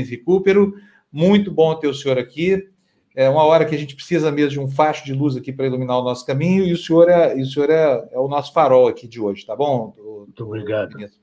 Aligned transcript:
Rubens 0.00 0.10
Recupero. 0.10 0.74
Muito 1.12 1.50
bom 1.50 1.74
ter 1.74 1.88
o 1.88 1.94
senhor 1.94 2.18
aqui. 2.18 2.68
É 3.14 3.28
uma 3.28 3.44
hora 3.44 3.64
que 3.64 3.74
a 3.74 3.78
gente 3.78 3.94
precisa 3.94 4.30
mesmo 4.30 4.50
de 4.50 4.60
um 4.60 4.68
facho 4.68 5.04
de 5.04 5.12
luz 5.12 5.36
aqui 5.36 5.52
para 5.52 5.66
iluminar 5.66 5.98
o 5.98 6.04
nosso 6.04 6.24
caminho, 6.24 6.64
e 6.64 6.72
o 6.72 6.76
senhor 6.76 7.08
é, 7.08 7.34
o, 7.34 7.44
senhor 7.44 7.68
é, 7.68 8.08
é 8.12 8.18
o 8.18 8.28
nosso 8.28 8.52
farol 8.52 8.86
aqui 8.86 9.08
de 9.08 9.20
hoje, 9.20 9.44
tá 9.44 9.56
bom? 9.56 9.94
Muito 9.98 10.44
obrigado. 10.44 10.94
Ministro. 10.94 11.20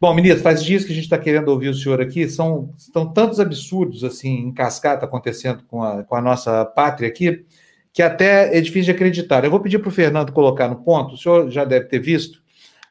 Bom, 0.00 0.12
ministro, 0.12 0.42
faz 0.42 0.64
dias 0.64 0.84
que 0.84 0.90
a 0.90 0.94
gente 0.94 1.04
está 1.04 1.16
querendo 1.16 1.48
ouvir 1.48 1.68
o 1.68 1.74
senhor 1.74 2.00
aqui. 2.00 2.28
São, 2.28 2.74
são 2.76 3.12
tantos 3.12 3.38
absurdos 3.38 4.02
assim 4.02 4.48
em 4.48 4.52
cascata 4.52 5.06
acontecendo 5.06 5.62
com 5.68 5.80
a, 5.80 6.02
com 6.02 6.16
a 6.16 6.20
nossa 6.20 6.64
pátria 6.64 7.08
aqui, 7.08 7.46
que 7.92 8.02
até 8.02 8.56
é 8.56 8.60
difícil 8.60 8.86
de 8.86 8.90
acreditar. 8.90 9.44
Eu 9.44 9.50
vou 9.52 9.60
pedir 9.60 9.78
para 9.78 9.88
o 9.88 9.92
Fernando 9.92 10.32
colocar 10.32 10.66
no 10.66 10.82
ponto, 10.82 11.14
o 11.14 11.16
senhor 11.16 11.48
já 11.48 11.64
deve 11.64 11.86
ter 11.86 12.00
visto, 12.00 12.42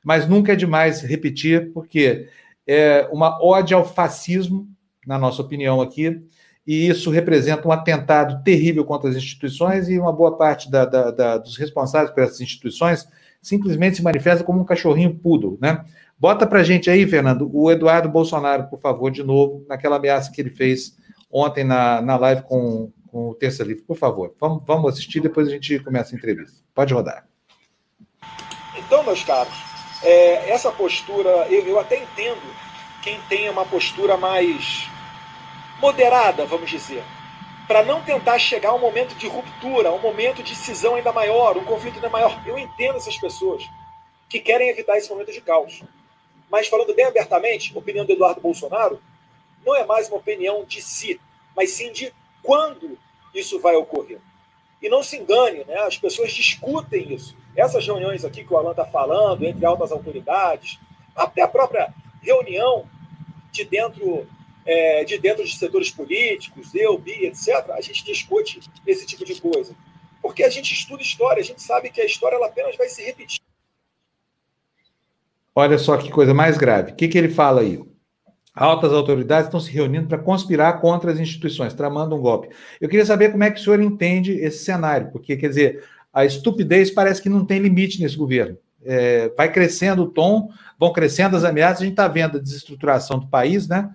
mas 0.02 0.26
nunca 0.26 0.54
é 0.54 0.56
demais 0.56 1.02
repetir, 1.02 1.74
porque 1.74 2.30
é 2.66 3.10
uma 3.12 3.44
ode 3.44 3.74
ao 3.74 3.84
fascismo, 3.84 4.71
na 5.06 5.18
nossa 5.18 5.42
opinião 5.42 5.82
aqui, 5.82 6.22
e 6.66 6.88
isso 6.88 7.10
representa 7.10 7.68
um 7.68 7.72
atentado 7.72 8.44
terrível 8.44 8.86
contra 8.86 9.10
as 9.10 9.16
instituições 9.16 9.90
e 9.90 9.98
uma 9.98 10.14
boa 10.14 10.38
parte 10.38 10.70
da, 10.70 10.86
da, 10.86 11.12
da, 11.12 11.38
dos 11.38 11.58
responsáveis 11.58 12.12
por 12.12 12.24
essas 12.24 12.40
instituições 12.40 13.08
simplesmente 13.42 13.98
se 13.98 14.04
manifesta 14.04 14.44
como 14.44 14.62
um 14.62 14.66
cachorrinho 14.66 15.16
poodle, 15.16 15.58
né? 15.60 15.84
Bota 16.20 16.46
para 16.46 16.62
gente 16.62 16.88
aí, 16.88 17.08
Fernando, 17.08 17.50
o 17.52 17.72
Eduardo 17.72 18.08
Bolsonaro, 18.08 18.68
por 18.68 18.80
favor, 18.80 19.10
de 19.10 19.24
novo, 19.24 19.66
naquela 19.68 19.96
ameaça 19.96 20.32
que 20.32 20.40
ele 20.40 20.52
fez 20.52 20.96
ontem 21.32 21.64
na, 21.64 22.00
na 22.00 22.16
live 22.18 22.44
com, 22.44 22.92
com 23.08 23.30
o 23.30 23.34
Terça 23.34 23.64
Livre, 23.64 23.82
por 23.82 23.98
favor. 23.98 24.36
Vamos, 24.40 24.64
vamos 24.68 24.94
assistir, 24.94 25.20
depois 25.20 25.48
a 25.48 25.52
gente 25.52 25.80
começa 25.80 26.14
a 26.14 26.18
entrevista. 26.18 26.64
Pode 26.76 26.94
rodar. 26.94 27.26
Então, 28.78 29.04
meus 29.04 29.24
caros, 29.24 29.54
é, 30.04 30.52
essa 30.52 30.72
postura, 30.72 31.48
eu, 31.50 31.66
eu 31.66 31.80
até 31.80 32.04
entendo 32.04 32.42
quem 33.02 33.20
tem 33.28 33.50
uma 33.50 33.66
postura 33.66 34.16
mais 34.16 34.91
moderada, 35.82 36.46
vamos 36.46 36.70
dizer, 36.70 37.04
para 37.68 37.84
não 37.84 38.04
tentar 38.04 38.38
chegar 38.38 38.70
a 38.70 38.76
um 38.76 38.80
momento 38.80 39.16
de 39.16 39.28
ruptura, 39.28 39.90
a 39.90 39.94
um 39.94 40.00
momento 40.00 40.44
de 40.44 40.56
cisão 40.56 40.96
ainda 40.96 41.12
maior, 41.12 41.58
um 41.58 41.66
conflito 41.66 41.96
ainda 41.96 42.10
maior. 42.10 42.40
Eu 42.46 42.58
entendo 42.58 42.98
essas 42.98 43.18
pessoas 43.18 43.64
que 44.30 44.40
querem 44.40 44.70
evitar 44.70 44.98
esse 44.98 45.10
momento 45.10 45.32
de 45.32 45.42
caos. 45.42 45.82
Mas 46.50 46.68
falando 46.68 46.94
bem 46.94 47.06
abertamente, 47.06 47.74
a 47.76 47.80
opinião 47.80 48.06
do 48.06 48.12
Eduardo 48.12 48.40
Bolsonaro 48.40 49.02
não 49.66 49.76
é 49.76 49.84
mais 49.86 50.08
uma 50.08 50.18
opinião 50.18 50.64
de 50.64 50.82
si, 50.82 51.20
mas 51.56 51.72
sim 51.72 51.92
de 51.92 52.14
quando 52.44 52.98
isso 53.34 53.60
vai 53.60 53.76
ocorrer. 53.76 54.20
E 54.82 54.90
não 54.90 55.02
se 55.02 55.18
engane, 55.18 55.64
né? 55.66 55.78
as 55.80 55.98
pessoas 55.98 56.32
discutem 56.32 57.14
isso. 57.14 57.36
Essas 57.56 57.86
reuniões 57.86 58.24
aqui 58.24 58.44
que 58.44 58.54
o 58.54 58.58
Alan 58.58 58.72
está 58.72 58.86
falando, 58.86 59.44
entre 59.44 59.66
altas 59.66 59.92
autoridades, 59.92 60.80
até 61.16 61.42
a 61.42 61.48
própria 61.48 61.94
reunião 62.22 62.88
de 63.52 63.64
dentro, 63.64 64.28
é, 64.66 65.04
de 65.04 65.18
dentro 65.18 65.44
de 65.44 65.56
setores 65.56 65.90
políticos, 65.90 66.74
eu, 66.76 66.98
Bi, 66.98 67.26
etc., 67.26 67.72
a 67.72 67.82
gente 67.82 68.06
discute 68.06 68.60
esse 68.86 69.06
tipo 69.06 69.26
de 69.26 69.40
coisa. 69.40 69.76
Porque 70.22 70.44
a 70.44 70.50
gente 70.50 70.74
estuda 70.74 71.02
história, 71.02 71.42
a 71.42 71.46
gente 71.46 71.62
sabe 71.62 71.90
que 71.90 72.00
a 72.00 72.06
história 72.06 72.36
ela 72.36 72.48
apenas 72.48 72.78
vai 72.78 72.88
se 72.88 73.04
repetir. 73.04 73.42
Olha 75.54 75.78
só 75.78 75.98
que 75.98 76.12
coisa 76.12 76.34
mais 76.34 76.58
grave. 76.58 76.92
O 76.92 76.96
que, 76.96 77.08
que 77.08 77.18
ele 77.18 77.30
fala 77.30 77.62
aí? 77.62 77.82
Altas 78.54 78.92
autoridades 78.92 79.48
estão 79.48 79.60
se 79.60 79.72
reunindo 79.72 80.08
para 80.08 80.18
conspirar 80.18 80.80
contra 80.80 81.12
as 81.12 81.20
instituições, 81.20 81.74
tramando 81.74 82.16
um 82.16 82.22
golpe. 82.22 82.50
Eu 82.80 82.90
queria 82.90 83.06
saber 83.06 83.32
como 83.32 83.44
é 83.44 83.52
que 83.52 83.60
o 83.60 83.64
senhor 83.64 83.82
entende 83.82 84.34
esse 84.34 84.64
cenário, 84.64 85.10
porque, 85.12 85.38
quer 85.38 85.48
dizer, 85.48 85.84
a 86.14 86.26
estupidez 86.26 86.92
parece 86.92 87.22
que 87.22 87.30
não 87.30 87.46
tem 87.46 87.60
limite 87.60 88.02
nesse 88.02 88.18
governo. 88.18 88.58
É, 88.84 89.30
vai 89.38 89.52
crescendo 89.52 90.04
o 90.04 90.10
tom, 90.10 90.50
vão 90.78 90.92
crescendo 90.92 91.38
as 91.38 91.44
ameaças, 91.44 91.82
a 91.82 91.84
gente 91.84 91.94
está 91.94 92.08
vendo 92.08 92.38
a 92.38 92.42
desestruturação 92.42 93.20
do 93.20 93.28
país, 93.28 93.68
né? 93.68 93.90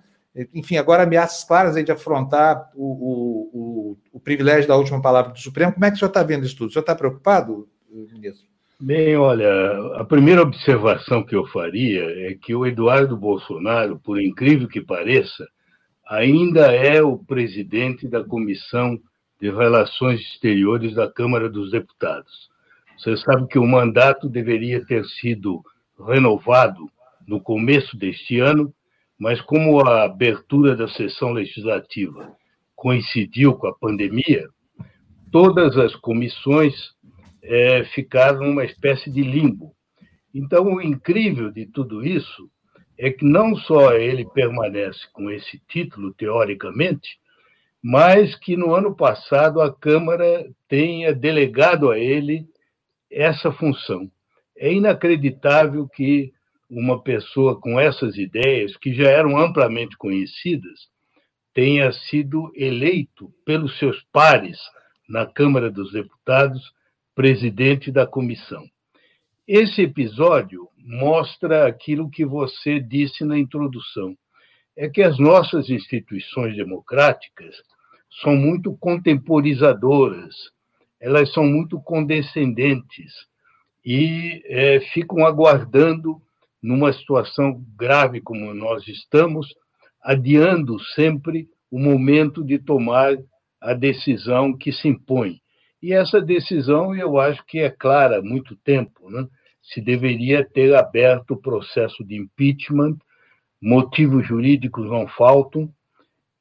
Enfim, 0.53 0.77
agora 0.77 1.03
ameaças 1.03 1.43
claras 1.43 1.75
aí 1.75 1.83
de 1.83 1.91
afrontar 1.91 2.69
o, 2.75 2.85
o, 2.85 3.49
o, 3.53 3.97
o 4.13 4.19
privilégio 4.19 4.67
da 4.67 4.75
última 4.75 5.01
palavra 5.01 5.31
do 5.31 5.39
Supremo. 5.39 5.73
Como 5.73 5.85
é 5.85 5.89
que 5.89 5.95
o 5.95 5.99
senhor 5.99 6.09
está 6.09 6.23
vendo 6.23 6.45
isso 6.45 6.57
tudo? 6.57 6.69
O 6.69 6.71
senhor 6.71 6.81
está 6.81 6.95
preocupado, 6.95 7.67
ministro? 7.89 8.45
Bem, 8.79 9.17
olha, 9.17 9.49
a 9.95 10.05
primeira 10.05 10.43
observação 10.43 11.23
que 11.23 11.35
eu 11.35 11.47
faria 11.47 12.03
é 12.29 12.35
que 12.35 12.53
o 12.53 12.63
Eduardo 12.63 13.17
Bolsonaro, 13.17 13.97
por 13.97 14.21
incrível 14.21 14.67
que 14.67 14.79
pareça, 14.79 15.47
ainda 16.07 16.71
é 16.71 17.01
o 17.01 17.17
presidente 17.17 18.07
da 18.07 18.23
Comissão 18.23 18.99
de 19.41 19.49
Relações 19.49 20.21
Exteriores 20.21 20.93
da 20.93 21.11
Câmara 21.11 21.49
dos 21.49 21.71
Deputados. 21.71 22.49
Você 22.97 23.17
sabe 23.17 23.47
que 23.47 23.57
o 23.57 23.65
mandato 23.65 24.29
deveria 24.29 24.85
ter 24.85 25.03
sido 25.05 25.63
renovado 26.07 26.87
no 27.27 27.41
começo 27.41 27.97
deste 27.97 28.39
ano, 28.39 28.71
mas 29.19 29.41
como 29.41 29.79
a 29.79 30.03
abertura 30.03 30.75
da 30.75 30.87
sessão 30.87 31.31
legislativa 31.31 32.35
coincidiu 32.75 33.55
com 33.55 33.67
a 33.67 33.75
pandemia, 33.75 34.47
todas 35.31 35.75
as 35.77 35.95
comissões 35.95 36.73
é, 37.41 37.83
ficaram 37.85 38.45
numa 38.45 38.65
espécie 38.65 39.09
de 39.09 39.21
limbo. 39.21 39.73
Então, 40.33 40.75
o 40.75 40.81
incrível 40.81 41.51
de 41.51 41.65
tudo 41.65 42.05
isso 42.05 42.49
é 42.97 43.11
que 43.11 43.25
não 43.25 43.55
só 43.55 43.93
ele 43.93 44.25
permanece 44.33 44.99
com 45.13 45.29
esse 45.31 45.59
título, 45.67 46.13
teoricamente, 46.13 47.17
mas 47.81 48.35
que 48.35 48.57
no 48.57 48.73
ano 48.73 48.95
passado 48.95 49.61
a 49.61 49.73
Câmara 49.73 50.45
tenha 50.67 51.13
delegado 51.13 51.89
a 51.89 51.97
ele 51.97 52.45
essa 53.09 53.51
função. 53.51 54.09
É 54.55 54.73
inacreditável 54.73 55.87
que 55.87 56.33
uma 56.69 57.01
pessoa 57.01 57.59
com 57.59 57.79
essas 57.79 58.17
ideias, 58.17 58.75
que 58.77 58.93
já 58.93 59.09
eram 59.09 59.37
amplamente 59.37 59.97
conhecidas, 59.97 60.87
tenha 61.53 61.91
sido 61.91 62.51
eleito 62.55 63.31
pelos 63.45 63.77
seus 63.79 64.03
pares 64.11 64.57
na 65.07 65.25
Câmara 65.25 65.71
dos 65.71 65.91
Deputados 65.91 66.61
presidente 67.15 67.91
da 67.91 68.05
comissão. 68.05 68.63
Esse 69.47 69.81
episódio 69.81 70.69
mostra 70.77 71.65
aquilo 71.65 72.11
que 72.11 72.23
você 72.23 72.79
disse 72.79 73.23
na 73.25 73.39
introdução: 73.39 74.15
é 74.75 74.87
que 74.87 75.01
as 75.01 75.17
nossas 75.17 75.67
instituições 75.69 76.55
democráticas 76.55 77.55
são 78.21 78.35
muito 78.35 78.77
contemporizadoras, 78.77 80.35
elas 80.99 81.33
são 81.33 81.43
muito 81.43 81.81
condescendentes 81.81 83.13
e 83.83 84.43
é, 84.45 84.79
ficam 84.93 85.25
aguardando, 85.25 86.21
numa 86.67 86.91
situação 86.91 87.63
grave 87.77 88.19
como 88.19 88.53
nós 88.53 88.85
estamos, 88.89 89.47
adiando 90.03 90.77
sempre 90.95 91.47
o 91.71 91.79
momento 91.79 92.43
de 92.43 92.59
tomar 92.59 93.15
a 93.61 93.73
decisão 93.73 94.55
que 94.55 94.73
se 94.73 94.89
impõe. 94.89 95.39
E 95.81 95.93
essa 95.93 96.19
decisão, 96.19 96.93
eu 96.93 97.17
acho 97.17 97.41
que 97.45 97.59
é 97.59 97.69
clara 97.69 98.19
há 98.19 98.21
muito 98.21 98.53
tempo, 98.57 99.09
né? 99.09 99.25
se 99.63 99.79
deveria 99.79 100.43
ter 100.43 100.75
aberto 100.75 101.35
o 101.35 101.41
processo 101.41 102.03
de 102.03 102.17
impeachment, 102.17 102.97
motivos 103.61 104.27
jurídicos 104.27 104.89
não 104.89 105.07
faltam. 105.07 105.69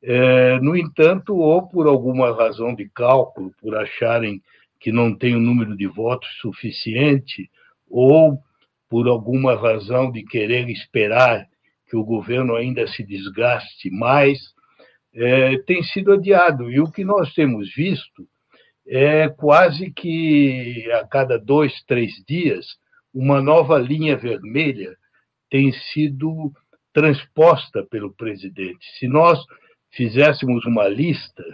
É, 0.03 0.59
no 0.59 0.77
entanto, 0.77 1.37
ou 1.37 1.69
por 1.69 1.87
alguma 1.87 2.35
razão 2.35 2.75
de 2.75 2.89
cálculo, 2.89 3.53
por 3.61 3.77
acharem 3.77 4.43
que 4.81 4.91
não 4.91 5.15
tem 5.15 5.35
o 5.35 5.39
um 5.39 5.41
número 5.41 5.77
de 5.77 5.87
votos 5.87 6.29
suficiente, 6.41 7.49
ou 7.89 8.41
por 8.89 9.09
alguma 9.09 9.55
razão 9.55 10.11
de 10.11 10.23
querer 10.25 10.69
esperar 10.69 11.47
que 11.89 11.97
o 11.97 12.05
governo 12.05 12.55
ainda 12.55 12.87
se 12.87 13.05
desgaste 13.05 13.91
mais, 13.91 14.39
é, 15.15 15.59
tem 15.59 15.83
sido 15.83 16.13
adiado. 16.13 16.71
E 16.71 16.81
o 16.81 16.91
que 16.91 17.05
nós 17.05 17.33
temos 17.33 17.73
visto 17.75 18.27
é 18.87 19.29
quase 19.29 19.91
que 19.91 20.91
a 20.93 21.07
cada 21.07 21.39
dois, 21.39 21.72
três 21.84 22.13
dias, 22.27 22.66
uma 23.13 23.41
nova 23.41 23.78
linha 23.78 24.16
vermelha 24.16 24.95
tem 25.51 25.72
sido 25.72 26.53
transposta 26.93 27.84
pelo 27.91 28.13
presidente. 28.15 28.87
Se 28.99 29.09
nós 29.09 29.39
fizéssemos 29.91 30.65
uma 30.66 30.89
lista 30.89 31.45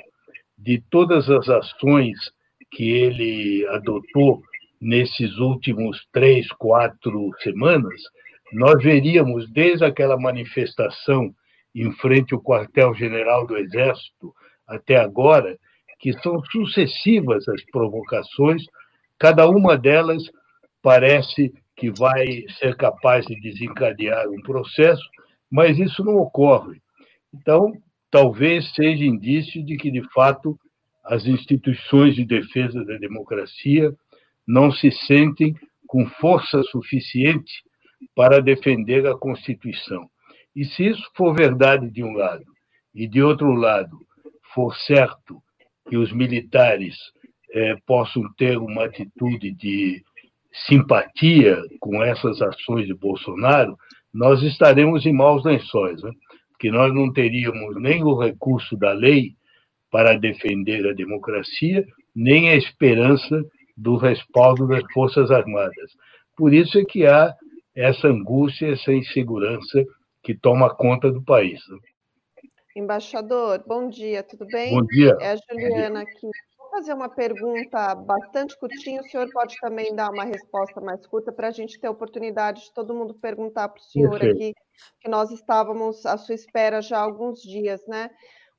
de 0.59 0.83
todas 0.91 1.29
as 1.31 1.49
ações 1.49 2.19
que 2.71 2.89
ele 2.89 3.67
adotou 3.69 4.43
nesses 4.83 5.39
últimos 5.39 6.05
três, 6.13 6.51
quatro 6.53 7.31
semanas, 7.41 8.03
nós 8.53 8.83
veríamos 8.83 9.49
desde 9.53 9.85
aquela 9.85 10.19
manifestação 10.19 11.33
em 11.73 11.91
frente 11.93 12.35
ao 12.35 12.43
quartel-general 12.43 13.47
do 13.47 13.57
Exército 13.57 14.35
até 14.67 14.97
agora 14.97 15.57
que 16.01 16.13
são 16.15 16.45
sucessivas 16.47 17.47
as 17.49 17.65
provocações, 17.67 18.65
cada 19.19 19.49
uma 19.49 19.79
delas 19.79 20.25
parece 20.83 21.53
que 21.77 21.93
vai 21.93 22.45
ser 22.59 22.77
capaz 22.77 23.25
de 23.25 23.41
desencadear 23.41 24.29
um 24.29 24.43
processo, 24.43 25.03
mas 25.49 25.79
isso 25.79 26.05
não 26.05 26.17
ocorre. 26.17 26.83
Então, 27.33 27.73
talvez 28.11 28.75
seja 28.75 29.05
indício 29.05 29.65
de 29.65 29.77
que, 29.77 29.93
de 29.93 30.03
fato, 30.13 30.59
as 31.05 31.25
instituições 31.25 32.17
de 32.17 32.25
defesa 32.25 32.85
da 32.85 32.97
democracia 32.97 33.95
não 34.53 34.71
se 34.71 34.91
sentem 34.91 35.55
com 35.87 36.05
força 36.21 36.63
suficiente 36.65 37.51
para 38.15 38.43
defender 38.43 39.07
a 39.07 39.17
Constituição. 39.17 40.07
E 40.55 40.67
se 40.67 40.85
isso 40.89 41.03
for 41.17 41.35
verdade 41.35 41.91
de 41.91 42.05
um 42.05 42.13
lado, 42.13 42.45
e, 42.95 43.09
de 43.09 43.23
outro 43.23 43.51
lado, 43.53 43.97
for 44.55 44.77
certo 44.77 45.43
que 45.89 45.97
os 45.97 46.13
militares 46.13 46.95
eh, 47.55 47.77
possam 47.87 48.23
ter 48.37 48.59
uma 48.59 48.85
atitude 48.85 49.53
de 49.53 50.03
simpatia 50.69 51.57
com 51.81 52.03
essas 52.03 52.43
ações 52.43 52.87
de 52.87 52.95
Bolsonaro, 52.95 53.75
nós 54.13 54.43
estaremos 54.43 55.07
em 55.07 55.15
maus 55.15 55.43
lençóis, 55.43 56.03
né? 56.03 56.11
porque 56.51 56.71
nós 56.71 56.93
não 56.93 57.11
teríamos 57.11 57.81
nem 57.81 58.05
o 58.05 58.19
recurso 58.19 58.77
da 58.77 58.93
lei 58.93 59.33
para 59.91 60.19
defender 60.19 60.87
a 60.87 60.93
democracia, 60.93 61.87
nem 62.15 62.51
a 62.51 62.57
esperança 62.57 63.43
do 63.77 63.97
respaldo 63.97 64.67
das 64.67 64.83
Forças 64.93 65.31
Armadas. 65.31 65.93
Por 66.37 66.53
isso 66.53 66.79
é 66.79 66.85
que 66.85 67.07
há 67.07 67.35
essa 67.75 68.09
angústia, 68.09 68.73
essa 68.73 68.93
insegurança 68.93 69.85
que 70.23 70.35
toma 70.35 70.75
conta 70.75 71.11
do 71.11 71.23
país. 71.23 71.61
Né? 71.69 71.79
Embaixador, 72.77 73.63
bom 73.67 73.89
dia, 73.89 74.23
tudo 74.23 74.47
bem? 74.47 74.75
Bom 74.75 74.87
dia. 74.87 75.17
É 75.21 75.33
a 75.33 75.37
Juliana 75.37 76.03
aqui. 76.03 76.29
Vou 76.59 76.71
fazer 76.71 76.95
uma 76.95 77.09
pergunta 77.09 77.95
bastante 77.95 78.59
curtinha, 78.59 79.03
o 79.03 79.05
senhor 79.05 79.29
pode 79.31 79.57
também 79.61 79.95
dar 79.95 80.11
uma 80.11 80.25
resposta 80.25 80.81
mais 80.81 81.07
curta 81.07 81.31
para 81.31 81.49
a 81.49 81.51
gente 81.51 81.79
ter 81.79 81.87
a 81.87 81.91
oportunidade 81.91 82.63
de 82.63 82.73
todo 82.73 82.95
mundo 82.95 83.15
perguntar 83.15 83.69
para 83.69 83.81
o 83.81 83.85
senhor 83.85 84.19
Perfeito. 84.19 84.37
aqui, 84.37 84.55
que 85.01 85.09
nós 85.09 85.31
estávamos 85.31 86.07
à 86.07 86.17
sua 86.17 86.35
espera 86.35 86.81
já 86.81 86.99
há 86.99 87.03
alguns 87.03 87.43
dias, 87.43 87.83
né? 87.87 88.09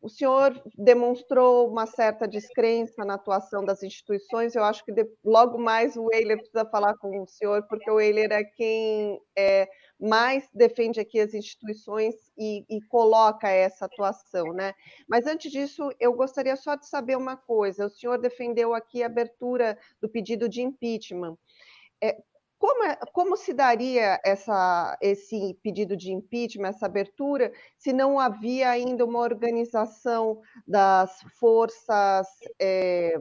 O 0.03 0.09
senhor 0.09 0.61
demonstrou 0.77 1.69
uma 1.69 1.85
certa 1.85 2.27
descrença 2.27 3.05
na 3.05 3.13
atuação 3.13 3.63
das 3.63 3.81
instituições. 3.83 4.53
Eu 4.53 4.65
acho 4.65 4.83
que 4.83 4.91
de, 4.91 5.09
logo 5.23 5.57
mais 5.57 5.95
o 5.95 6.07
Weiler 6.07 6.39
precisa 6.39 6.65
falar 6.65 6.97
com 6.97 7.21
o 7.21 7.25
senhor, 7.25 7.63
porque 7.69 7.89
o 7.89 7.95
Weiler 7.95 8.29
é 8.33 8.44
quem 8.44 9.17
é, 9.33 9.65
mais 9.97 10.50
defende 10.53 11.00
aqui 11.00 11.21
as 11.21 11.33
instituições 11.33 12.15
e, 12.38 12.65
e, 12.69 12.81
coloca 12.81 13.47
essa 13.47 13.85
atuação, 13.85 14.51
né? 14.51 14.73
Mas 15.07 15.25
antes 15.25 15.50
disso, 15.50 15.89
eu 15.97 16.11
gostaria 16.11 16.57
só 16.57 16.75
de 16.75 16.85
saber 16.85 17.15
uma 17.15 17.38
coisa. 17.38 17.85
O 17.85 17.89
senhor 17.89 18.17
defendeu 18.17 18.73
aqui 18.73 19.03
a 19.03 19.06
abertura 19.06 19.77
do 20.01 20.09
pedido 20.09 20.49
de 20.49 20.61
impeachment. 20.61 21.38
É, 22.03 22.17
como, 22.63 22.83
é, 22.86 22.98
como 23.12 23.36
se 23.36 23.54
daria 23.54 24.21
essa, 24.24 24.98
esse 25.01 25.54
pedido 25.62 25.98
de 25.98 26.13
impeachment, 26.13 26.69
essa 26.69 26.86
abertura, 26.86 27.51
se 27.77 27.92
não 27.92 28.18
havia 28.18 28.69
ainda 28.69 29.04
uma 29.04 29.19
organização 29.19 30.39
das 30.65 31.21
forças 31.38 32.25
é, 32.57 33.19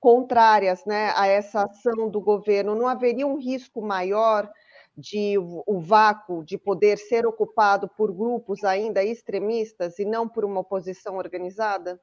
contrárias 0.00 0.82
né, 0.86 1.12
a 1.14 1.26
essa 1.26 1.64
ação 1.64 2.08
do 2.08 2.22
governo? 2.22 2.74
Não 2.74 2.88
haveria 2.88 3.26
um 3.26 3.38
risco 3.38 3.82
maior 3.82 4.50
de 4.96 5.34
o 5.38 5.78
vácuo 5.78 6.42
de 6.42 6.56
poder 6.56 6.96
ser 6.96 7.26
ocupado 7.26 7.86
por 7.86 8.10
grupos 8.14 8.64
ainda 8.64 9.04
extremistas 9.04 9.98
e 9.98 10.06
não 10.06 10.26
por 10.26 10.42
uma 10.42 10.60
oposição 10.60 11.18
organizada? 11.18 12.00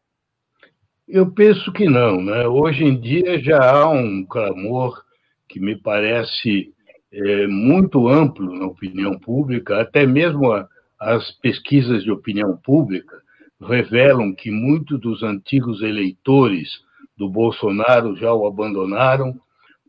Eu 1.07 1.33
penso 1.33 1.73
que 1.73 1.89
não. 1.89 2.21
Né? 2.21 2.47
Hoje 2.47 2.83
em 2.83 3.01
dia 3.01 3.39
já 3.41 3.57
há 3.67 3.89
um 3.89 4.23
clamor 4.23 5.03
que 5.51 5.59
me 5.59 5.75
parece 5.75 6.73
é, 7.11 7.45
muito 7.45 8.07
amplo 8.07 8.57
na 8.57 8.65
opinião 8.65 9.19
pública, 9.19 9.81
até 9.81 10.05
mesmo 10.07 10.51
a, 10.51 10.67
as 10.97 11.29
pesquisas 11.39 12.03
de 12.03 12.11
opinião 12.11 12.55
pública 12.55 13.21
revelam 13.59 14.33
que 14.33 14.49
muitos 14.49 14.99
dos 14.99 15.21
antigos 15.21 15.81
eleitores 15.81 16.69
do 17.17 17.29
Bolsonaro 17.29 18.15
já 18.15 18.33
o 18.33 18.47
abandonaram. 18.47 19.35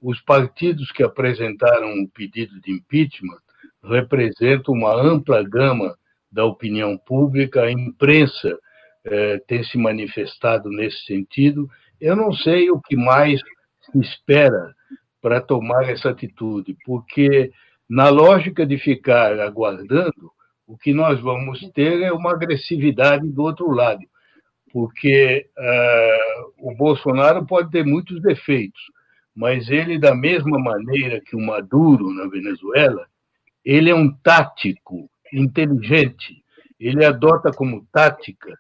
Os 0.03 0.21
partidos 0.21 0.91
que 0.91 1.03
apresentaram 1.03 2.03
o 2.03 2.09
pedido 2.09 2.61
de 2.61 2.73
impeachment 2.73 3.39
representam 3.85 4.75
uma 4.75 4.95
ampla 4.95 5.43
gama 5.43 5.97
da 6.31 6.45
opinião 6.45 6.99
pública, 6.99 7.63
a 7.63 7.71
imprensa 7.71 8.59
eh, 9.05 9.41
tem 9.47 9.63
se 9.63 9.79
manifestado 9.79 10.69
nesse 10.71 11.05
sentido. 11.05 11.69
Eu 12.01 12.17
não 12.17 12.33
sei 12.33 12.71
o 12.71 12.81
que 12.81 12.97
mais 12.97 13.41
se 13.91 13.99
espera 14.01 14.75
para 15.23 15.41
tomar 15.41 15.89
essa 15.89 16.11
atitude, 16.11 16.77
porque 16.85 17.53
na 17.89 18.09
lógica 18.09 18.67
de 18.67 18.77
ficar 18.77 19.39
aguardando, 19.39 20.33
o 20.67 20.77
que 20.77 20.93
nós 20.93 21.21
vamos 21.21 21.61
ter 21.73 22.03
é 22.03 22.13
uma 22.13 22.33
agressividade 22.33 23.29
do 23.29 23.43
outro 23.43 23.71
lado, 23.71 24.03
porque 24.73 25.47
uh, 25.57 26.71
o 26.71 26.75
Bolsonaro 26.75 27.47
pode 27.47 27.71
ter 27.71 27.85
muitos 27.85 28.21
defeitos, 28.21 28.81
mas 29.35 29.71
ele, 29.71 29.99
da 29.99 30.15
mesma 30.15 30.59
maneira 30.59 31.21
que 31.21 31.37
o 31.37 31.41
Maduro 31.41 32.13
na 32.13 32.27
Venezuela, 32.27 33.07
ele 33.65 33.91
é 33.91 33.95
um 33.95 34.13
tático 34.13 35.09
inteligente, 35.33 36.43
ele 36.81 37.05
adota 37.05 37.53
como 37.53 37.87
tática 37.93 38.53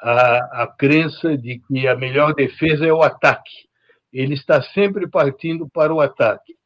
a, 0.00 0.62
a 0.62 0.66
crença 0.66 1.36
de 1.36 1.60
que 1.66 1.86
a 1.86 1.94
melhor 1.94 2.34
defesa 2.34 2.86
é 2.86 2.92
o 2.92 3.02
ataque 3.02 3.66
ele 4.12 4.34
está 4.34 4.62
sempre 4.62 5.08
partindo 5.08 5.68
para 5.68 5.92
o 5.92 6.00
ataque. 6.00 6.56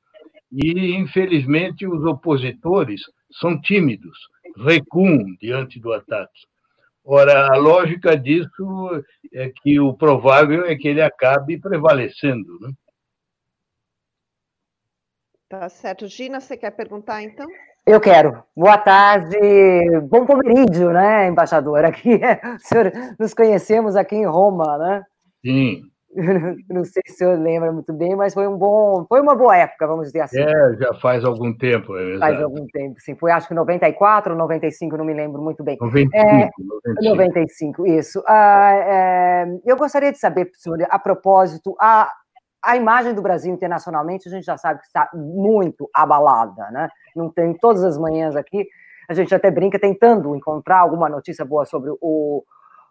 E, 0.53 0.95
infelizmente, 0.97 1.87
os 1.87 2.05
opositores 2.05 3.03
são 3.41 3.61
tímidos, 3.61 4.19
recuam 4.57 5.25
diante 5.41 5.79
do 5.79 5.93
ataque. 5.93 6.47
Ora, 7.05 7.49
a 7.53 7.57
lógica 7.57 8.17
disso 8.17 9.05
é 9.33 9.51
que 9.63 9.81
o 9.81 9.95
provável 9.95 10.67
é 10.67 10.77
que 10.77 10.89
ele 10.89 11.01
acabe 11.01 11.59
prevalecendo. 11.59 12.59
Né? 12.61 12.73
Tá 15.49 15.69
certo. 15.69 16.07
Gina, 16.07 16.41
você 16.41 16.57
quer 16.57 16.71
perguntar 16.71 17.23
então? 17.23 17.47
Eu 17.87 18.01
quero. 18.01 18.45
Boa 18.55 18.79
tarde. 18.79 19.37
Bom 20.09 20.27
pomerídio, 20.27 20.93
né, 20.93 21.27
embaixador? 21.29 21.85
Aqui, 21.85 22.21
o 22.55 22.59
senhor, 22.61 22.93
nos 23.19 23.35
conhecemos 23.35 23.97
aqui 23.97 24.15
em 24.15 24.27
Roma, 24.27 24.79
né? 24.79 25.03
Sim. 25.45 25.83
não 26.69 26.85
sei 26.85 27.03
se 27.07 27.25
eu 27.25 27.41
lembro 27.41 27.73
muito 27.73 27.93
bem, 27.93 28.17
mas 28.17 28.35
foi 28.35 28.47
um 28.49 28.57
bom, 28.57 29.07
foi 29.09 29.21
uma 29.21 29.35
boa 29.37 29.57
época, 29.57 29.87
vamos 29.87 30.07
dizer 30.07 30.23
assim. 30.23 30.41
É, 30.41 30.77
já 30.77 30.95
faz 30.95 31.25
algum 31.25 31.57
tempo, 31.57 31.97
é 31.97 32.19
Faz 32.19 32.43
algum 32.43 32.67
tempo, 32.67 32.99
sim. 32.99 33.15
Foi 33.15 33.31
acho 33.31 33.47
que 33.47 33.55
94, 33.55 34.35
95, 34.35 34.97
não 34.97 35.05
me 35.05 35.15
lembro 35.15 35.41
muito 35.41 35.63
bem. 35.63 35.77
95, 35.81 36.17
é, 36.17 36.51
95. 36.97 37.03
95 37.03 37.87
isso. 37.87 38.23
Ah, 38.27 38.73
é, 38.75 39.47
eu 39.65 39.77
gostaria 39.77 40.11
de 40.11 40.19
saber, 40.19 40.51
senhor, 40.55 40.85
a 40.91 40.99
propósito, 40.99 41.77
a, 41.81 42.11
a 42.65 42.77
imagem 42.77 43.15
do 43.15 43.23
Brasil 43.23 43.53
internacionalmente, 43.55 44.29
a 44.29 44.33
gente 44.33 44.45
já 44.45 44.57
sabe 44.57 44.81
que 44.81 44.87
está 44.87 45.09
muito 45.15 45.89
abalada, 45.95 46.71
né? 46.73 46.89
Não 47.15 47.31
tem 47.31 47.55
todas 47.55 47.85
as 47.85 47.97
manhãs 47.97 48.35
aqui, 48.35 48.67
a 49.09 49.15
gente 49.15 49.33
até 49.33 49.51
brinca 49.51 49.79
tentando 49.79 50.35
encontrar 50.35 50.79
alguma 50.79 51.09
notícia 51.09 51.45
boa 51.45 51.65
sobre 51.65 51.91
o 52.01 52.45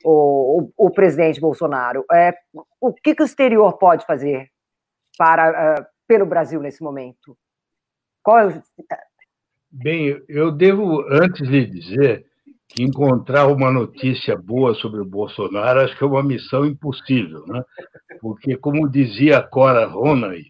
o, 0.04 0.64
o, 0.78 0.88
o 0.88 0.92
presidente 0.92 1.40
Bolsonaro. 1.40 2.06
É, 2.12 2.34
o 2.80 2.94
que, 2.94 3.16
que 3.16 3.24
o 3.24 3.26
exterior 3.26 3.78
pode 3.78 4.06
fazer 4.06 4.50
para 5.18 5.80
uh, 5.80 5.86
pelo 6.08 6.26
Brasil 6.26 6.62
nesse 6.62 6.82
momento? 6.82 7.38
Qual 8.24 8.40
é 8.40 8.48
o... 8.48 8.64
Bem, 9.72 10.22
eu 10.28 10.52
devo, 10.52 11.06
antes 11.10 11.48
de 11.48 11.66
dizer 11.66 12.26
que 12.68 12.84
encontrar 12.84 13.48
uma 13.48 13.72
notícia 13.72 14.38
boa 14.38 14.76
sobre 14.76 15.02
o 15.02 15.06
Bolsonaro 15.06 15.82
acho 15.82 15.98
que 15.98 16.04
é 16.04 16.08
uma 16.08 16.24
missão 16.24 16.66
impossível, 16.66 17.44
né? 17.48 17.64
porque, 18.22 18.56
como 18.56 18.90
dizia 18.90 19.42
Cora 19.42 19.86
Ronay, 19.86 20.44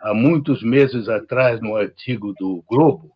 há 0.00 0.12
muitos 0.12 0.62
meses 0.62 1.08
atrás, 1.08 1.60
no 1.60 1.74
artigo 1.76 2.34
do 2.34 2.62
Globo, 2.68 3.10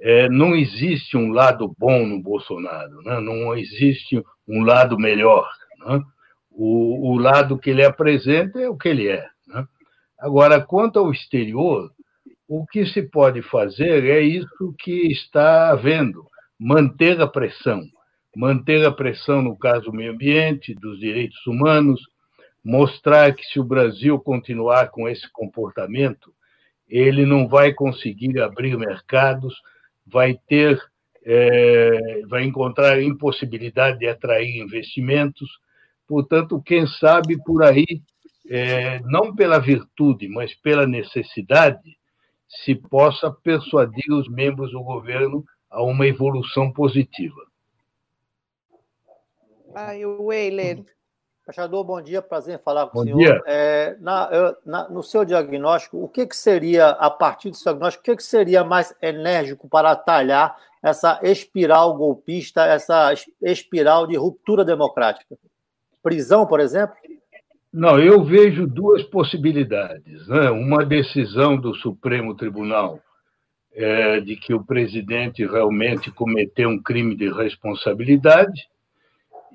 é, 0.00 0.28
não 0.28 0.54
existe 0.54 1.16
um 1.16 1.30
lado 1.30 1.72
bom 1.78 2.04
no 2.06 2.20
Bolsonaro, 2.20 3.02
né? 3.02 3.20
não 3.20 3.56
existe 3.56 4.22
um 4.48 4.62
lado 4.62 4.98
melhor. 4.98 5.48
Né? 5.80 6.02
O, 6.50 7.12
o, 7.12 7.18
lado 7.18 7.58
que 7.58 7.70
ele 7.70 7.84
apresenta 7.84 8.60
é 8.60 8.68
o 8.68 8.76
que 8.76 8.88
ele 8.88 9.08
é. 9.08 9.28
Né? 9.46 9.66
Agora, 10.18 10.60
quanto 10.60 10.98
ao 10.98 11.12
exterior, 11.12 11.92
o 12.48 12.66
que 12.66 12.86
se 12.86 13.02
pode 13.02 13.42
fazer 13.42 14.04
é 14.04 14.20
isso 14.20 14.74
que 14.78 15.12
está 15.12 15.70
havendo: 15.70 16.26
manter 16.58 17.20
a 17.20 17.26
pressão. 17.26 17.82
Manter 18.36 18.86
a 18.86 18.92
pressão 18.92 19.42
no 19.42 19.56
caso 19.56 19.86
do 19.86 19.92
meio 19.92 20.12
ambiente, 20.12 20.74
dos 20.74 20.98
direitos 21.00 21.44
humanos, 21.46 22.00
mostrar 22.64 23.34
que 23.34 23.44
se 23.46 23.58
o 23.58 23.64
Brasil 23.64 24.18
continuar 24.20 24.90
com 24.90 25.08
esse 25.08 25.30
comportamento, 25.32 26.32
ele 26.88 27.26
não 27.26 27.48
vai 27.48 27.72
conseguir 27.72 28.40
abrir 28.40 28.76
mercados, 28.76 29.54
vai 30.06 30.38
ter 30.48 30.80
é, 31.30 32.22
vai 32.26 32.44
encontrar 32.44 33.02
impossibilidade 33.02 33.98
de 33.98 34.08
atrair 34.08 34.62
investimentos. 34.62 35.60
Portanto, 36.06 36.62
quem 36.62 36.86
sabe 36.86 37.36
por 37.44 37.62
aí, 37.62 37.84
é, 38.48 38.98
não 39.00 39.36
pela 39.36 39.58
virtude, 39.58 40.26
mas 40.26 40.54
pela 40.54 40.86
necessidade, 40.86 41.98
se 42.48 42.74
possa 42.74 43.30
persuadir 43.30 44.10
os 44.10 44.26
membros 44.26 44.72
do 44.72 44.82
governo 44.82 45.44
a 45.68 45.82
uma 45.82 46.06
evolução 46.06 46.72
positiva. 46.72 47.46
O 50.06 50.24
Weiler. 50.24 50.82
Embaixador, 51.48 51.82
bom 51.82 52.02
dia, 52.02 52.20
prazer 52.20 52.56
em 52.56 52.62
falar 52.62 52.88
com 52.88 52.98
bom 52.98 53.00
o 53.00 53.04
senhor. 53.04 53.18
Dia. 53.20 53.42
É, 53.46 53.96
na, 54.00 54.54
na, 54.66 54.88
no 54.90 55.02
seu 55.02 55.24
diagnóstico, 55.24 55.96
o 55.96 56.06
que, 56.06 56.26
que 56.26 56.36
seria, 56.36 56.90
a 56.90 57.08
partir 57.08 57.48
do 57.48 57.56
seu 57.56 57.72
diagnóstico, 57.72 58.02
o 58.02 58.04
que, 58.04 58.16
que 58.16 58.22
seria 58.22 58.62
mais 58.62 58.94
enérgico 59.00 59.66
para 59.66 59.92
atalhar 59.92 60.58
essa 60.82 61.18
espiral 61.22 61.96
golpista, 61.96 62.66
essa 62.66 63.14
espiral 63.40 64.06
de 64.06 64.14
ruptura 64.14 64.62
democrática? 64.62 65.38
Prisão, 66.02 66.44
por 66.44 66.60
exemplo? 66.60 66.94
Não, 67.72 67.98
eu 67.98 68.22
vejo 68.22 68.66
duas 68.66 69.02
possibilidades. 69.04 70.28
Né? 70.28 70.50
Uma 70.50 70.84
decisão 70.84 71.56
do 71.56 71.74
Supremo 71.76 72.34
Tribunal 72.36 73.00
é, 73.72 74.20
de 74.20 74.36
que 74.36 74.52
o 74.52 74.62
presidente 74.62 75.46
realmente 75.46 76.10
cometeu 76.10 76.68
um 76.68 76.82
crime 76.82 77.16
de 77.16 77.32
responsabilidade 77.32 78.68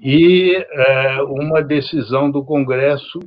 e 0.02 0.56
é, 0.56 1.22
uma 1.24 1.62
decisão 1.62 2.30
do 2.30 2.44
Congresso 2.44 3.20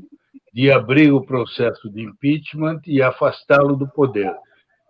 de 0.53 0.71
abrir 0.71 1.13
o 1.13 1.25
processo 1.25 1.91
de 1.91 2.03
impeachment 2.03 2.81
e 2.87 3.03
afastá-lo 3.03 3.77
do 3.77 3.87
poder. 3.89 4.35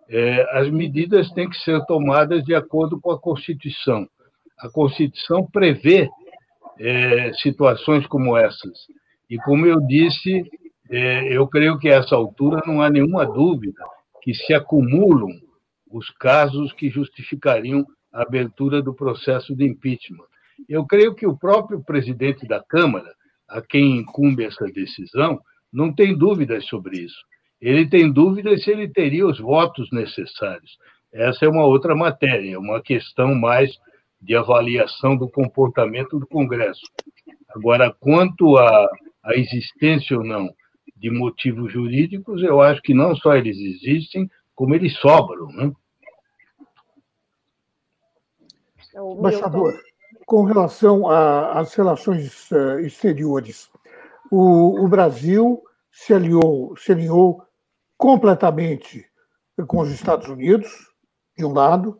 É, 0.09 0.57
as 0.57 0.69
medidas 0.69 1.29
têm 1.31 1.49
que 1.49 1.57
ser 1.57 1.85
tomadas 1.85 2.43
de 2.43 2.55
acordo 2.55 2.99
com 3.01 3.11
a 3.11 3.19
Constituição. 3.19 4.07
A 4.59 4.69
Constituição 4.69 5.45
prevê 5.45 6.09
é, 6.79 7.33
situações 7.33 8.07
como 8.07 8.37
essas. 8.37 8.87
E, 9.29 9.37
como 9.37 9.65
eu 9.65 9.81
disse, 9.81 10.43
é, 10.89 11.37
eu 11.37 11.47
creio 11.47 11.77
que 11.77 11.89
a 11.89 11.95
essa 11.95 12.15
altura 12.15 12.61
não 12.65 12.81
há 12.81 12.89
nenhuma 12.89 13.25
dúvida 13.25 13.83
que 14.21 14.33
se 14.33 14.53
acumulam 14.53 15.29
os 15.91 16.09
casos 16.11 16.71
que 16.73 16.89
justificariam 16.89 17.85
a 18.13 18.21
abertura 18.21 18.81
do 18.81 18.93
processo 18.93 19.55
de 19.55 19.65
impeachment. 19.65 20.25
Eu 20.67 20.85
creio 20.85 21.15
que 21.15 21.25
o 21.25 21.37
próprio 21.37 21.83
presidente 21.83 22.47
da 22.47 22.63
Câmara, 22.63 23.13
a 23.47 23.61
quem 23.61 23.97
incumbe 23.97 24.43
essa 24.43 24.65
decisão, 24.65 25.39
não 25.71 25.93
tem 25.93 26.17
dúvidas 26.17 26.65
sobre 26.65 26.99
isso. 26.99 27.17
Ele 27.61 27.87
tem 27.87 28.11
dúvidas 28.11 28.63
se 28.63 28.71
ele 28.71 28.87
teria 28.87 29.25
os 29.25 29.39
votos 29.39 29.89
necessários. 29.91 30.77
Essa 31.11 31.45
é 31.45 31.49
uma 31.49 31.65
outra 31.65 31.95
matéria, 31.95 32.55
é 32.55 32.57
uma 32.57 32.81
questão 32.81 33.33
mais 33.33 33.77
de 34.21 34.35
avaliação 34.35 35.15
do 35.15 35.29
comportamento 35.29 36.19
do 36.19 36.27
Congresso. 36.27 36.81
Agora, 37.49 37.93
quanto 37.99 38.57
à, 38.57 38.89
à 39.23 39.35
existência 39.35 40.17
ou 40.17 40.23
não 40.23 40.49
de 40.95 41.09
motivos 41.11 41.71
jurídicos, 41.71 42.41
eu 42.41 42.61
acho 42.61 42.81
que 42.81 42.93
não 42.93 43.15
só 43.15 43.35
eles 43.35 43.57
existem, 43.57 44.29
como 44.55 44.73
eles 44.73 44.97
sobram. 44.97 45.47
Né? 45.47 45.71
Embaixador, 48.95 49.73
com 50.27 50.43
relação 50.43 51.09
às 51.09 51.73
relações 51.73 52.51
eh, 52.51 52.81
exteriores, 52.81 53.69
o, 54.29 54.83
o, 54.83 54.87
Brasil 54.89 55.63
se 55.89 56.13
aliou, 56.13 56.75
se 56.75 56.91
aliou 56.91 57.41
completamente 57.97 59.05
com 59.65 59.79
os 59.79 59.89
Estados 59.89 60.27
Unidos, 60.27 60.69
de 61.37 61.45
um 61.45 61.53
lado, 61.53 61.97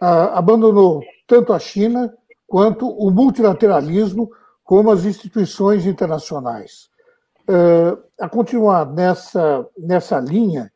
abandonou 0.00 1.00
tanto 1.28 1.52
a 1.52 1.60
China 1.60 2.12
quanto 2.44 2.88
o 2.88 3.08
multilateralismo 3.08 4.32
como 4.64 4.90
as 4.90 5.04
instituições 5.04 5.86
internacionais. 5.86 6.90
Eh, 7.48 7.96
a 8.20 8.28
continuar 8.28 8.84
nessa, 8.84 9.64
nessa 9.78 10.18
linha, 10.18 10.72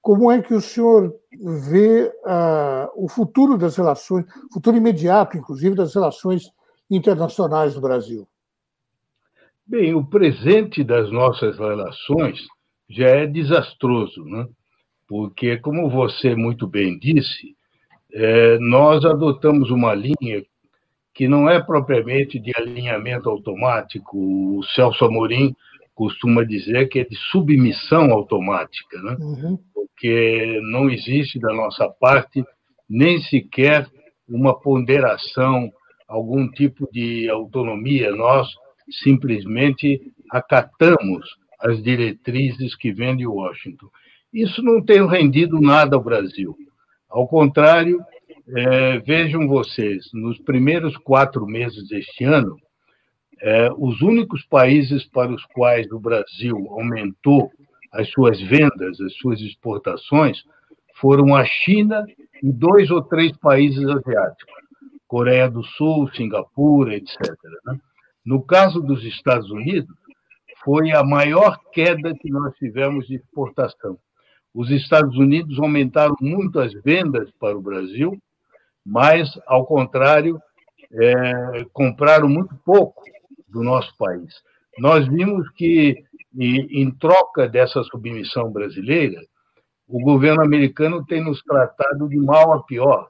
como 0.00 0.32
é 0.32 0.40
que 0.40 0.54
o 0.54 0.60
senhor 0.60 1.14
vê 1.40 2.12
uh, 2.24 2.90
o 2.94 3.08
futuro 3.08 3.56
das 3.56 3.76
relações, 3.76 4.26
futuro 4.52 4.76
imediato, 4.76 5.36
inclusive, 5.36 5.74
das 5.74 5.94
relações 5.94 6.50
internacionais 6.90 7.74
do 7.74 7.80
Brasil? 7.80 8.28
Bem, 9.66 9.94
o 9.94 10.04
presente 10.04 10.84
das 10.84 11.10
nossas 11.10 11.58
relações 11.58 12.38
já 12.88 13.06
é 13.06 13.26
desastroso, 13.26 14.24
né? 14.24 14.46
porque, 15.08 15.56
como 15.58 15.88
você 15.88 16.34
muito 16.34 16.66
bem 16.66 16.98
disse, 16.98 17.56
é, 18.12 18.58
nós 18.58 19.04
adotamos 19.04 19.70
uma 19.70 19.94
linha 19.94 20.44
que 21.14 21.28
não 21.28 21.48
é 21.48 21.62
propriamente 21.62 22.38
de 22.38 22.52
alinhamento 22.56 23.28
automático. 23.28 24.16
O 24.16 24.62
Celso 24.74 25.04
Amorim 25.04 25.54
costuma 26.00 26.44
dizer 26.44 26.88
que 26.88 27.00
é 27.00 27.04
de 27.04 27.16
submissão 27.30 28.10
automática, 28.10 29.02
né? 29.02 29.16
Uhum 29.20 29.58
porque 30.00 30.58
não 30.72 30.88
existe 30.88 31.38
da 31.38 31.52
nossa 31.52 31.86
parte 31.86 32.42
nem 32.88 33.20
sequer 33.20 33.86
uma 34.26 34.58
ponderação, 34.58 35.70
algum 36.08 36.50
tipo 36.50 36.88
de 36.90 37.28
autonomia. 37.28 38.10
Nós 38.10 38.48
simplesmente 39.02 40.00
acatamos 40.30 41.26
as 41.60 41.82
diretrizes 41.82 42.74
que 42.74 42.92
vêm 42.92 43.14
de 43.14 43.26
Washington. 43.26 43.88
Isso 44.32 44.62
não 44.62 44.82
tem 44.82 45.06
rendido 45.06 45.60
nada 45.60 45.96
ao 45.96 46.02
Brasil. 46.02 46.56
Ao 47.10 47.28
contrário, 47.28 48.00
é, 48.56 48.98
vejam 49.00 49.46
vocês, 49.46 50.06
nos 50.14 50.38
primeiros 50.38 50.96
quatro 50.96 51.44
meses 51.46 51.86
deste 51.88 52.24
ano, 52.24 52.56
é, 53.42 53.70
os 53.76 54.00
únicos 54.02 54.44
países 54.44 55.04
para 55.06 55.32
os 55.32 55.44
quais 55.46 55.90
o 55.90 55.98
Brasil 55.98 56.56
aumentou 56.70 57.50
as 57.92 58.08
suas 58.10 58.40
vendas, 58.40 59.00
as 59.00 59.14
suas 59.14 59.40
exportações, 59.40 60.44
foram 61.00 61.34
a 61.34 61.44
China 61.44 62.04
e 62.42 62.52
dois 62.52 62.90
ou 62.90 63.02
três 63.02 63.36
países 63.38 63.84
asiáticos, 63.84 64.54
Coreia 65.08 65.50
do 65.50 65.64
Sul, 65.64 66.08
Singapura, 66.12 66.94
etc. 66.94 67.18
Né? 67.64 67.80
No 68.24 68.42
caso 68.42 68.80
dos 68.80 69.02
Estados 69.04 69.50
Unidos, 69.50 69.90
foi 70.62 70.92
a 70.92 71.02
maior 71.02 71.58
queda 71.72 72.14
que 72.14 72.30
nós 72.30 72.54
tivemos 72.56 73.06
de 73.06 73.16
exportação. 73.16 73.98
Os 74.54 74.70
Estados 74.70 75.16
Unidos 75.16 75.58
aumentaram 75.58 76.14
muito 76.20 76.60
as 76.60 76.72
vendas 76.82 77.30
para 77.40 77.56
o 77.56 77.62
Brasil, 77.62 78.20
mas, 78.84 79.30
ao 79.46 79.64
contrário, 79.64 80.40
é, 80.92 81.64
compraram 81.72 82.28
muito 82.28 82.54
pouco 82.64 83.02
do 83.50 83.62
nosso 83.62 83.96
país. 83.96 84.34
Nós 84.78 85.06
vimos 85.08 85.48
que 85.50 86.04
em 86.38 86.90
troca 86.92 87.48
dessa 87.48 87.82
submissão 87.84 88.50
brasileira, 88.50 89.20
o 89.88 89.98
governo 90.00 90.42
americano 90.42 91.04
tem 91.04 91.22
nos 91.22 91.42
tratado 91.42 92.08
de 92.08 92.16
mal 92.16 92.52
a 92.52 92.62
pior. 92.62 93.08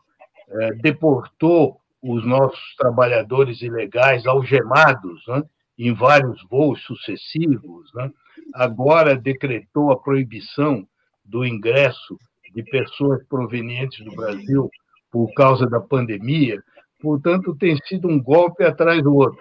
É, 0.49 0.73
deportou 0.75 1.79
os 2.03 2.27
nossos 2.27 2.75
trabalhadores 2.77 3.61
ilegais 3.61 4.27
algemados 4.27 5.23
né, 5.29 5.43
em 5.79 5.93
vários 5.93 6.43
voos 6.49 6.83
sucessivos. 6.85 7.93
Né? 7.95 8.11
Agora 8.55 9.15
decretou 9.15 9.93
a 9.93 10.01
proibição 10.01 10.87
do 11.25 11.45
ingresso 11.45 12.19
de 12.53 12.63
pessoas 12.65 13.23
provenientes 13.29 14.05
do 14.05 14.17
Brasil 14.17 14.69
por 15.11 15.33
causa 15.35 15.67
da 15.67 15.79
pandemia. 15.81 16.61
Portanto, 17.01 17.55
tem 17.57 17.77
sido 17.87 18.09
um 18.09 18.21
golpe 18.21 18.65
atrás 18.65 19.03
do 19.03 19.15
outro. 19.15 19.41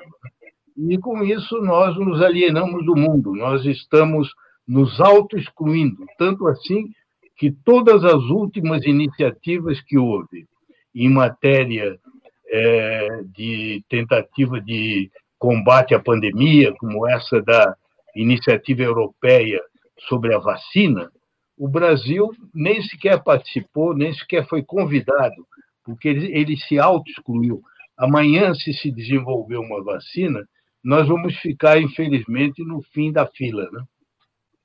E 0.87 0.97
com 0.97 1.21
isso 1.23 1.59
nós 1.61 1.97
nos 1.97 2.21
alienamos 2.21 2.85
do 2.85 2.95
mundo, 2.95 3.35
nós 3.35 3.65
estamos 3.65 4.33
nos 4.65 5.01
auto-excluindo, 5.01 6.05
tanto 6.17 6.47
assim 6.47 6.89
que 7.35 7.51
todas 7.51 8.05
as 8.05 8.23
últimas 8.29 8.85
iniciativas 8.85 9.81
que 9.81 9.97
houve 9.97 10.47
em 10.95 11.09
matéria 11.09 11.99
é, 12.47 13.23
de 13.35 13.83
tentativa 13.89 14.61
de 14.61 15.11
combate 15.37 15.93
à 15.93 15.99
pandemia, 15.99 16.73
como 16.79 17.05
essa 17.07 17.41
da 17.41 17.75
iniciativa 18.15 18.83
europeia 18.83 19.61
sobre 20.07 20.33
a 20.33 20.39
vacina, 20.39 21.11
o 21.57 21.67
Brasil 21.67 22.29
nem 22.53 22.81
sequer 22.83 23.21
participou, 23.21 23.93
nem 23.93 24.13
sequer 24.13 24.47
foi 24.47 24.63
convidado, 24.63 25.45
porque 25.83 26.07
ele, 26.07 26.31
ele 26.33 26.57
se 26.57 26.79
auto-excluiu. 26.79 27.61
Amanhã, 27.97 28.53
se 28.53 28.71
se 28.73 28.89
desenvolver 28.89 29.57
uma 29.57 29.83
vacina, 29.83 30.47
nós 30.83 31.07
vamos 31.07 31.35
ficar, 31.37 31.81
infelizmente, 31.81 32.63
no 32.63 32.81
fim 32.81 33.11
da 33.11 33.27
fila. 33.27 33.69
Né? 33.71 33.83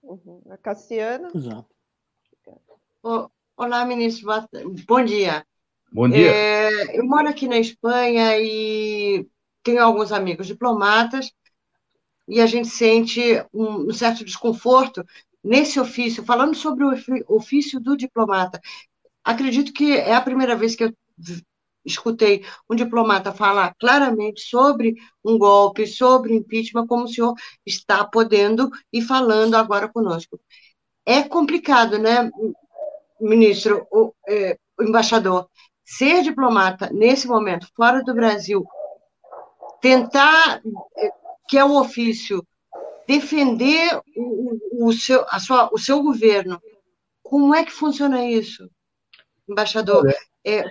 Uhum. 0.02 0.42
A 0.50 0.56
Cassiana? 0.56 1.30
Exato. 1.34 1.66
Olá, 3.56 3.84
ministro. 3.84 4.28
Bom 4.86 5.04
dia. 5.04 5.46
Bom 5.92 6.08
dia. 6.08 6.30
É, 6.30 6.98
eu 6.98 7.04
moro 7.06 7.28
aqui 7.28 7.46
na 7.46 7.58
Espanha 7.58 8.38
e 8.38 9.28
tenho 9.62 9.82
alguns 9.82 10.12
amigos 10.12 10.46
diplomatas 10.46 11.32
e 12.26 12.40
a 12.40 12.46
gente 12.46 12.68
sente 12.68 13.22
um, 13.52 13.92
certo 13.92 14.24
desconforto 14.24 15.04
nesse 15.42 15.78
ofício, 15.78 16.24
falando 16.24 16.54
sobre 16.54 16.84
o 16.84 17.36
ofício 17.36 17.78
do 17.78 17.96
diplomata. 17.96 18.60
Acredito 19.22 19.72
que 19.72 19.92
é 19.92 20.14
a 20.14 20.20
primeira 20.20 20.56
vez 20.56 20.74
que 20.74 20.84
eu 20.84 20.92
escutei 21.84 22.44
um 22.68 22.74
diplomata 22.74 23.32
falar 23.32 23.74
claramente 23.78 24.40
sobre 24.40 24.94
um 25.24 25.38
golpe, 25.38 25.86
sobre 25.86 26.34
impeachment, 26.34 26.86
como 26.86 27.04
o 27.04 27.08
senhor 27.08 27.34
está 27.64 28.04
podendo 28.04 28.70
e 28.92 29.02
falando 29.02 29.54
agora 29.54 29.88
conosco. 29.88 30.40
É 31.04 31.22
complicado, 31.22 31.98
né, 31.98 32.30
ministro, 33.20 33.86
o, 33.90 34.12
é, 34.28 34.58
o 34.78 34.84
embaixador, 34.84 35.48
ser 35.84 36.22
diplomata 36.22 36.90
nesse 36.92 37.26
momento, 37.26 37.68
fora 37.76 38.02
do 38.02 38.14
Brasil, 38.14 38.64
tentar, 39.80 40.62
é, 40.96 41.10
que 41.48 41.58
é 41.58 41.64
um 41.64 41.76
ofício 41.76 42.44
defender 43.06 44.00
o, 44.16 44.86
o, 44.86 44.92
seu, 44.92 45.24
a 45.28 45.38
sua, 45.38 45.68
o 45.72 45.78
seu 45.78 46.02
governo. 46.02 46.60
Como 47.22 47.54
é 47.54 47.64
que 47.64 47.70
funciona 47.70 48.24
isso, 48.24 48.68
embaixador? 49.48 50.06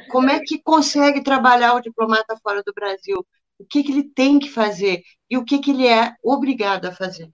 Como 0.09 0.29
é 0.29 0.39
que 0.39 0.61
consegue 0.61 1.23
trabalhar 1.23 1.73
o 1.73 1.81
diplomata 1.81 2.37
fora 2.43 2.61
do 2.63 2.73
Brasil? 2.73 3.25
O 3.59 3.65
que, 3.65 3.83
que 3.83 3.91
ele 3.91 4.03
tem 4.03 4.39
que 4.39 4.49
fazer 4.49 5.01
e 5.29 5.37
o 5.37 5.43
que, 5.43 5.59
que 5.59 5.71
ele 5.71 5.87
é 5.87 6.13
obrigado 6.23 6.85
a 6.85 6.91
fazer? 6.91 7.29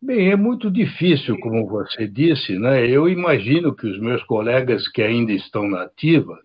Bem, 0.00 0.30
é 0.30 0.36
muito 0.36 0.70
difícil, 0.70 1.38
como 1.40 1.66
você 1.66 2.06
disse, 2.06 2.58
né? 2.58 2.86
Eu 2.86 3.08
imagino 3.08 3.74
que 3.74 3.86
os 3.86 3.98
meus 3.98 4.22
colegas 4.24 4.86
que 4.88 5.00
ainda 5.02 5.32
estão 5.32 5.68
na 5.68 5.82
ativa 5.82 6.38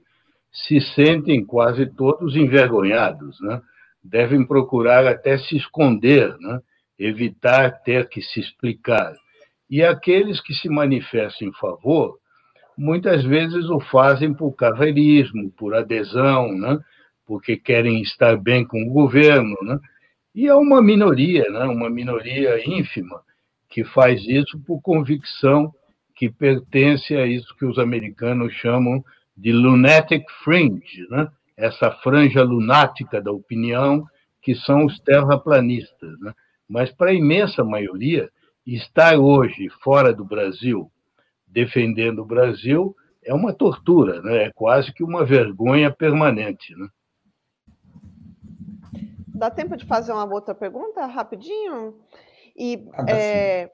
se 0.52 0.80
sentem 0.80 1.46
quase 1.46 1.86
todos 1.86 2.36
envergonhados, 2.36 3.40
né? 3.42 3.62
Devem 4.04 4.46
procurar 4.46 5.06
até 5.06 5.38
se 5.38 5.58
esconder, 5.58 6.38
né? 6.40 6.60
Evitar 6.98 7.84
ter 7.84 8.08
que 8.08 8.22
se 8.22 8.40
explicar. 8.40 9.14
E 9.70 9.84
aqueles 9.84 10.42
que 10.42 10.54
se 10.54 10.70
manifestam 10.70 11.48
em 11.48 11.54
favor, 11.54 12.19
muitas 12.80 13.26
vezes 13.26 13.70
o 13.70 13.82
fazem 13.82 14.34
por 14.34 14.54
carreirismo, 14.54 15.52
por 15.52 15.76
adesão, 15.76 16.58
né? 16.58 16.80
Porque 17.26 17.58
querem 17.58 18.02
estar 18.02 18.38
bem 18.38 18.66
com 18.66 18.82
o 18.84 18.90
governo, 18.90 19.58
né? 19.62 19.78
E 20.34 20.48
é 20.48 20.56
uma 20.56 20.82
minoria, 20.82 21.44
né? 21.52 21.66
Uma 21.66 21.90
minoria 21.90 22.58
ínfima 22.66 23.22
que 23.68 23.84
faz 23.84 24.26
isso 24.26 24.58
por 24.66 24.82
convicção 24.82 25.74
que 26.16 26.30
pertence 26.30 27.16
a 27.16 27.26
isso 27.26 27.54
que 27.58 27.66
os 27.66 27.78
americanos 27.78 28.54
chamam 28.54 29.04
de 29.36 29.52
lunatic 29.52 30.24
fringe, 30.44 31.06
né? 31.10 31.28
essa 31.56 31.92
franja 31.92 32.42
lunática 32.44 33.22
da 33.22 33.32
opinião, 33.32 34.06
que 34.42 34.56
são 34.56 34.86
os 34.86 35.00
terraplanistas. 35.02 36.18
Né? 36.20 36.34
Mas, 36.68 36.92
para 36.92 37.12
a 37.12 37.14
imensa 37.14 37.64
maioria, 37.64 38.30
estar 38.66 39.18
hoje 39.18 39.70
fora 39.84 40.14
do 40.14 40.24
Brasil, 40.24 40.90
defendendo 41.52 42.20
o 42.20 42.26
Brasil, 42.26 42.96
é 43.24 43.34
uma 43.34 43.54
tortura, 43.54 44.22
né? 44.22 44.46
é 44.46 44.52
quase 44.54 44.94
que 44.94 45.04
uma 45.04 45.26
vergonha 45.26 45.92
permanente. 45.92 46.76
Né? 46.76 46.88
Dá 49.28 49.50
tempo 49.50 49.78
de 49.78 49.86
fazer 49.86 50.12
uma 50.12 50.26
outra 50.26 50.56
pergunta 50.56 51.06
rapidinho? 51.06 51.96
E, 52.58 52.90
ah, 52.94 53.06
é, 53.08 53.72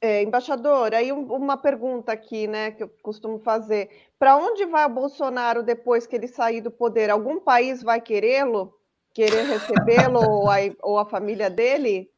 é, 0.00 0.22
embaixador, 0.22 0.94
aí 0.94 1.10
uma 1.10 1.56
pergunta 1.56 2.12
aqui, 2.12 2.46
né, 2.46 2.70
que 2.70 2.84
eu 2.84 2.88
costumo 3.02 3.40
fazer. 3.40 3.90
Para 4.18 4.36
onde 4.36 4.64
vai 4.66 4.84
o 4.86 4.90
Bolsonaro 4.94 5.62
depois 5.62 6.06
que 6.06 6.14
ele 6.14 6.28
sair 6.28 6.60
do 6.60 6.70
poder? 6.70 7.10
Algum 7.10 7.40
país 7.40 7.82
vai 7.82 8.00
querê-lo? 8.00 8.72
Querer 9.12 9.42
recebê-lo 9.42 10.20
ou, 10.20 10.46
ou 10.82 10.98
a 10.98 11.04
família 11.04 11.50
dele? 11.50 12.11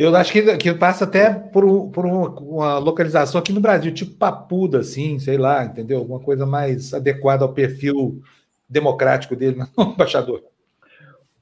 Eu 0.00 0.16
acho 0.16 0.32
que, 0.32 0.56
que 0.56 0.72
passa 0.72 1.04
até 1.04 1.30
por, 1.30 1.90
por 1.90 2.06
uma 2.06 2.78
localização 2.78 3.38
aqui 3.38 3.52
no 3.52 3.60
Brasil, 3.60 3.92
tipo 3.92 4.16
Papuda, 4.16 4.78
assim, 4.78 5.18
sei 5.18 5.36
lá, 5.36 5.62
entendeu? 5.62 5.98
Alguma 5.98 6.18
coisa 6.18 6.46
mais 6.46 6.94
adequada 6.94 7.44
ao 7.44 7.52
perfil 7.52 8.22
democrático 8.66 9.36
dele, 9.36 9.58
não, 9.76 9.92
embaixador? 9.92 10.42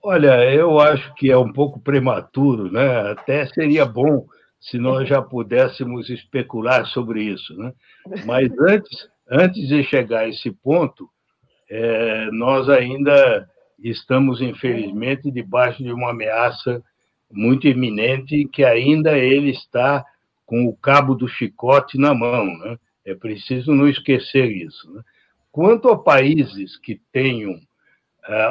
Olha, 0.03 0.53
eu 0.53 0.81
acho 0.81 1.15
que 1.15 1.31
é 1.31 1.39
um 1.39 1.53
pouco 1.53 1.79
prematuro, 1.79 2.69
né? 2.69 3.13
Até 3.13 3.47
seria 3.47 3.87
bom 3.87 4.27
se 4.61 4.77
nós 4.77 5.09
já 5.09 5.23
pudéssemos 5.23 6.11
especular 6.11 6.85
sobre 6.87 7.23
isso, 7.23 7.57
né? 7.57 7.73
Mas 8.27 8.51
antes, 8.59 9.09
antes 9.31 9.69
de 9.69 9.85
chegar 9.85 10.23
a 10.23 10.29
esse 10.29 10.51
ponto, 10.51 11.09
é, 11.71 12.29
nós 12.33 12.69
ainda 12.69 13.49
estamos, 13.79 14.41
infelizmente, 14.41 15.31
debaixo 15.31 15.81
de 15.81 15.93
uma 15.93 16.11
ameaça 16.11 16.83
muito 17.31 17.67
iminente 17.67 18.49
que 18.53 18.65
ainda 18.65 19.17
ele 19.17 19.51
está 19.51 20.05
com 20.47 20.67
o 20.67 20.77
cabo 20.77 21.15
do 21.15 21.29
chicote 21.29 21.99
na 21.99 22.15
mão, 22.15 22.47
né? 22.59 22.79
É 23.05 23.15
preciso 23.15 23.75
não 23.75 23.89
esquecer 23.89 24.51
isso. 24.51 24.93
Né? 24.93 25.03
Quanto 25.51 25.89
a 25.89 25.99
países 25.99 26.77
que 26.77 27.01
tenham 27.13 27.59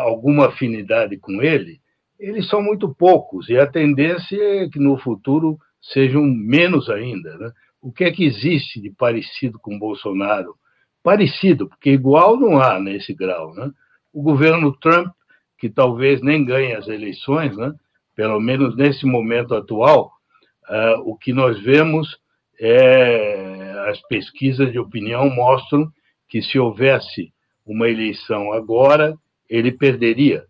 alguma 0.01 0.47
afinidade 0.47 1.17
com 1.17 1.41
ele, 1.41 1.79
eles 2.19 2.49
são 2.49 2.63
muito 2.63 2.93
poucos, 2.95 3.47
e 3.47 3.57
a 3.57 3.67
tendência 3.67 4.35
é 4.35 4.67
que 4.67 4.79
no 4.79 4.97
futuro 4.97 5.59
sejam 5.79 6.23
menos 6.23 6.89
ainda. 6.89 7.37
Né? 7.37 7.51
O 7.79 7.91
que 7.91 8.03
é 8.03 8.11
que 8.11 8.25
existe 8.25 8.81
de 8.81 8.89
parecido 8.89 9.59
com 9.59 9.77
Bolsonaro? 9.77 10.55
Parecido, 11.03 11.69
porque 11.69 11.91
igual 11.91 12.37
não 12.37 12.59
há 12.59 12.79
nesse 12.79 13.13
grau. 13.13 13.53
Né? 13.53 13.71
O 14.11 14.23
governo 14.23 14.75
Trump, 14.79 15.13
que 15.59 15.69
talvez 15.69 16.21
nem 16.21 16.43
ganhe 16.43 16.73
as 16.73 16.87
eleições, 16.87 17.55
né? 17.55 17.73
Pelo 18.17 18.39
menos 18.41 18.75
nesse 18.75 19.05
momento 19.05 19.53
atual, 19.53 20.11
uh, 20.67 20.99
o 21.05 21.15
que 21.15 21.31
nós 21.31 21.61
vemos 21.61 22.17
é 22.59 23.75
as 23.87 24.01
pesquisas 24.07 24.71
de 24.71 24.79
opinião 24.79 25.29
mostram 25.29 25.87
que 26.27 26.41
se 26.41 26.57
houvesse 26.57 27.31
uma 27.63 27.87
eleição 27.87 28.51
agora, 28.51 29.15
ele 29.47 29.71
perderia. 29.71 30.43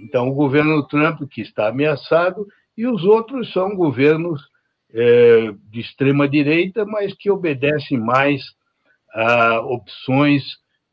Então, 0.00 0.28
o 0.28 0.34
governo 0.34 0.86
Trump, 0.88 1.20
que 1.30 1.42
está 1.42 1.68
ameaçado, 1.68 2.46
e 2.76 2.86
os 2.86 3.04
outros 3.04 3.52
são 3.52 3.76
governos 3.76 4.40
é, 4.90 5.52
de 5.70 5.80
extrema-direita, 5.80 6.84
mas 6.86 7.14
que 7.14 7.30
obedecem 7.30 7.98
mais 7.98 8.42
a 9.14 9.60
opções 9.60 10.42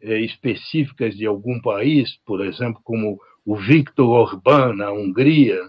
é, 0.01 0.19
específicas 0.19 1.15
de 1.15 1.25
algum 1.25 1.61
país, 1.61 2.17
por 2.25 2.45
exemplo, 2.45 2.81
como 2.83 3.17
o 3.45 3.55
Viktor 3.55 4.09
Orbán, 4.09 4.73
na 4.73 4.91
Hungria, 4.91 5.59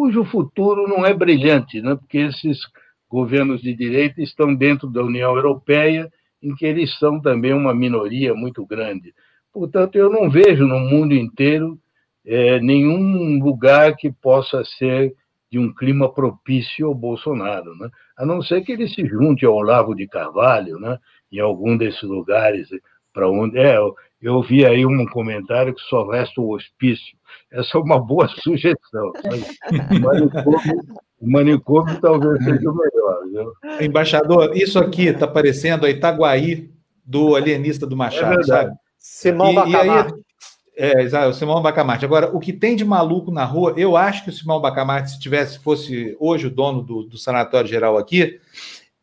cujo 0.00 0.24
futuro 0.24 0.88
não 0.88 1.04
é 1.04 1.12
brilhante, 1.12 1.82
né? 1.82 1.94
porque 1.94 2.16
esses 2.16 2.58
governos 3.06 3.60
de 3.60 3.74
direita 3.74 4.22
estão 4.22 4.54
dentro 4.54 4.88
da 4.88 5.02
União 5.02 5.36
Europeia, 5.36 6.10
em 6.42 6.54
que 6.54 6.64
eles 6.64 6.98
são 6.98 7.20
também 7.20 7.52
uma 7.52 7.74
minoria 7.74 8.34
muito 8.34 8.64
grande. 8.64 9.12
Portanto, 9.52 9.96
eu 9.96 10.08
não 10.08 10.30
vejo 10.30 10.66
no 10.66 10.80
mundo 10.80 11.12
inteiro 11.12 11.78
é, 12.24 12.58
nenhum 12.60 13.44
lugar 13.44 13.94
que 13.94 14.10
possa 14.10 14.64
ser 14.78 15.12
de 15.52 15.58
um 15.58 15.70
clima 15.70 16.10
propício 16.10 16.86
ao 16.86 16.94
Bolsonaro, 16.94 17.76
né? 17.76 17.90
a 18.16 18.24
não 18.24 18.40
ser 18.40 18.62
que 18.62 18.72
ele 18.72 18.88
se 18.88 19.04
junte 19.04 19.44
ao 19.44 19.54
Olavo 19.54 19.94
de 19.94 20.08
Carvalho, 20.08 20.78
né? 20.80 20.96
em 21.30 21.40
algum 21.40 21.76
desses 21.76 22.04
lugares 22.04 22.70
para 23.12 23.28
onde. 23.28 23.58
É, 23.58 23.76
eu 24.20 24.42
vi 24.42 24.66
aí 24.66 24.84
um 24.84 25.06
comentário 25.06 25.74
que 25.74 25.80
só 25.82 26.08
resta 26.08 26.40
o 26.40 26.54
hospício. 26.54 27.16
Essa 27.50 27.78
é 27.78 27.80
uma 27.80 27.98
boa 27.98 28.28
sugestão. 28.42 29.12
o, 29.90 30.00
manicômio, 30.00 30.82
o 31.20 31.30
manicômio 31.30 32.00
talvez 32.00 32.44
seja 32.44 32.70
o 32.70 32.76
melhor. 32.76 33.26
Viu? 33.30 33.52
Embaixador, 33.80 34.56
isso 34.56 34.78
aqui 34.78 35.06
está 35.06 35.26
parecendo 35.26 35.86
a 35.86 35.90
Itaguaí 35.90 36.70
do 37.04 37.34
alienista 37.34 37.86
do 37.86 37.96
Machado, 37.96 38.40
é 38.40 38.44
sabe? 38.44 38.72
Simão 38.98 39.54
Bacamarte. 39.54 40.14
É, 40.76 41.02
exato, 41.02 41.30
o 41.30 41.34
Simão 41.34 41.60
Bacamarte. 41.60 42.04
Agora, 42.04 42.34
o 42.34 42.38
que 42.38 42.52
tem 42.52 42.76
de 42.76 42.84
maluco 42.84 43.30
na 43.30 43.44
rua, 43.44 43.74
eu 43.76 43.96
acho 43.96 44.24
que 44.24 44.30
o 44.30 44.32
Simão 44.32 44.60
Bacamarte, 44.60 45.10
se 45.10 45.20
tivesse, 45.20 45.58
fosse 45.58 46.16
hoje 46.20 46.46
o 46.46 46.50
dono 46.50 46.82
do, 46.82 47.02
do 47.04 47.18
sanatório 47.18 47.68
geral 47.68 47.98
aqui, 47.98 48.40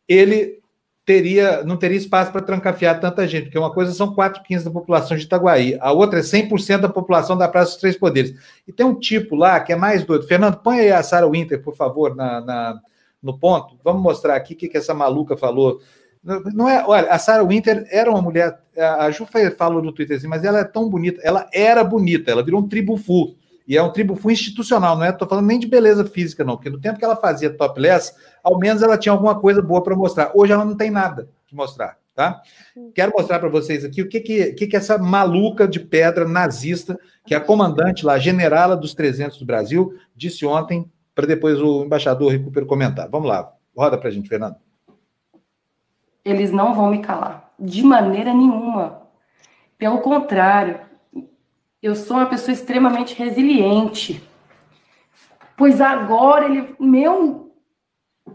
ele 0.08 0.60
teria, 1.08 1.64
não 1.64 1.78
teria 1.78 1.98
espaço 1.98 2.34
para 2.34 2.42
trancafiar 2.42 3.00
tanta 3.00 3.26
gente, 3.26 3.46
porque 3.46 3.58
uma 3.58 3.72
coisa 3.72 3.94
são 3.94 4.14
4 4.14 4.44
15 4.44 4.66
da 4.66 4.72
população 4.72 5.16
de 5.16 5.24
Itaguaí, 5.24 5.78
a 5.80 5.94
outra 5.94 6.20
é 6.20 6.22
100% 6.22 6.80
da 6.82 6.90
população 6.90 7.38
da 7.38 7.48
Praça 7.48 7.72
dos 7.72 7.80
Três 7.80 7.96
Poderes. 7.96 8.36
E 8.68 8.74
tem 8.74 8.86
um 8.86 8.94
tipo 8.94 9.34
lá 9.34 9.58
que 9.62 9.72
é 9.72 9.76
mais 9.78 10.04
doido. 10.04 10.28
Fernando, 10.28 10.58
põe 10.58 10.82
aí 10.82 10.92
a 10.92 11.02
Sara 11.02 11.26
Winter, 11.26 11.64
por 11.64 11.78
favor, 11.78 12.14
na, 12.14 12.42
na, 12.42 12.82
no 13.24 13.40
ponto. 13.40 13.80
Vamos 13.86 14.02
mostrar 14.02 14.36
aqui 14.36 14.54
o 14.54 14.58
que, 14.58 14.68
que 14.68 14.78
essa 14.78 14.94
maluca 14.94 15.38
falou 15.38 15.80
não 16.54 16.68
é, 16.68 16.84
olha, 16.86 17.10
a 17.10 17.18
Sarah 17.18 17.44
Winter 17.44 17.88
era 17.90 18.12
uma 18.12 18.22
mulher, 18.22 18.60
a 18.76 19.10
Ju 19.12 19.26
falou 19.58 19.82
no 19.82 19.94
Twitter 19.94 20.18
assim, 20.18 20.28
mas 20.28 20.44
ela 20.44 20.60
é 20.60 20.64
tão 20.66 20.90
bonita, 20.90 21.22
ela 21.24 21.48
era 21.54 21.86
bonita, 21.86 22.30
ela 22.30 22.44
virou 22.44 22.60
um 22.60 22.68
tribufu, 22.68 23.38
e 23.68 23.76
é 23.76 23.84
um 23.84 23.92
tribufu 23.92 24.32
institucional, 24.32 24.96
não 24.96 25.04
é? 25.04 25.12
Tô 25.12 25.26
falando 25.26 25.46
nem 25.46 25.60
de 25.60 25.68
beleza 25.68 26.06
física, 26.06 26.44
não, 26.44 26.56
porque 26.56 26.70
no 26.70 26.80
tempo 26.80 26.98
que 26.98 27.06
ela 27.06 27.16
fazia 27.16 27.50
topless, 27.50 28.14
ao 28.44 28.58
menos 28.58 28.82
ela 28.82 28.98
tinha 28.98 29.12
alguma 29.12 29.40
coisa 29.40 29.62
boa 29.62 29.84
para 29.84 29.96
mostrar. 29.96 30.32
Hoje 30.34 30.54
ela 30.54 30.64
não 30.64 30.76
tem 30.76 30.90
nada 30.90 31.30
que 31.46 31.56
mostrar, 31.56 31.98
tá? 32.16 32.42
Quero 32.96 33.12
mostrar 33.16 33.40
para 33.40 33.50
vocês 33.50 33.84
aqui 33.84 34.02
o 34.02 34.08
que 34.08 34.20
que, 34.22 34.54
que 34.54 34.68
que 34.68 34.76
essa 34.78 34.98
maluca 34.98 35.68
de 35.68 35.80
pedra 35.80 36.28
nazista, 36.28 36.98
que 37.26 37.34
é 37.34 37.38
a 37.38 37.42
comandante 37.42 38.06
lá, 38.06 38.18
generala 38.18 38.76
dos 38.76 38.94
300 38.94 39.38
do 39.38 39.46
Brasil, 39.46 39.94
disse 40.16 40.46
ontem, 40.46 40.90
para 41.14 41.28
depois 41.28 41.62
o 41.62 41.84
embaixador 41.84 42.32
Recupero 42.32 42.66
comentar. 42.66 43.10
Vamos 43.10 43.28
lá, 43.28 43.52
roda 43.76 43.98
para 43.98 44.10
a 44.10 44.12
gente, 44.12 44.30
Fernando 44.30 44.56
eles 46.28 46.52
não 46.52 46.76
vão 46.76 46.90
me 46.90 47.00
calar, 47.00 47.54
de 47.58 47.82
maneira 47.84 48.34
nenhuma. 48.34 49.04
Pelo 49.78 50.00
contrário, 50.00 50.82
eu 51.82 51.96
sou 51.96 52.18
uma 52.18 52.26
pessoa 52.26 52.54
extremamente 52.54 53.16
resiliente. 53.16 54.24
Pois 55.56 55.82
agora 55.82 56.46
ele, 56.46 56.76
meu, 56.80 57.52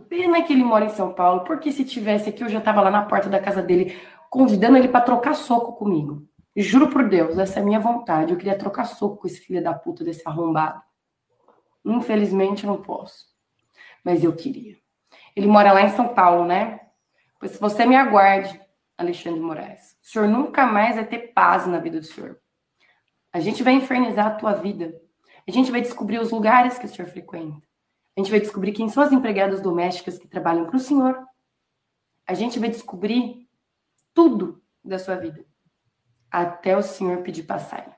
pena 0.09 0.42
que 0.42 0.52
ele 0.52 0.64
mora 0.64 0.85
em 0.85 0.90
São 0.90 1.12
Paulo, 1.12 1.44
porque 1.44 1.72
se 1.72 1.85
tivesse 1.85 2.28
aqui 2.28 2.42
eu 2.42 2.48
já 2.48 2.59
estava 2.59 2.81
lá 2.81 2.90
na 2.90 3.05
porta 3.05 3.28
da 3.28 3.40
casa 3.40 3.62
dele, 3.62 3.98
convidando 4.31 4.76
ele 4.76 4.88
para 4.88 5.00
trocar 5.05 5.35
soco 5.35 5.72
comigo. 5.74 6.26
Juro 6.55 6.88
por 6.88 7.09
Deus, 7.09 7.38
essa 7.38 7.61
é 7.61 7.62
a 7.62 7.64
minha 7.64 7.81
vontade. 7.81 8.33
Eu 8.33 8.38
queria 8.38 8.59
trocar 8.59 8.85
soco 8.85 9.16
com 9.16 9.26
esse 9.26 9.40
filho 9.40 9.62
da 9.62 9.72
puta 9.72 10.05
desse 10.05 10.22
arrombado. 10.26 10.83
Infelizmente 11.85 12.66
não 12.66 12.81
posso. 12.81 13.26
mas 14.05 14.24
eu 14.24 14.35
queria. 14.35 14.76
Ele 15.35 15.46
mora 15.46 15.72
lá 15.72 15.83
em 15.83 15.90
São 15.90 16.09
Paulo, 16.09 16.44
né? 16.44 16.81
Pois 17.38 17.59
você 17.59 17.87
me 17.87 17.96
aguarde, 17.96 18.61
Alexandre 18.98 19.40
Moraes. 19.40 19.96
O 20.02 20.07
senhor 20.07 20.28
nunca 20.28 20.66
mais 20.66 20.96
vai 20.96 21.07
ter 21.07 21.33
paz 21.33 21.66
na 21.66 21.78
vida 21.78 22.00
do 22.00 22.07
senhor. 22.07 22.41
A 23.33 23.40
gente 23.40 23.62
vai 23.62 23.73
infernizar 23.73 24.27
a 24.27 24.35
tua 24.35 24.53
vida. 24.53 25.01
A 25.47 25.51
gente 25.51 25.71
vai 25.71 25.81
descobrir 25.81 26.18
os 26.18 26.31
lugares 26.31 26.79
que 26.79 26.85
o 26.85 26.88
senhor 26.88 27.09
frequenta. 27.09 27.66
A 28.16 28.21
gente 28.21 28.31
vai 28.31 28.40
descobrir 28.40 28.73
quem 28.73 28.88
são 28.88 29.03
as 29.03 29.11
empregadas 29.11 29.61
domésticas 29.61 30.18
que 30.18 30.29
trabalham 30.29 30.66
para 30.66 30.77
o 30.77 30.81
senhor. 30.81 31.18
A 32.27 32.35
gente 32.35 32.59
vai 32.59 32.68
descobrir 32.68 33.49
tudo 34.12 34.62
da 34.85 34.99
sua 34.99 35.16
vida. 35.16 35.45
Até 36.31 36.77
o 36.77 36.83
senhor 36.83 37.23
pedir 37.23 37.45
passagem. 37.45 37.92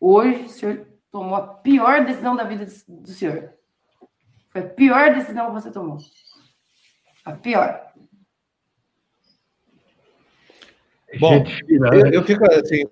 Hoje, 0.00 0.44
o 0.44 0.48
senhor 0.48 0.86
tomou 1.10 1.36
a 1.36 1.46
pior 1.46 2.04
decisão 2.04 2.34
da 2.34 2.44
vida 2.44 2.66
do 2.88 3.08
senhor. 3.08 3.52
Foi 4.50 4.62
a 4.62 4.68
pior 4.68 5.14
decisão 5.14 5.46
que 5.46 5.52
você 5.52 5.70
tomou. 5.70 5.98
A 7.24 7.32
pior. 7.32 7.92
Bom, 11.20 11.44
eu, 11.68 12.12
eu 12.12 12.24
fico 12.24 12.44
assim, 12.50 12.84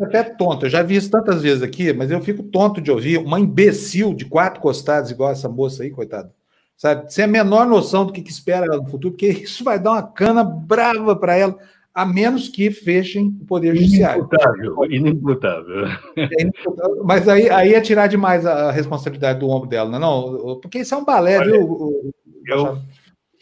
até 0.00 0.22
tonto. 0.22 0.66
Eu 0.66 0.70
já 0.70 0.82
vi 0.82 0.96
isso 0.96 1.10
tantas 1.10 1.42
vezes 1.42 1.62
aqui, 1.62 1.92
mas 1.92 2.10
eu 2.10 2.20
fico 2.20 2.42
tonto 2.42 2.80
de 2.80 2.90
ouvir 2.90 3.18
uma 3.18 3.40
imbecil 3.40 4.14
de 4.14 4.24
quatro 4.24 4.60
costados, 4.60 5.10
igual 5.10 5.30
essa 5.30 5.48
moça 5.48 5.82
aí, 5.82 5.90
coitada. 5.90 6.32
Sabe? 6.76 7.12
Sem 7.12 7.24
a 7.24 7.28
menor 7.28 7.66
noção 7.66 8.06
do 8.06 8.12
que, 8.12 8.22
que 8.22 8.30
espera 8.30 8.66
ela 8.66 8.76
no 8.76 8.86
futuro, 8.86 9.12
porque 9.12 9.26
isso 9.26 9.64
vai 9.64 9.78
dar 9.78 9.92
uma 9.92 10.02
cana 10.02 10.44
brava 10.44 11.16
para 11.16 11.36
ela, 11.36 11.58
a 11.92 12.06
menos 12.06 12.48
que 12.48 12.70
fechem 12.70 13.36
o 13.40 13.44
Poder 13.44 13.74
Judiciário. 13.74 14.20
Inimputável, 14.20 14.84
inimputável. 14.84 15.86
É 16.16 16.42
inimputável. 16.42 17.04
Mas 17.04 17.28
aí, 17.28 17.50
aí 17.50 17.74
é 17.74 17.80
tirar 17.80 18.06
demais 18.06 18.46
a 18.46 18.70
responsabilidade 18.70 19.40
do 19.40 19.48
ombro 19.48 19.68
dela, 19.68 19.90
não, 19.90 19.98
é 19.98 20.46
não 20.46 20.60
porque 20.60 20.78
isso 20.78 20.94
é 20.94 20.98
um 20.98 21.04
balé, 21.04 21.38
Olha, 21.38 21.50
viu? 21.50 22.12
Eu, 22.46 22.78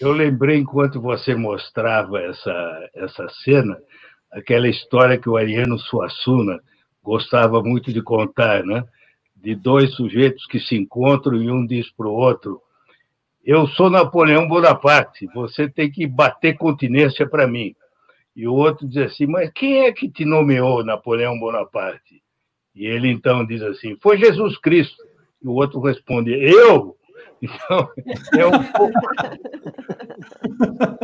eu 0.01 0.13
lembrei, 0.13 0.59
enquanto 0.59 1.01
você 1.01 1.35
mostrava 1.35 2.19
essa, 2.19 2.89
essa 2.95 3.27
cena, 3.45 3.77
aquela 4.31 4.69
história 4.69 5.19
que 5.19 5.29
o 5.29 5.37
Ariano 5.37 5.79
Suassuna 5.79 6.61
gostava 7.03 7.63
muito 7.63 7.93
de 7.93 8.03
contar, 8.03 8.65
né? 8.65 8.85
De 9.35 9.55
dois 9.55 9.95
sujeitos 9.95 10.45
que 10.47 10.59
se 10.59 10.77
encontram 10.77 11.41
e 11.41 11.51
um 11.51 11.65
diz 11.65 11.91
para 11.93 12.09
o 12.09 12.13
outro: 12.13 12.61
Eu 13.45 13.67
sou 13.69 13.89
Napoleão 13.89 14.49
Bonaparte, 14.49 15.27
você 15.35 15.69
tem 15.69 15.91
que 15.91 16.07
bater 16.07 16.57
continência 16.57 17.29
para 17.29 17.47
mim. 17.47 17.75
E 18.35 18.47
o 18.47 18.55
outro 18.55 18.87
diz 18.89 18.99
assim: 18.99 19.27
Mas 19.27 19.51
quem 19.55 19.85
é 19.85 19.93
que 19.93 20.11
te 20.11 20.25
nomeou 20.25 20.85
Napoleão 20.85 21.39
Bonaparte? 21.39 22.23
E 22.75 22.87
ele 22.87 23.09
então 23.09 23.47
diz 23.47 23.63
assim: 23.63 23.97
Foi 24.03 24.19
Jesus 24.19 24.59
Cristo. 24.59 25.03
E 25.43 25.49
o 25.49 25.53
outro 25.53 25.81
responde: 25.81 26.33
Eu? 26.33 26.95
Então, 27.43 27.91
é 28.35 28.47
um 28.47 28.63
pouco, 28.73 28.99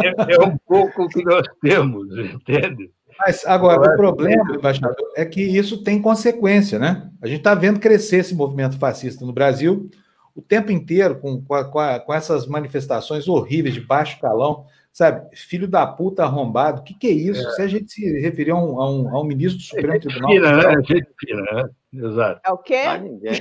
é, 0.03 0.35
é 0.35 0.41
um 0.41 0.57
pouco 0.67 1.07
que 1.11 1.23
nós 1.23 1.47
temos, 1.61 2.09
entende? 2.19 2.91
Mas 3.25 3.47
agora, 3.47 3.93
o 3.93 3.97
problema, 3.97 4.55
embaixador, 4.55 4.97
é 5.17 5.25
que 5.25 5.41
isso 5.41 5.83
tem 5.83 6.03
consequência, 6.03 6.79
né? 6.79 7.09
A 7.21 7.27
gente 7.27 7.39
está 7.39 7.55
vendo 7.55 7.79
crescer 7.79 8.17
esse 8.19 8.35
movimento 8.35 8.79
fascista 8.79 9.25
no 9.25 9.33
Brasil 9.33 9.89
o 10.35 10.41
tempo 10.41 10.73
inteiro, 10.73 11.19
com, 11.19 11.43
com, 11.43 11.79
a, 11.79 12.01
com 12.01 12.13
essas 12.13 12.47
manifestações 12.47 13.29
horríveis 13.29 13.75
de 13.75 13.81
baixo 13.81 14.19
calão, 14.21 14.65
sabe? 14.93 15.37
Filho 15.37 15.69
da 15.69 15.87
puta 15.87 16.23
arrombado, 16.23 16.81
o 16.81 16.85
que, 16.85 16.95
que 16.95 17.07
é 17.07 17.11
isso? 17.11 17.47
É. 17.47 17.51
Se 17.53 17.63
a 17.63 17.69
gente 17.69 17.93
se 17.93 18.21
referir 18.21 18.53
a 18.53 18.57
um, 18.57 18.81
a 18.81 18.91
um, 18.91 19.17
a 19.17 19.21
um 19.21 19.25
ministro 19.25 19.59
do 19.59 19.65
Supremo 19.65 19.95
é 19.95 19.99
Tribunal. 19.99 20.31
Fina, 20.31 20.57
né? 20.57 20.73
É 20.73 20.83
gente 20.83 21.09
fina, 21.21 21.43
né? 21.43 21.71
Exato. 21.95 22.41
É 22.45 22.51
o 22.51 22.59
quê? 22.59 22.99
Ninguém. 22.99 23.41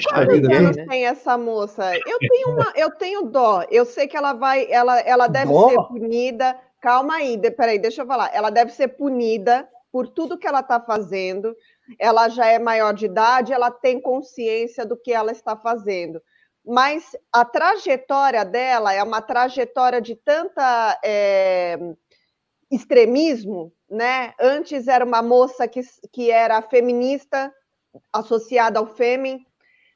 anos 0.58 0.76
tem 0.76 1.06
essa 1.06 1.38
moça? 1.38 1.96
Eu 1.96 2.20
tenho, 2.20 2.50
uma, 2.50 2.74
eu 2.76 2.91
tenho 2.91 3.22
dó. 3.24 3.63
Eu 3.72 3.86
sei 3.86 4.08
que 4.08 4.17
ela 4.17 4.34
vai, 4.34 4.70
ela, 4.70 5.00
ela 5.00 5.28
deve 5.28 5.52
dó? 5.52 5.70
ser 5.70 5.78
punida 5.88 6.58
Calma 6.82 7.17
aí, 7.17 7.38
de, 7.38 7.52
peraí, 7.52 7.78
deixa 7.78 8.02
eu 8.02 8.08
falar. 8.08 8.32
Ela 8.34 8.50
deve 8.50 8.72
ser 8.72 8.89
punida 8.89 9.70
por 9.91 10.08
tudo 10.08 10.38
que 10.38 10.48
ela 10.48 10.62
está 10.62 10.80
fazendo. 10.80 11.56
Ela 12.00 12.28
já 12.28 12.48
é 12.48 12.58
maior 12.58 12.91
de 12.94 13.06
idade, 13.06 13.54
ela 13.54 13.70
tem 13.70 14.02
consciência 14.02 14.84
do 14.84 14.98
que 14.98 15.13
ela 15.13 15.32
está 15.32 15.56
fazendo. 15.56 16.22
Mas 16.65 17.15
a 17.32 17.46
trajetória 17.46 18.44
dela 18.44 18.94
é 18.94 19.04
uma 19.04 19.22
trajetória 19.22 20.02
de 20.02 20.15
tanta 20.15 21.00
é, 21.04 21.78
extremismo, 22.70 23.72
né? 23.89 24.34
Antes 24.39 24.88
era 24.88 25.06
uma 25.06 25.22
moça 25.22 25.67
que, 25.67 25.82
que 26.12 26.32
era 26.32 26.62
feminista, 26.62 27.54
associada 28.12 28.80
ao 28.80 28.88
Fêmen, 28.88 29.46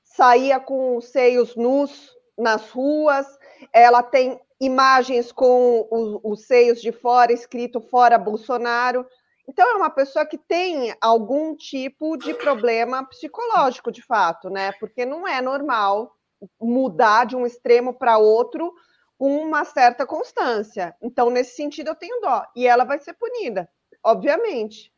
saía 0.03 0.59
com 0.59 0.97
os 0.97 1.05
seios 1.05 1.55
nus 1.55 2.13
nas 2.37 2.69
ruas, 2.71 3.25
ela 3.71 4.03
tem 4.03 4.39
imagens 4.65 5.31
com 5.31 5.87
os, 5.91 6.19
os 6.23 6.45
seios 6.45 6.81
de 6.81 6.91
fora, 6.91 7.31
escrito 7.31 7.79
fora 7.79 8.17
Bolsonaro. 8.17 9.05
Então, 9.47 9.69
é 9.69 9.75
uma 9.75 9.89
pessoa 9.89 10.25
que 10.25 10.37
tem 10.37 10.93
algum 10.99 11.55
tipo 11.55 12.17
de 12.17 12.33
problema 12.33 13.05
psicológico, 13.05 13.91
de 13.91 14.01
fato, 14.01 14.49
né? 14.49 14.71
Porque 14.79 15.05
não 15.05 15.27
é 15.27 15.41
normal 15.41 16.11
mudar 16.59 17.25
de 17.25 17.35
um 17.35 17.45
extremo 17.45 17.93
para 17.93 18.17
outro 18.17 18.73
com 19.17 19.37
uma 19.37 19.63
certa 19.63 20.05
constância. 20.05 20.95
Então, 21.01 21.29
nesse 21.29 21.55
sentido, 21.55 21.89
eu 21.89 21.95
tenho 21.95 22.19
dó. 22.21 22.43
E 22.55 22.67
ela 22.67 22.83
vai 22.83 22.99
ser 22.99 23.13
punida, 23.13 23.69
obviamente. 24.03 24.91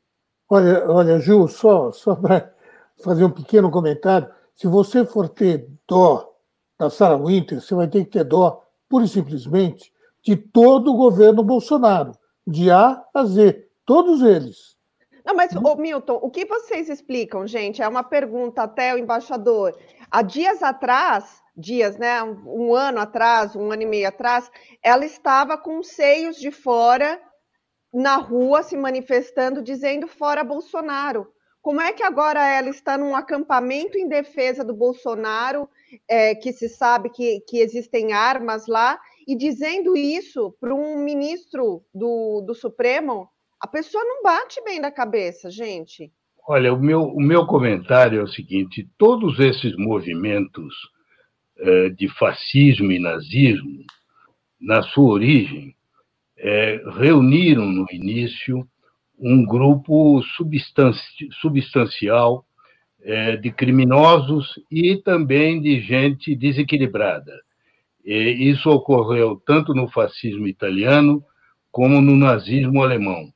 Olha, 0.49 0.89
olha 0.89 1.19
Ju, 1.19 1.47
só, 1.47 1.91
só 1.91 2.15
para 2.15 2.53
fazer 3.03 3.25
um 3.25 3.32
pequeno 3.32 3.69
comentário. 3.69 4.32
Se 4.56 4.65
você 4.65 5.06
for 5.06 5.30
ter 5.30 5.69
dó 5.88 6.34
da 6.80 6.89
Sarah 6.89 7.17
Winter, 7.17 7.62
você 7.62 7.75
vai 7.75 7.88
ter 7.88 8.06
que 8.06 8.12
ter 8.12 8.23
dó 8.23 8.66
pura 8.89 9.06
e 9.06 9.08
simplesmente, 9.08 9.91
de 10.23 10.36
todo 10.36 10.91
o 10.91 10.97
governo 10.97 11.43
Bolsonaro, 11.43 12.12
de 12.45 12.71
A 12.71 13.04
a 13.13 13.23
Z, 13.23 13.67
todos 13.86 14.21
eles. 14.21 14.78
Não, 15.26 15.36
mas, 15.36 15.54
ô, 15.56 15.76
Milton, 15.76 16.19
o 16.21 16.30
que 16.30 16.45
vocês 16.45 16.88
explicam, 16.89 17.45
gente? 17.45 17.82
É 17.82 17.88
uma 17.88 18.04
pergunta 18.04 18.63
até 18.63 18.93
o 18.93 18.97
embaixador. 18.97 19.78
Há 20.10 20.21
dias 20.21 20.63
atrás, 20.63 21.41
dias, 21.56 21.97
né? 21.97 22.23
Um, 22.23 22.67
um 22.67 22.73
ano 22.73 23.00
atrás, 23.00 23.54
um 23.54 23.69
ano 23.71 23.82
e 23.82 23.86
meio 23.86 24.08
atrás, 24.08 24.50
ela 24.82 25.06
estava 25.06 25.58
com 25.58 25.84
seios 25.84 26.38
de 26.38 26.50
fora 26.50 27.19
na 27.93 28.15
rua 28.15 28.63
se 28.63 28.78
manifestando, 28.78 29.62
dizendo 29.62 30.08
fora 30.08 30.43
Bolsonaro. 30.43 31.28
Como 31.67 31.82
é 31.82 31.91
que 31.91 32.01
agora 32.01 32.47
ela 32.47 32.69
está 32.69 32.97
num 32.97 33.13
acampamento 33.13 33.97
em 33.97 34.08
defesa 34.08 34.63
do 34.63 34.73
Bolsonaro, 34.73 35.67
é, 36.08 36.34
que 36.34 36.53
se 36.53 36.69
sabe 36.69 37.10
que, 37.10 37.41
que 37.41 37.60
existem 37.60 38.13
armas 38.13 38.67
lá, 38.67 38.97
e 39.27 39.36
dizendo 39.36 39.97
isso 39.97 40.56
para 40.62 40.73
um 40.73 41.03
ministro 41.03 41.84
do, 41.93 42.39
do 42.39 42.56
Supremo? 42.56 43.27
A 43.60 43.67
pessoa 43.67 44.01
não 44.06 44.23
bate 44.23 44.63
bem 44.63 44.80
da 44.80 44.89
cabeça, 44.89 45.51
gente. 45.51 46.10
Olha, 46.47 46.73
o 46.73 46.80
meu, 46.80 47.01
o 47.01 47.19
meu 47.19 47.45
comentário 47.45 48.21
é 48.21 48.23
o 48.23 48.30
seguinte: 48.30 48.89
todos 48.97 49.38
esses 49.38 49.75
movimentos 49.75 50.73
é, 51.58 51.89
de 51.89 52.08
fascismo 52.17 52.93
e 52.93 52.97
nazismo, 52.97 53.84
na 54.58 54.84
sua 54.84 55.12
origem, 55.15 55.75
é, 56.38 56.82
reuniram 56.97 57.65
no 57.65 57.86
início 57.91 58.65
um 59.19 59.45
grupo 59.45 60.21
substanci 60.36 61.30
substancial 61.41 62.45
é, 63.01 63.38
de 63.38 63.51
criminosos 63.51 64.60
e 64.71 64.97
também 64.97 65.62
de 65.62 65.80
gente 65.82 66.36
desequilibrada. 66.36 67.34
E 68.06 68.49
isso 68.49 68.69
ocorreu 68.69 69.41
tanto 69.45 69.73
no 69.73 69.88
fascismo 69.88 70.47
italiano 70.47 71.23
como 71.71 72.01
no 72.01 72.15
nazismo 72.15 72.82
alemão. 72.82 73.32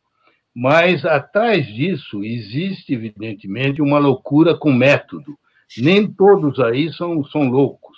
Mas 0.54 1.06
atrás 1.06 1.66
disso 1.68 2.24
existe, 2.24 2.94
evidentemente, 2.94 3.82
uma 3.82 4.00
loucura 4.00 4.56
com 4.58 4.72
método. 4.72 5.38
Nem 5.78 6.12
todos 6.12 6.60
aí 6.60 6.92
são, 6.94 7.24
são 7.26 7.50
loucos. 7.50 7.98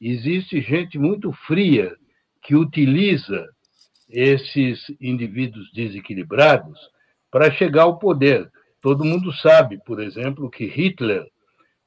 Existe 0.00 0.60
gente 0.62 0.98
muito 0.98 1.32
fria 1.46 1.94
que 2.42 2.56
utiliza 2.56 3.46
esses 4.08 4.80
indivíduos 5.00 5.70
desequilibrados 5.72 6.78
para 7.30 7.50
chegar 7.52 7.82
ao 7.82 7.98
poder. 7.98 8.50
Todo 8.80 9.04
mundo 9.04 9.32
sabe, 9.32 9.78
por 9.84 10.00
exemplo, 10.00 10.50
que 10.50 10.66
Hitler, 10.66 11.26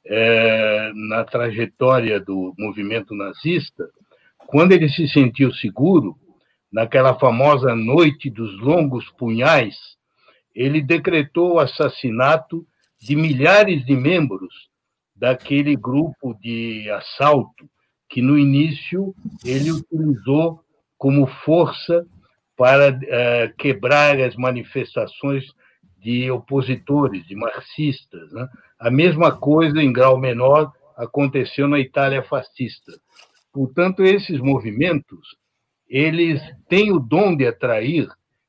é, 0.06 0.92
na 0.94 1.24
trajetória 1.24 2.20
do 2.20 2.54
movimento 2.58 3.16
nazista, 3.16 3.90
quando 4.48 4.74
ele 4.74 4.90
se 4.90 5.08
sentiu 5.08 5.54
seguro, 5.54 6.16
naquela 6.72 7.18
famosa 7.20 7.76
noite 7.76 8.30
dos 8.30 8.60
longos 8.60 9.10
punhais, 9.18 9.76
ele 10.56 10.82
decretou 10.82 11.54
o 11.54 11.60
assassinato 11.60 12.66
de 13.00 13.16
milhares 13.16 13.86
de 13.86 13.96
membros 13.96 14.54
daquele 15.16 15.76
grupo 15.76 16.34
de 16.42 16.90
assalto 16.90 17.70
que 18.10 18.22
no 18.22 18.38
início 18.38 19.14
ele 19.44 19.72
utilizou 19.72 20.64
como 20.98 21.28
força 21.28 22.06
para 22.64 22.92
uh, 22.92 23.56
quebrar 23.58 24.18
as 24.22 24.38
manifestações 24.38 25.44
de 26.00 26.32
opositores, 26.32 27.28
de 27.28 27.36
marxistas. 27.36 28.32
Né? 28.32 28.48
A 28.80 28.90
mesma 28.90 29.38
coisa, 29.38 29.84
em 29.84 29.92
grau 29.92 30.18
menor, 30.18 30.72
aconteceu 30.96 31.68
na 31.68 31.78
Itália 31.78 32.24
fascista. 32.24 32.94
Portanto, 33.52 34.02
esses 34.02 34.40
movimentos, 34.40 35.36
eles 35.90 36.42
têm 36.70 36.94
o 36.94 37.00
dom 37.00 37.36
de 37.36 37.46
atrair 37.46 38.08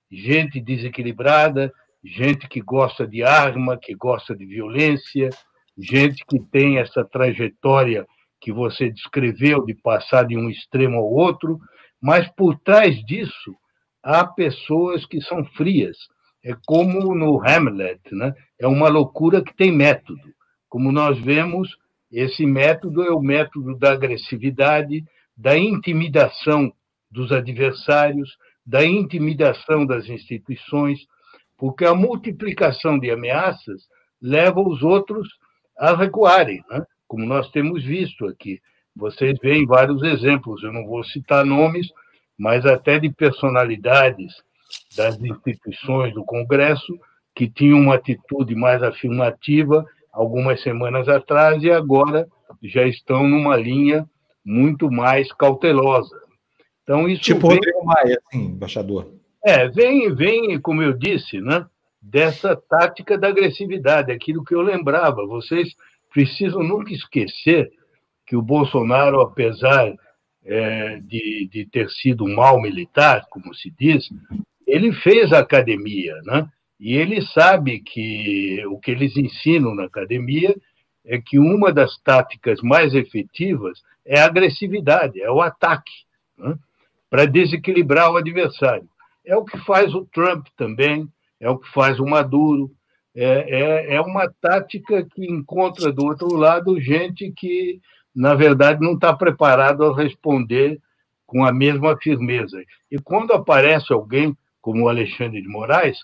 gente 0.09 0.61
desequilibrada, 0.61 1.73
gente 2.05 2.47
que 2.47 2.61
gosta 2.61 3.09
de 3.09 3.25
arma, 3.25 3.77
que 3.77 3.97
gosta 3.97 4.33
de 4.37 4.47
violência, 4.47 5.29
gente 5.77 6.25
que 6.25 6.39
tem 6.39 6.79
essa 6.79 7.05
trajetória 7.05 8.07
que 8.41 8.53
você 8.53 8.89
descreveu 8.91 9.67
de 9.67 9.75
passar 9.75 10.25
de 10.25 10.37
um 10.37 10.49
extremo 10.49 10.99
ao 10.99 11.13
outro, 11.13 11.59
mas 12.01 12.29
por 12.37 12.57
trás 12.61 13.05
disso 13.05 13.57
há 14.05 14.27
pessoas 14.27 15.07
que 15.07 15.21
são 15.23 15.45
frias. 15.57 15.97
É 16.45 16.55
como 16.67 17.15
no 17.15 17.43
Hamlet, 17.43 18.01
né? 18.13 18.35
é 18.61 18.67
uma 18.67 18.89
loucura 18.89 19.43
que 19.43 19.57
tem 19.57 19.73
método. 19.73 20.21
Como 20.69 20.93
nós 20.93 21.19
vemos, 21.19 21.75
esse 22.13 22.45
método 22.45 23.03
é 23.03 23.11
o 23.11 23.21
método 23.21 23.79
da 23.79 23.93
agressividade, 23.93 25.03
da 25.35 25.57
intimidação 25.57 26.71
dos 27.11 27.33
adversários, 27.33 28.37
da 28.65 28.85
intimidação 28.85 29.87
das 29.87 30.09
instituições, 30.09 31.01
porque 31.57 31.85
a 31.85 31.95
multiplicação 31.95 32.99
de 32.99 33.11
ameaças 33.11 33.83
leva 34.21 34.61
os 34.61 34.83
outros 34.83 35.29
a 35.79 35.95
recuarem, 35.95 36.63
né? 36.71 36.85
como 37.07 37.25
nós 37.25 37.51
temos 37.51 37.83
visto 37.85 38.27
aqui. 38.27 38.61
Vocês 38.95 39.39
veem 39.43 39.67
vários 39.67 40.03
exemplos, 40.03 40.63
eu 40.63 40.73
não 40.73 40.87
vou 40.87 41.03
citar 41.05 41.45
nomes, 41.45 41.89
mas 42.39 42.67
até 42.67 42.99
de 42.99 43.11
personalidades 43.11 44.35
das 44.97 45.21
instituições 45.21 46.13
do 46.15 46.25
Congresso 46.25 46.99
que 47.35 47.49
tinham 47.49 47.79
uma 47.81 47.97
atitude 47.97 48.55
mais 48.55 48.83
afirmativa 48.83 49.85
algumas 50.13 50.63
semanas 50.63 51.09
atrás 51.09 51.63
e 51.63 51.71
agora 51.71 52.27
já 52.63 52.87
estão 52.87 53.27
numa 53.29 53.57
linha 53.57 54.09
muito 54.45 54.91
mais 54.91 55.33
cautelosa. 55.33 56.17
Então 56.83 57.09
isso 57.09 57.23
tipo 57.23 57.49
vem... 57.49 57.57
Rodrigo 57.57 57.85
Maia, 57.85 58.21
assim, 58.27 58.45
embaixador. 58.47 59.13
É, 59.45 59.69
vem, 59.69 60.15
vem, 60.15 60.61
como 60.61 60.83
eu 60.83 60.93
disse, 60.93 61.41
né, 61.41 61.67
dessa 62.01 62.55
tática 62.55 63.19
da 63.19 63.29
agressividade, 63.29 64.13
aquilo 64.13 64.45
que 64.45 64.55
eu 64.55 64.61
lembrava. 64.61 65.27
Vocês 65.27 65.75
precisam 66.13 66.63
nunca 66.63 66.93
esquecer 66.93 67.71
que 68.27 68.37
o 68.37 68.43
Bolsonaro, 68.43 69.21
apesar 69.21 69.93
é, 70.45 70.99
de, 70.99 71.49
de 71.51 71.67
ter 71.67 71.89
sido 71.91 72.25
um 72.25 72.35
mal 72.35 72.61
militar, 72.61 73.27
como 73.31 73.55
se 73.55 73.73
diz, 73.79 74.09
ele 74.67 74.93
fez 74.93 75.33
academia, 75.33 76.15
né? 76.25 76.49
E 76.79 76.97
ele 76.97 77.23
sabe 77.23 77.81
que 77.81 78.63
o 78.67 78.79
que 78.79 78.91
eles 78.91 79.17
ensinam 79.17 79.75
na 79.75 79.85
academia 79.85 80.55
é 81.05 81.19
que 81.19 81.39
uma 81.39 81.73
das 81.73 81.97
táticas 81.99 82.61
mais 82.63 82.95
efetivas 82.95 83.81
é 84.05 84.21
a 84.21 84.27
agressividade, 84.27 85.21
é 85.21 85.31
o 85.31 85.41
ataque, 85.41 85.93
né? 86.37 86.59
para 87.09 87.27
desequilibrar 87.27 88.11
o 88.11 88.17
adversário. 88.17 88.89
É 89.25 89.37
o 89.37 89.45
que 89.45 89.57
faz 89.59 89.95
o 89.95 90.05
Trump 90.07 90.47
também, 90.57 91.09
é 91.41 91.49
o 91.49 91.59
que 91.59 91.71
faz 91.73 92.01
o 92.01 92.07
Maduro. 92.07 92.71
É, 93.15 93.25
é, 93.25 93.95
é 93.95 94.01
uma 94.01 94.29
tática 94.41 95.07
que 95.15 95.25
encontra 95.25 95.93
do 95.93 96.05
outro 96.05 96.35
lado 96.35 96.81
gente 96.81 97.31
que 97.31 97.81
na 98.15 98.35
verdade, 98.35 98.81
não 98.81 98.95
está 98.95 99.13
preparado 99.13 99.85
a 99.85 99.97
responder 99.97 100.81
com 101.27 101.45
a 101.45 101.53
mesma 101.53 101.97
firmeza. 101.97 102.63
E 102.91 102.99
quando 102.99 103.33
aparece 103.33 103.93
alguém 103.93 104.37
como 104.61 104.85
o 104.85 104.89
Alexandre 104.89 105.43
de 105.43 105.49
Moraes, 105.49 105.99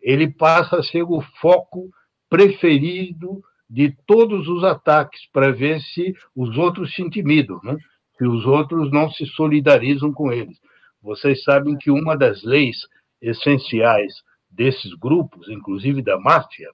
ele 0.00 0.30
passa 0.30 0.76
a 0.76 0.82
ser 0.82 1.02
o 1.02 1.20
foco 1.40 1.90
preferido 2.28 3.42
de 3.68 3.94
todos 4.06 4.46
os 4.46 4.62
ataques, 4.62 5.28
para 5.32 5.50
ver 5.50 5.80
se 5.80 6.14
os 6.34 6.56
outros 6.56 6.94
se 6.94 7.02
intimidam, 7.02 7.60
né? 7.64 7.76
se 8.16 8.24
os 8.24 8.46
outros 8.46 8.90
não 8.92 9.10
se 9.10 9.26
solidarizam 9.26 10.12
com 10.12 10.32
eles. 10.32 10.56
Vocês 11.02 11.42
sabem 11.42 11.76
que 11.76 11.90
uma 11.90 12.16
das 12.16 12.42
leis 12.44 12.76
essenciais 13.20 14.14
desses 14.50 14.94
grupos, 14.94 15.48
inclusive 15.48 16.00
da 16.00 16.18
máfia, 16.18 16.68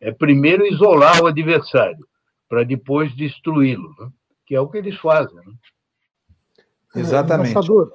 é 0.00 0.10
primeiro 0.10 0.66
isolar 0.66 1.22
o 1.22 1.26
adversário, 1.26 2.06
para 2.48 2.64
depois 2.64 3.14
destruí-lo. 3.14 3.94
Né? 3.98 4.08
Que 4.50 4.56
é 4.56 4.60
o 4.60 4.68
que 4.68 4.78
eles 4.78 4.98
fazem. 4.98 5.36
Né? 5.36 5.52
Exatamente. 6.96 7.50
Embaixador, 7.52 7.92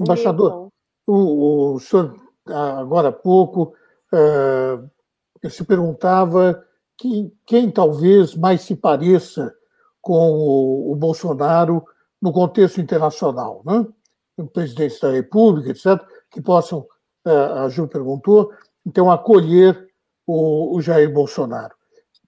embaixador 0.00 0.72
o, 1.06 1.74
o 1.74 1.78
senhor, 1.78 2.16
agora 2.44 3.10
há 3.10 3.12
pouco, 3.12 3.72
uh, 4.12 5.48
se 5.48 5.64
perguntava 5.64 6.60
que, 6.98 7.32
quem 7.46 7.70
talvez 7.70 8.34
mais 8.34 8.62
se 8.62 8.74
pareça 8.74 9.54
com 10.00 10.32
o, 10.32 10.90
o 10.90 10.96
Bolsonaro 10.96 11.84
no 12.20 12.32
contexto 12.32 12.80
internacional, 12.80 13.62
né? 13.64 13.86
o 14.36 14.48
presidente 14.48 15.00
da 15.00 15.12
República, 15.12 15.70
etc., 15.70 16.04
que 16.32 16.42
possam, 16.42 16.80
uh, 17.24 17.60
a 17.60 17.68
Ju 17.68 17.86
perguntou, 17.86 18.50
então, 18.84 19.08
acolher 19.08 19.86
o, 20.26 20.76
o 20.76 20.82
Jair 20.82 21.12
Bolsonaro. 21.12 21.76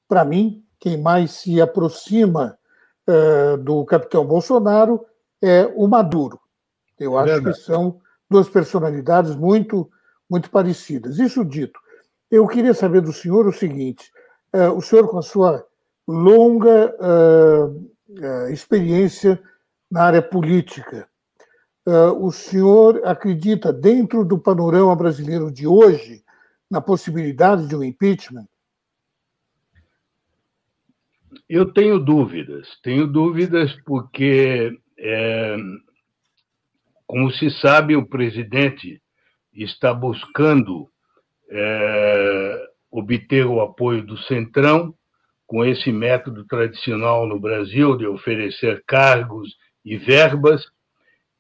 Para 0.06 0.24
mim, 0.24 0.64
quem 0.78 0.96
mais 0.96 1.32
se 1.32 1.60
aproxima 1.60 2.56
uh, 3.08 3.56
do 3.56 3.84
capitão 3.84 4.24
Bolsonaro 4.24 5.04
é 5.42 5.64
o 5.74 5.88
Maduro. 5.88 6.38
Eu 6.98 7.16
acho 7.16 7.34
Verdade. 7.34 7.56
que 7.56 7.64
são 7.64 8.00
duas 8.28 8.48
personalidades 8.48 9.34
muito, 9.34 9.90
muito 10.28 10.50
parecidas. 10.50 11.18
Isso 11.18 11.44
dito, 11.44 11.78
eu 12.30 12.46
queria 12.46 12.74
saber 12.74 13.00
do 13.00 13.12
senhor 13.12 13.46
o 13.46 13.52
seguinte: 13.52 14.10
uh, 14.54 14.72
o 14.76 14.82
senhor, 14.82 15.08
com 15.08 15.18
a 15.18 15.22
sua 15.22 15.64
longa 16.06 16.94
uh, 17.00 18.48
experiência 18.50 19.40
na 19.90 20.04
área 20.04 20.22
política, 20.22 21.08
o 22.20 22.30
senhor 22.30 23.00
acredita, 23.02 23.72
dentro 23.72 24.22
do 24.22 24.38
panorama 24.38 24.94
brasileiro 24.94 25.50
de 25.50 25.66
hoje, 25.66 26.22
na 26.70 26.82
possibilidade 26.82 27.66
de 27.66 27.74
um 27.74 27.82
impeachment? 27.82 28.46
Eu 31.48 31.72
tenho 31.72 31.98
dúvidas. 31.98 32.68
Tenho 32.82 33.06
dúvidas 33.06 33.72
porque, 33.86 34.70
é, 34.98 35.56
como 37.06 37.30
se 37.30 37.50
sabe, 37.50 37.96
o 37.96 38.06
presidente 38.06 39.00
está 39.54 39.94
buscando 39.94 40.88
é, 41.50 42.66
obter 42.90 43.46
o 43.46 43.60
apoio 43.60 44.04
do 44.04 44.18
Centrão 44.18 44.94
com 45.46 45.64
esse 45.64 45.90
método 45.90 46.44
tradicional 46.44 47.26
no 47.26 47.40
Brasil 47.40 47.96
de 47.96 48.06
oferecer 48.06 48.84
cargos 48.86 49.56
e 49.82 49.96
verbas, 49.96 50.62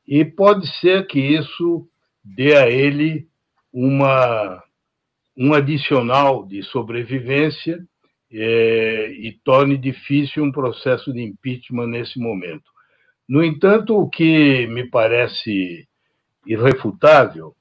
e 0.06 0.24
pode 0.24 0.66
ser 0.80 1.06
que 1.06 1.20
isso 1.20 1.86
dê 2.24 2.56
a 2.56 2.70
ele 2.70 3.28
uma, 3.70 4.64
um 5.36 5.52
adicional 5.52 6.46
de 6.46 6.62
sobrevivência 6.62 7.86
é, 8.30 9.10
e 9.10 9.32
torne 9.44 9.76
difícil 9.76 10.44
um 10.44 10.52
processo 10.52 11.12
de 11.12 11.22
impeachment 11.22 11.86
nesse 11.86 12.18
momento. 12.18 12.70
No 13.28 13.44
entanto, 13.44 13.96
o 13.96 14.08
que 14.08 14.66
me 14.66 14.88
parece 14.88 15.86
irrefutável 16.46 17.54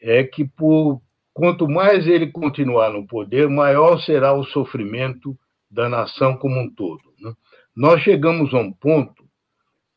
é 0.00 0.24
que, 0.24 0.44
por, 0.44 1.00
quanto 1.32 1.68
mais 1.68 2.06
ele 2.06 2.28
continuar 2.28 2.90
no 2.90 3.06
poder, 3.06 3.48
maior 3.48 3.98
será 4.00 4.32
o 4.32 4.44
sofrimento 4.44 5.38
da 5.70 5.88
nação 5.88 6.36
como 6.36 6.58
um 6.58 6.70
todo. 6.70 7.02
Né? 7.20 7.32
Nós 7.76 8.02
chegamos 8.02 8.52
a 8.54 8.58
um 8.58 8.72
ponto 8.72 9.24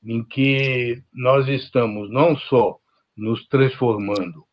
em 0.04 0.24
que 0.24 1.02
nós 1.14 1.48
estamos 1.48 2.12
não 2.12 2.38
só 2.38 2.78
nos 3.16 3.48
transformando 3.48 4.44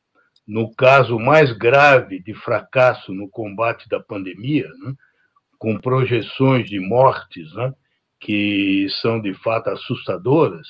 no 0.47 0.75
caso 0.75 1.17
mais 1.17 1.53
grave 1.57 2.21
de 2.21 2.35
fracasso 2.35 3.13
no 3.13 3.29
combate 3.29 3.89
da 3.89 4.01
pandemia, 4.01 4.69
né? 4.81 4.95
Com 5.61 5.79
projeções 5.79 6.71
de 6.71 6.81
mortes 6.81 7.53
né, 7.55 7.75
que 8.19 8.87
são 9.03 9.21
de 9.21 9.35
fato 9.35 9.69
assustadoras, 9.69 10.67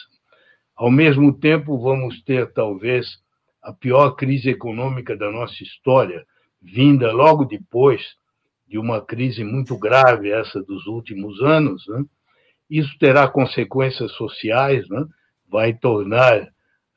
ao 0.74 0.90
mesmo 0.90 1.32
tempo 1.32 1.80
vamos 1.80 2.20
ter 2.24 2.52
talvez 2.52 3.06
a 3.62 3.72
pior 3.72 4.16
crise 4.16 4.50
econômica 4.50 5.16
da 5.16 5.30
nossa 5.30 5.62
história, 5.62 6.26
vinda 6.60 7.12
logo 7.12 7.44
depois 7.44 8.02
de 8.66 8.78
uma 8.78 9.00
crise 9.00 9.44
muito 9.44 9.78
grave, 9.78 10.32
essa 10.32 10.60
dos 10.60 10.86
últimos 10.86 11.40
anos. 11.40 11.86
Né? 11.86 12.04
Isso 12.68 12.98
terá 12.98 13.28
consequências 13.28 14.10
sociais, 14.12 14.88
né? 14.88 15.04
vai 15.48 15.72
tornar 15.72 16.42
uh, 16.42 16.48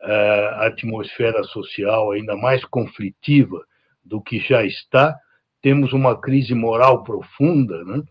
a 0.01 0.65
atmosfera 0.65 1.43
social 1.43 2.11
ainda 2.11 2.35
mais 2.35 2.65
conflitiva 2.65 3.63
do 4.03 4.19
que 4.19 4.39
já 4.39 4.65
está, 4.65 5.15
temos 5.63 5.93
uma 5.93 6.19
crise 6.19 6.53
moral 6.53 7.03
profunda, 7.03 7.83
né? 7.85 8.03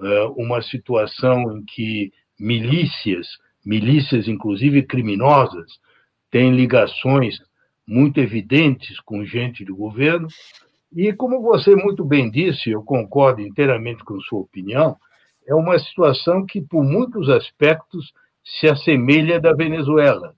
É, 0.00 0.22
uma 0.36 0.60
situação 0.60 1.56
em 1.56 1.64
que 1.64 2.10
milícias, 2.40 3.28
milícias 3.64 4.26
inclusive 4.26 4.82
criminosas, 4.82 5.78
têm 6.30 6.56
ligações 6.56 7.38
muito 7.86 8.18
evidentes 8.18 8.98
com 9.00 9.24
gente 9.24 9.64
do 9.64 9.76
governo. 9.76 10.26
E, 10.96 11.12
como 11.12 11.42
você 11.42 11.76
muito 11.76 12.04
bem 12.04 12.30
disse, 12.30 12.70
eu 12.70 12.82
concordo 12.82 13.42
inteiramente 13.42 14.02
com 14.02 14.18
sua 14.20 14.40
opinião, 14.40 14.96
é 15.46 15.54
uma 15.54 15.78
situação 15.78 16.44
que, 16.46 16.62
por 16.62 16.82
muitos 16.82 17.28
aspectos, 17.28 18.12
se 18.42 18.66
assemelha 18.66 19.38
da 19.38 19.52
Venezuela, 19.52 20.34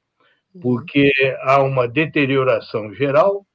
porque 0.61 1.11
há 1.43 1.63
uma 1.63 1.87
deterioração 1.87 2.93
geral 2.93 3.47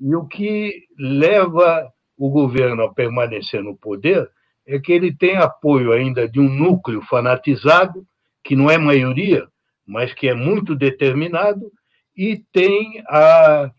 e 0.00 0.14
o 0.14 0.26
que 0.26 0.86
leva 0.98 1.92
o 2.16 2.30
governo 2.30 2.82
a 2.84 2.92
permanecer 2.92 3.62
no 3.62 3.76
poder 3.76 4.30
é 4.66 4.78
que 4.78 4.92
ele 4.92 5.14
tem 5.14 5.36
apoio 5.36 5.92
ainda 5.92 6.28
de 6.28 6.40
um 6.40 6.48
núcleo 6.48 7.02
fanatizado, 7.02 8.06
que 8.42 8.56
não 8.56 8.70
é 8.70 8.78
maioria, 8.78 9.46
mas 9.86 10.12
que 10.14 10.28
é 10.28 10.34
muito 10.34 10.74
determinado, 10.74 11.70
e 12.16 12.42
tem 12.52 13.02
a, 13.08 13.70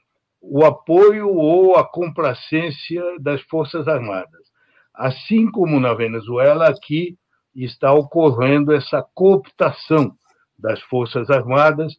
o 0.42 0.64
apoio 0.64 1.30
ou 1.30 1.76
a 1.76 1.84
complacência 1.84 3.04
das 3.20 3.42
Forças 3.44 3.88
Armadas. 3.88 4.46
Assim 4.94 5.50
como 5.50 5.80
na 5.80 5.94
Venezuela, 5.94 6.68
aqui 6.68 7.18
está 7.56 7.94
ocorrendo 7.94 8.74
essa 8.74 9.02
cooptação 9.14 10.16
das 10.58 10.82
Forças 10.82 11.30
Armadas 11.30 11.94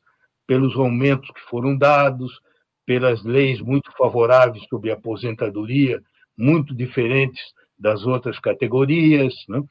pelos 0.47 0.77
aumentos 0.77 1.31
que 1.31 1.41
foram 1.41 1.77
dados, 1.77 2.41
pelas 2.85 3.23
leis 3.25 3.61
muito 3.61 3.91
favoráveis 3.97 4.65
sobre 4.69 4.93
aposentadoria, 4.93 6.01
muito 6.37 6.75
diferentes 6.75 7.43
das 7.79 8.05
outras 8.05 8.39
categorias, 8.39 9.35
né? 9.49 9.63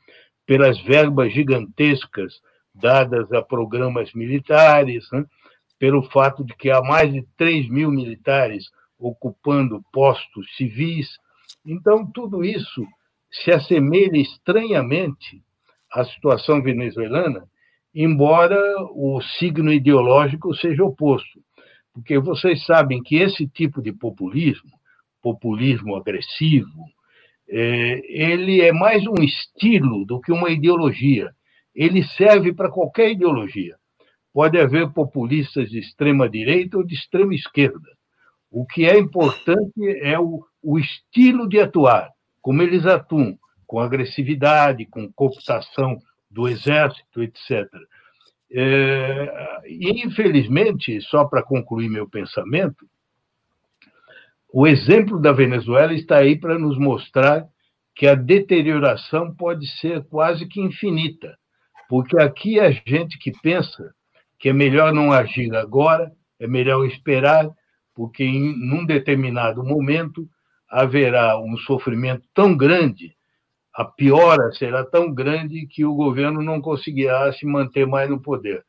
pelas 0.45 0.79
verbas 0.81 1.33
gigantescas 1.33 2.33
dadas 2.73 3.31
a 3.31 3.41
programas 3.41 4.13
militares, 4.13 5.07
né? 5.11 5.25
pelo 5.79 6.03
fato 6.03 6.43
de 6.43 6.55
que 6.55 6.69
há 6.69 6.81
mais 6.81 7.11
de 7.11 7.25
3 7.37 7.69
mil 7.69 7.91
militares 7.91 8.65
ocupando 8.97 9.83
postos 9.91 10.55
civis. 10.55 11.17
Então, 11.65 12.09
tudo 12.11 12.43
isso 12.43 12.85
se 13.31 13.51
assemelha 13.51 14.17
estranhamente 14.17 15.41
à 15.91 16.05
situação 16.05 16.61
venezuelana, 16.61 17.43
embora 17.93 18.57
o 18.91 19.21
signo 19.21 19.71
ideológico 19.71 20.53
seja 20.53 20.83
oposto. 20.83 21.41
Porque 21.93 22.19
vocês 22.19 22.65
sabem 22.65 23.01
que 23.01 23.15
esse 23.15 23.47
tipo 23.47 23.81
de 23.81 23.91
populismo, 23.91 24.69
populismo 25.25 25.95
agressivo, 25.95 26.85
é, 27.49 27.99
ele 28.05 28.61
é 28.61 28.71
mais 28.71 29.07
um 29.07 29.23
estilo 29.23 30.05
do 30.05 30.21
que 30.21 30.31
uma 30.31 30.51
ideologia. 30.51 31.31
Ele 31.73 32.03
serve 32.03 32.53
para 32.53 32.69
qualquer 32.69 33.09
ideologia. 33.09 33.75
Pode 34.31 34.59
haver 34.59 34.93
populistas 34.93 35.71
de 35.71 35.79
extrema 35.79 36.29
direita 36.29 36.77
ou 36.77 36.85
de 36.85 36.93
extrema 36.93 37.33
esquerda. 37.33 37.89
O 38.51 38.67
que 38.67 38.85
é 38.85 38.99
importante 38.99 39.81
é 40.03 40.19
o, 40.19 40.45
o 40.61 40.77
estilo 40.77 41.49
de 41.49 41.59
atuar, 41.59 42.11
como 42.39 42.61
eles 42.61 42.85
atuam, 42.85 43.35
com 43.65 43.79
agressividade, 43.79 44.85
com 44.85 45.11
cooptação 45.11 45.97
do 46.29 46.47
exército, 46.47 47.23
etc. 47.23 47.67
É, 48.51 49.61
infelizmente, 49.67 51.01
só 51.01 51.25
para 51.25 51.41
concluir 51.41 51.89
meu 51.89 52.07
pensamento, 52.07 52.85
o 54.57 54.65
exemplo 54.65 55.19
da 55.19 55.33
Venezuela 55.33 55.93
está 55.93 56.19
aí 56.19 56.39
para 56.39 56.57
nos 56.57 56.77
mostrar 56.77 57.45
que 57.93 58.07
a 58.07 58.15
deterioração 58.15 59.35
pode 59.35 59.67
ser 59.81 60.05
quase 60.05 60.47
que 60.47 60.61
infinita, 60.61 61.37
porque 61.89 62.17
aqui 62.17 62.57
a 62.57 62.71
gente 62.71 63.19
que 63.19 63.33
pensa 63.43 63.93
que 64.39 64.47
é 64.47 64.53
melhor 64.53 64.93
não 64.93 65.11
agir 65.11 65.53
agora, 65.53 66.09
é 66.39 66.47
melhor 66.47 66.85
esperar, 66.85 67.49
porque 67.93 68.23
em 68.23 68.57
num 68.57 68.85
determinado 68.85 69.61
momento 69.61 70.25
haverá 70.69 71.37
um 71.37 71.57
sofrimento 71.57 72.25
tão 72.33 72.55
grande, 72.55 73.13
a 73.73 73.83
piora 73.83 74.53
será 74.53 74.85
tão 74.85 75.13
grande 75.13 75.67
que 75.67 75.83
o 75.83 75.93
governo 75.93 76.41
não 76.41 76.61
conseguirá 76.61 77.29
se 77.33 77.45
manter 77.45 77.85
mais 77.85 78.09
no 78.09 78.21
poder. 78.21 78.63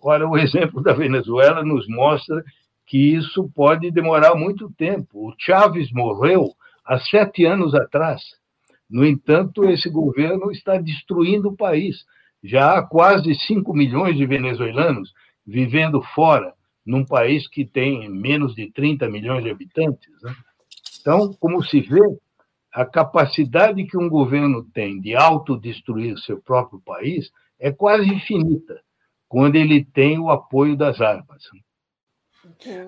Ora, 0.00 0.28
o 0.28 0.38
exemplo 0.38 0.80
da 0.80 0.92
Venezuela 0.92 1.64
nos 1.64 1.88
mostra 1.88 2.40
que 2.86 3.14
isso 3.14 3.50
pode 3.54 3.90
demorar 3.90 4.34
muito 4.34 4.70
tempo. 4.70 5.28
O 5.28 5.34
Chávez 5.38 5.90
morreu 5.92 6.50
há 6.84 6.98
sete 6.98 7.44
anos 7.44 7.74
atrás. 7.74 8.22
No 8.88 9.04
entanto, 9.04 9.64
esse 9.64 9.88
governo 9.88 10.50
está 10.50 10.76
destruindo 10.76 11.48
o 11.48 11.56
país. 11.56 12.04
Já 12.42 12.78
há 12.78 12.82
quase 12.82 13.34
5 13.34 13.72
milhões 13.72 14.16
de 14.16 14.26
venezuelanos 14.26 15.12
vivendo 15.46 16.02
fora, 16.14 16.52
num 16.84 17.04
país 17.04 17.48
que 17.48 17.64
tem 17.64 18.08
menos 18.10 18.54
de 18.54 18.70
30 18.70 19.08
milhões 19.08 19.42
de 19.42 19.50
habitantes. 19.50 20.12
Né? 20.22 20.34
Então, 21.00 21.32
como 21.40 21.62
se 21.62 21.80
vê, 21.80 22.00
a 22.72 22.84
capacidade 22.84 23.84
que 23.84 23.96
um 23.96 24.08
governo 24.08 24.64
tem 24.64 25.00
de 25.00 25.14
autodestruir 25.14 26.18
seu 26.18 26.40
próprio 26.40 26.80
país 26.80 27.30
é 27.58 27.72
quase 27.72 28.06
infinita, 28.08 28.80
quando 29.28 29.56
ele 29.56 29.84
tem 29.84 30.18
o 30.18 30.28
apoio 30.28 30.76
das 30.76 31.00
armas. 31.00 31.42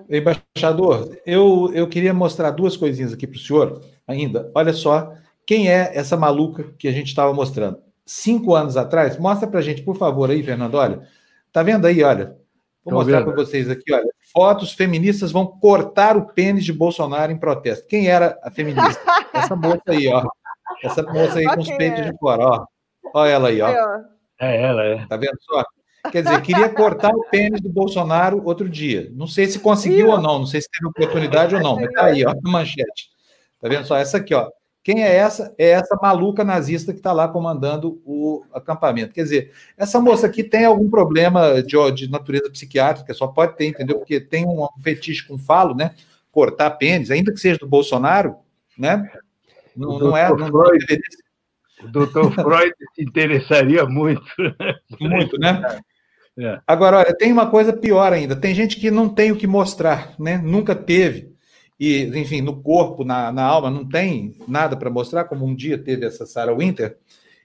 Embaixador, 0.09 1.17
eu, 1.25 1.71
eu 1.73 1.87
queria 1.87 2.13
mostrar 2.13 2.51
duas 2.51 2.75
coisinhas 2.75 3.13
aqui 3.13 3.27
para 3.27 3.37
o 3.37 3.39
senhor 3.39 3.81
ainda. 4.07 4.51
Olha 4.55 4.73
só 4.73 5.13
quem 5.45 5.69
é 5.69 5.91
essa 5.93 6.17
maluca 6.17 6.65
que 6.77 6.87
a 6.87 6.91
gente 6.91 7.07
estava 7.07 7.33
mostrando. 7.33 7.79
Cinco 8.05 8.55
anos 8.55 8.77
atrás, 8.77 9.17
mostra 9.17 9.47
para 9.47 9.59
a 9.59 9.63
gente, 9.63 9.81
por 9.81 9.97
favor, 9.97 10.29
aí, 10.29 10.41
Fernando. 10.43 10.75
Olha, 10.75 11.01
tá 11.51 11.63
vendo 11.63 11.85
aí? 11.85 12.03
Olha, 12.03 12.37
vou 12.83 12.91
Tô 12.91 12.95
mostrar 12.95 13.23
para 13.23 13.33
vocês 13.33 13.69
aqui. 13.69 13.93
Olha, 13.93 14.09
fotos 14.33 14.73
feministas 14.73 15.31
vão 15.31 15.45
cortar 15.45 16.17
o 16.17 16.27
pênis 16.27 16.65
de 16.65 16.73
Bolsonaro 16.73 17.31
em 17.31 17.37
protesto. 17.37 17.87
Quem 17.87 18.07
era 18.07 18.39
a 18.43 18.51
feminista? 18.51 19.01
Essa 19.33 19.55
moça 19.55 19.83
aí, 19.87 20.07
ó. 20.07 20.23
Essa 20.83 21.03
moça 21.03 21.39
aí 21.39 21.45
com 21.45 21.61
os 21.61 21.71
peitos 21.71 22.05
de 22.05 22.17
fora, 22.17 22.43
ó. 22.43 22.65
Olha 23.13 23.29
ela 23.29 23.47
aí, 23.49 23.61
ó. 23.61 23.69
É 24.39 24.61
ela, 24.61 24.83
é. 24.83 25.05
Tá 25.07 25.17
vendo 25.17 25.37
só? 25.41 25.63
Quer 26.11 26.23
dizer, 26.23 26.41
queria 26.41 26.69
cortar 26.69 27.13
o 27.13 27.23
pênis 27.29 27.61
do 27.61 27.69
Bolsonaro 27.69 28.41
outro 28.45 28.67
dia. 28.67 29.11
Não 29.13 29.27
sei 29.27 29.47
se 29.47 29.59
conseguiu 29.59 30.09
ou 30.09 30.21
não, 30.21 30.39
não 30.39 30.45
sei 30.45 30.61
se 30.61 30.69
teve 30.69 30.87
oportunidade 30.87 31.55
ou 31.55 31.61
não, 31.61 31.75
mas 31.75 31.91
tá 31.91 32.05
aí, 32.05 32.25
ó, 32.25 32.31
a 32.31 32.35
manchete. 32.43 33.09
Tá 33.61 33.67
vendo 33.67 33.85
só? 33.85 33.97
Essa 33.97 34.17
aqui, 34.17 34.33
ó. 34.33 34.49
Quem 34.83 35.03
é 35.03 35.15
essa? 35.17 35.53
É 35.57 35.71
essa 35.71 35.97
maluca 36.01 36.45
nazista 36.45 36.93
que 36.93 36.99
está 36.99 37.11
lá 37.11 37.27
comandando 37.27 38.01
o 38.05 38.45
acampamento. 38.53 39.13
Quer 39.13 39.23
dizer, 39.23 39.51
essa 39.75 39.99
moça 39.99 40.25
aqui 40.27 40.45
tem 40.45 40.63
algum 40.63 40.89
problema 40.89 41.61
de, 41.61 41.75
de 41.91 42.09
natureza 42.09 42.49
psiquiátrica, 42.49 43.13
só 43.13 43.27
pode 43.27 43.57
ter, 43.57 43.65
entendeu? 43.65 43.97
Porque 43.97 44.21
tem 44.21 44.45
um 44.47 44.65
fetiche 44.81 45.27
com 45.27 45.37
falo, 45.37 45.75
né? 45.75 45.93
Cortar 46.31 46.71
pênis, 46.71 47.11
ainda 47.11 47.33
que 47.33 47.39
seja 47.39 47.59
do 47.59 47.67
Bolsonaro, 47.67 48.37
né? 48.77 49.11
Não, 49.75 49.99
não 49.99 50.15
é. 50.15 50.29
Não, 50.29 50.47
Freud, 50.47 50.85
o 51.83 51.87
doutor 51.89 52.31
Freud 52.31 52.73
se 52.95 53.03
interessaria 53.03 53.85
muito. 53.85 54.23
Muito, 55.01 55.37
né? 55.37 55.81
É. 56.37 56.61
Agora, 56.67 56.97
olha, 56.99 57.15
tem 57.17 57.33
uma 57.33 57.49
coisa 57.49 57.73
pior 57.73 58.13
ainda. 58.13 58.35
Tem 58.35 58.53
gente 58.53 58.79
que 58.79 58.91
não 58.91 59.09
tem 59.09 59.31
o 59.31 59.35
que 59.35 59.47
mostrar, 59.47 60.13
né? 60.19 60.37
Nunca 60.37 60.75
teve. 60.75 61.35
E, 61.79 62.03
enfim, 62.19 62.41
no 62.41 62.61
corpo, 62.61 63.03
na, 63.03 63.31
na 63.31 63.43
alma, 63.43 63.71
não 63.71 63.87
tem 63.87 64.35
nada 64.47 64.75
para 64.77 64.89
mostrar, 64.89 65.25
como 65.25 65.45
um 65.45 65.55
dia 65.55 65.77
teve 65.77 66.05
essa 66.05 66.25
Sarah 66.25 66.53
Winter, 66.53 66.97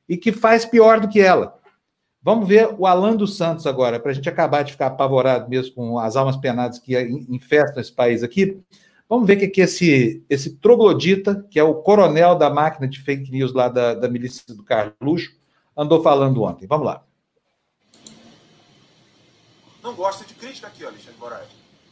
e 0.08 0.16
que 0.16 0.32
faz 0.32 0.64
pior 0.64 1.00
do 1.00 1.08
que 1.08 1.20
ela. 1.20 1.54
Vamos 2.22 2.46
ver 2.46 2.68
o 2.78 2.86
Alan 2.86 3.16
dos 3.16 3.36
Santos 3.36 3.66
agora, 3.66 3.98
para 3.98 4.12
a 4.12 4.14
gente 4.14 4.28
acabar 4.28 4.62
de 4.62 4.72
ficar 4.72 4.86
apavorado 4.86 5.48
mesmo 5.48 5.74
com 5.74 5.98
as 5.98 6.14
almas 6.14 6.36
penadas 6.36 6.78
que 6.78 6.98
infestam 7.28 7.80
esse 7.80 7.92
país 7.92 8.22
aqui. 8.22 8.58
Vamos 9.08 9.26
ver 9.26 9.36
o 9.36 9.40
que, 9.40 9.48
que 9.48 9.60
esse, 9.60 10.24
esse 10.30 10.56
troglodita, 10.56 11.46
que 11.50 11.58
é 11.58 11.64
o 11.64 11.74
coronel 11.74 12.34
da 12.34 12.48
máquina 12.48 12.88
de 12.88 13.00
fake 13.00 13.30
news 13.30 13.52
lá 13.52 13.68
da, 13.68 13.94
da 13.94 14.08
milícia 14.08 14.54
do 14.54 14.62
Carluxo, 14.62 15.30
andou 15.76 16.02
falando 16.02 16.42
ontem. 16.42 16.66
Vamos 16.66 16.86
lá 16.86 17.02
não 19.82 19.94
gosta 19.94 20.24
de 20.24 20.34
crítica 20.34 20.68
aqui, 20.68 20.84
ó, 20.84 20.88
Alexandre 20.88 21.18
Moraes. 21.18 21.50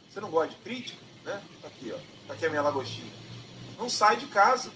Você 0.09 0.19
não 0.19 0.29
gosta 0.29 0.55
de 0.55 0.61
crítica, 0.61 1.01
né? 1.23 1.41
Tá 1.61 1.67
aqui, 1.67 1.91
ó. 1.91 1.97
Tá 2.27 2.33
aqui 2.33 2.45
a 2.45 2.49
minha 2.49 2.61
lagostinha. 2.61 3.11
Não 3.77 3.89
sai 3.89 4.17
de 4.17 4.27
casa. 4.27 4.71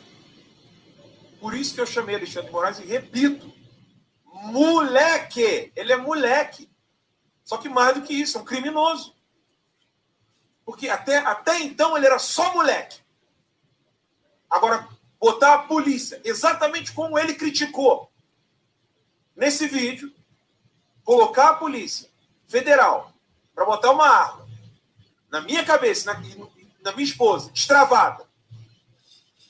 Por 1.40 1.54
isso 1.54 1.74
que 1.74 1.82
eu 1.82 1.86
chamei 1.86 2.16
Alexandre 2.16 2.52
Moraes 2.52 2.80
e 2.80 2.86
repito, 2.86 3.54
moleque! 4.26 5.72
Ele 5.76 5.94
é 5.94 5.98
moleque. 5.98 6.70
Só 7.44 7.58
que 7.58 7.70
mais 7.70 7.96
do 7.96 8.02
que 8.02 8.14
isso, 8.14 8.38
é 8.38 8.42
um 8.42 8.46
criminoso. 8.46 9.16
Porque 10.66 10.90
até, 10.90 11.18
até 11.18 11.60
então 11.60 11.96
ele 11.96 12.08
era 12.08 12.20
só 12.20 12.54
moleque. 12.54 13.00
Agora, 14.50 14.88
botar 15.20 15.54
a 15.54 15.60
polícia, 15.60 16.20
exatamente 16.24 16.92
como 16.92 17.18
ele 17.18 17.36
criticou 17.36 18.12
nesse 19.36 19.68
vídeo, 19.68 20.14
colocar 21.04 21.50
a 21.50 21.56
polícia 21.56 22.10
federal 22.48 23.15
para 23.56 23.66
botar 23.66 23.92
uma 23.92 24.08
arma 24.08 24.46
na 25.36 25.42
minha 25.42 25.66
cabeça, 25.66 26.14
na, 26.14 26.22
na 26.84 26.92
minha 26.94 27.04
esposa, 27.04 27.52
destravada, 27.52 28.24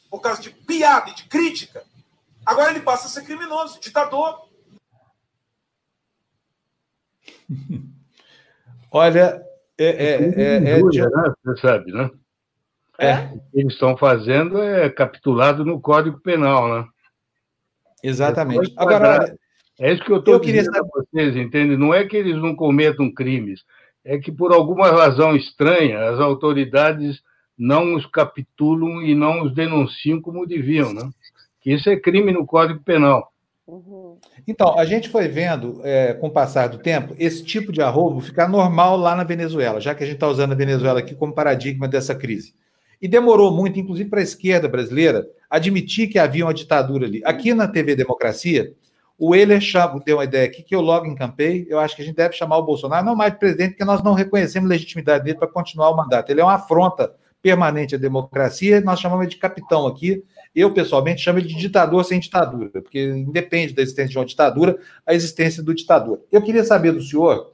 por 0.09 0.19
causa 0.19 0.41
de 0.41 0.49
piada 0.49 1.11
e 1.11 1.13
de 1.15 1.25
crítica, 1.25 1.83
agora 2.45 2.71
ele 2.71 2.79
passa 2.79 3.07
a 3.07 3.09
ser 3.09 3.23
criminoso, 3.23 3.79
ditador. 3.79 4.47
Olha, 8.91 9.43
é, 9.77 9.85
é, 9.85 10.13
é, 10.13 10.55
é, 10.55 10.59
né? 10.59 10.81
Você 10.81 11.61
sabe, 11.61 11.91
né? 11.91 12.09
É. 12.97 13.15
O 13.15 13.39
que 13.51 13.59
eles 13.59 13.73
estão 13.73 13.97
fazendo 13.97 14.57
é 14.61 14.89
capitulado 14.89 15.65
no 15.65 15.81
Código 15.81 16.19
Penal, 16.21 16.67
né? 16.69 16.87
Exatamente. 18.01 18.73
Agora, 18.77 19.37
É 19.77 19.91
isso 19.91 20.03
que 20.05 20.11
eu 20.11 20.19
estou 20.19 20.39
dizendo 20.39 20.71
para 20.71 21.03
vocês, 21.03 21.35
entende? 21.35 21.75
Não 21.75 21.93
é 21.93 22.07
que 22.07 22.15
eles 22.15 22.37
não 22.37 22.55
cometam 22.55 23.13
crimes, 23.13 23.65
é 24.05 24.19
que 24.19 24.31
por 24.31 24.53
alguma 24.53 24.91
razão 24.91 25.35
estranha 25.35 26.09
as 26.09 26.19
autoridades 26.19 27.21
não 27.57 27.95
os 27.95 28.05
capitulam 28.05 29.01
e 29.01 29.15
não 29.15 29.43
os 29.43 29.53
denunciam 29.53 30.21
como 30.21 30.45
deviam, 30.45 30.93
né? 30.93 31.09
Que 31.59 31.73
isso 31.73 31.89
é 31.89 31.97
crime 31.97 32.31
no 32.31 32.45
Código 32.45 32.79
Penal. 32.81 33.33
Uhum. 33.65 34.17
Então, 34.47 34.77
a 34.77 34.85
gente 34.85 35.09
foi 35.09 35.27
vendo, 35.27 35.81
é, 35.83 36.13
com 36.13 36.27
o 36.27 36.31
passar 36.31 36.67
do 36.67 36.77
tempo, 36.77 37.15
esse 37.17 37.43
tipo 37.43 37.71
de 37.71 37.81
arrobo 37.81 38.21
ficar 38.21 38.47
normal 38.47 38.95
lá 38.95 39.15
na 39.15 39.23
Venezuela, 39.23 39.81
já 39.81 39.95
que 39.95 40.03
a 40.03 40.05
gente 40.05 40.17
está 40.17 40.27
usando 40.27 40.51
a 40.51 40.55
Venezuela 40.55 40.99
aqui 40.99 41.15
como 41.15 41.33
paradigma 41.33 41.87
dessa 41.87 42.13
crise. 42.13 42.53
E 43.01 43.07
demorou 43.07 43.51
muito, 43.51 43.79
inclusive 43.79 44.09
para 44.09 44.19
a 44.19 44.23
esquerda 44.23 44.67
brasileira, 44.67 45.27
admitir 45.49 46.07
que 46.09 46.19
havia 46.19 46.45
uma 46.45 46.53
ditadura 46.53 47.07
ali. 47.07 47.21
Aqui 47.25 47.53
na 47.55 47.67
TV 47.67 47.95
Democracia, 47.95 48.71
o 49.17 49.35
Euler 49.35 49.61
chama, 49.61 50.01
deu 50.05 50.17
uma 50.17 50.25
ideia 50.25 50.45
aqui 50.45 50.61
que 50.61 50.75
eu 50.75 50.81
logo 50.81 51.05
encampei. 51.05 51.65
Eu 51.69 51.79
acho 51.79 51.95
que 51.95 52.01
a 52.01 52.05
gente 52.05 52.15
deve 52.15 52.35
chamar 52.35 52.57
o 52.57 52.65
Bolsonaro 52.65 53.05
não 53.05 53.15
mais 53.15 53.33
de 53.33 53.39
presidente, 53.39 53.71
porque 53.71 53.85
nós 53.85 54.03
não 54.03 54.13
reconhecemos 54.13 54.69
legitimidade 54.69 55.23
dele 55.23 55.37
para 55.37 55.47
continuar 55.47 55.89
o 55.89 55.95
mandato. 55.95 56.29
Ele 56.29 56.41
é 56.41 56.43
uma 56.43 56.55
afronta 56.55 57.13
permanente 57.41 57.95
à 57.95 57.97
democracia. 57.97 58.81
Nós 58.81 58.99
chamamos 58.99 59.23
ele 59.23 59.31
de 59.31 59.39
capitão 59.39 59.87
aqui. 59.87 60.23
Eu, 60.53 60.73
pessoalmente, 60.73 61.21
chamo 61.21 61.39
ele 61.39 61.47
de 61.47 61.55
ditador 61.55 62.03
sem 62.03 62.19
ditadura, 62.19 62.69
porque 62.69 62.99
independe 62.99 63.73
da 63.73 63.81
existência 63.81 64.09
de 64.09 64.17
uma 64.17 64.25
ditadura, 64.25 64.77
a 65.05 65.13
existência 65.13 65.63
do 65.63 65.73
ditador. 65.73 66.21
Eu 66.31 66.41
queria 66.41 66.63
saber 66.63 66.91
do 66.91 67.01
senhor 67.01 67.51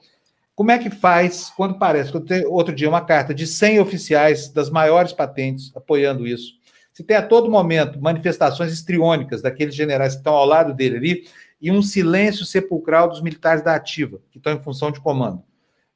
como 0.55 0.71
é 0.71 0.77
que 0.77 0.89
faz 0.89 1.51
quando 1.55 1.79
parece 1.79 2.11
que 2.11 2.45
outro 2.45 2.73
dia 2.73 2.87
uma 2.87 3.01
carta 3.01 3.33
de 3.33 3.47
100 3.47 3.79
oficiais 3.79 4.49
das 4.49 4.69
maiores 4.69 5.11
patentes 5.11 5.71
apoiando 5.75 6.27
isso? 6.27 6.53
Se 6.93 7.03
tem 7.03 7.17
a 7.17 7.21
todo 7.21 7.49
momento 7.49 7.99
manifestações 8.01 8.71
estriônicas 8.71 9.41
daqueles 9.41 9.73
generais 9.73 10.13
que 10.13 10.19
estão 10.19 10.33
ao 10.33 10.45
lado 10.45 10.73
dele 10.73 10.97
ali 10.97 11.23
e 11.61 11.71
um 11.71 11.81
silêncio 11.81 12.45
sepulcral 12.45 13.07
dos 13.07 13.21
militares 13.21 13.63
da 13.63 13.75
ativa, 13.75 14.19
que 14.31 14.39
estão 14.39 14.53
em 14.53 14.59
função 14.59 14.91
de 14.91 14.99
comando. 14.99 15.43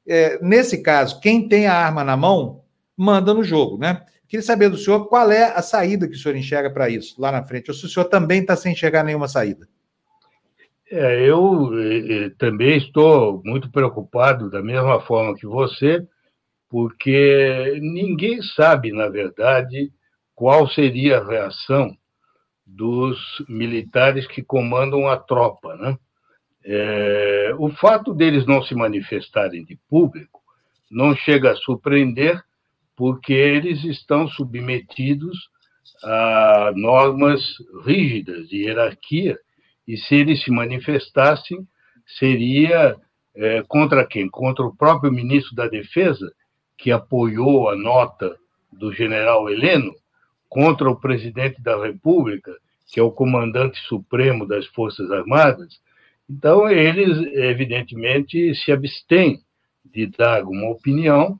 É, 0.06 0.38
nesse 0.40 0.82
caso, 0.82 1.20
quem 1.20 1.48
tem 1.48 1.66
a 1.66 1.74
arma 1.74 2.04
na 2.04 2.16
mão 2.16 2.62
manda 2.96 3.34
no 3.34 3.42
jogo, 3.42 3.76
né? 3.76 4.04
Queria 4.28 4.44
saber 4.44 4.68
do 4.68 4.78
senhor 4.78 5.06
qual 5.06 5.30
é 5.30 5.44
a 5.44 5.62
saída 5.62 6.06
que 6.06 6.14
o 6.14 6.18
senhor 6.18 6.36
enxerga 6.36 6.70
para 6.70 6.88
isso 6.88 7.20
lá 7.20 7.32
na 7.32 7.42
frente, 7.42 7.70
ou 7.70 7.74
se 7.74 7.84
o 7.84 7.88
senhor 7.88 8.06
também 8.06 8.40
está 8.40 8.56
sem 8.56 8.72
enxergar 8.72 9.02
nenhuma 9.02 9.28
saída. 9.28 9.68
É, 10.90 11.28
eu 11.28 11.70
também 12.38 12.76
estou 12.78 13.42
muito 13.44 13.70
preocupado, 13.70 14.48
da 14.48 14.62
mesma 14.62 15.00
forma 15.00 15.34
que 15.34 15.46
você, 15.46 16.06
porque 16.68 17.78
ninguém 17.80 18.40
sabe, 18.42 18.92
na 18.92 19.08
verdade, 19.08 19.90
qual 20.34 20.68
seria 20.68 21.18
a 21.18 21.28
reação 21.28 21.96
dos 22.66 23.18
militares 23.48 24.26
que 24.26 24.42
comandam 24.42 25.08
a 25.08 25.16
tropa. 25.16 25.76
Né? 25.76 25.98
É, 26.64 27.54
o 27.58 27.70
fato 27.70 28.12
deles 28.12 28.44
não 28.46 28.62
se 28.62 28.74
manifestarem 28.74 29.64
de 29.64 29.78
público 29.88 30.36
não 30.90 31.14
chega 31.16 31.52
a 31.52 31.56
surpreender, 31.56 32.42
porque 32.96 33.32
eles 33.32 33.84
estão 33.84 34.26
submetidos 34.28 35.50
a 36.02 36.72
normas 36.74 37.42
rígidas 37.84 38.48
de 38.48 38.64
hierarquia 38.64 39.38
e 39.86 39.96
se 39.96 40.14
eles 40.14 40.42
se 40.42 40.50
manifestassem, 40.50 41.66
seria 42.18 42.96
é, 43.34 43.62
contra 43.68 44.06
quem? 44.06 44.28
Contra 44.28 44.64
o 44.64 44.74
próprio 44.74 45.12
ministro 45.12 45.54
da 45.54 45.68
Defesa, 45.68 46.32
que 46.78 46.90
apoiou 46.90 47.68
a 47.68 47.76
nota 47.76 48.36
do 48.72 48.92
general 48.92 49.48
Heleno, 49.50 49.94
contra 50.48 50.88
o 50.88 50.98
presidente 50.98 51.60
da 51.62 51.80
República, 51.82 52.52
que 52.92 53.00
é 53.00 53.02
o 53.02 53.10
comandante 53.10 53.78
supremo 53.80 54.46
das 54.46 54.66
Forças 54.68 55.10
Armadas. 55.10 55.80
Então, 56.28 56.68
eles, 56.68 57.18
evidentemente, 57.34 58.54
se 58.54 58.72
abstêm 58.72 59.40
de 59.84 60.06
dar 60.06 60.44
uma 60.44 60.70
opinião, 60.70 61.38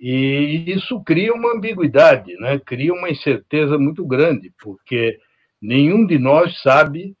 e 0.00 0.64
isso 0.66 1.02
cria 1.02 1.32
uma 1.34 1.54
ambiguidade, 1.54 2.34
né? 2.38 2.58
cria 2.58 2.92
uma 2.92 3.10
incerteza 3.10 3.78
muito 3.78 4.06
grande, 4.06 4.52
porque 4.62 5.18
nenhum 5.60 6.06
de 6.06 6.18
nós 6.18 6.60
sabe 6.62 7.14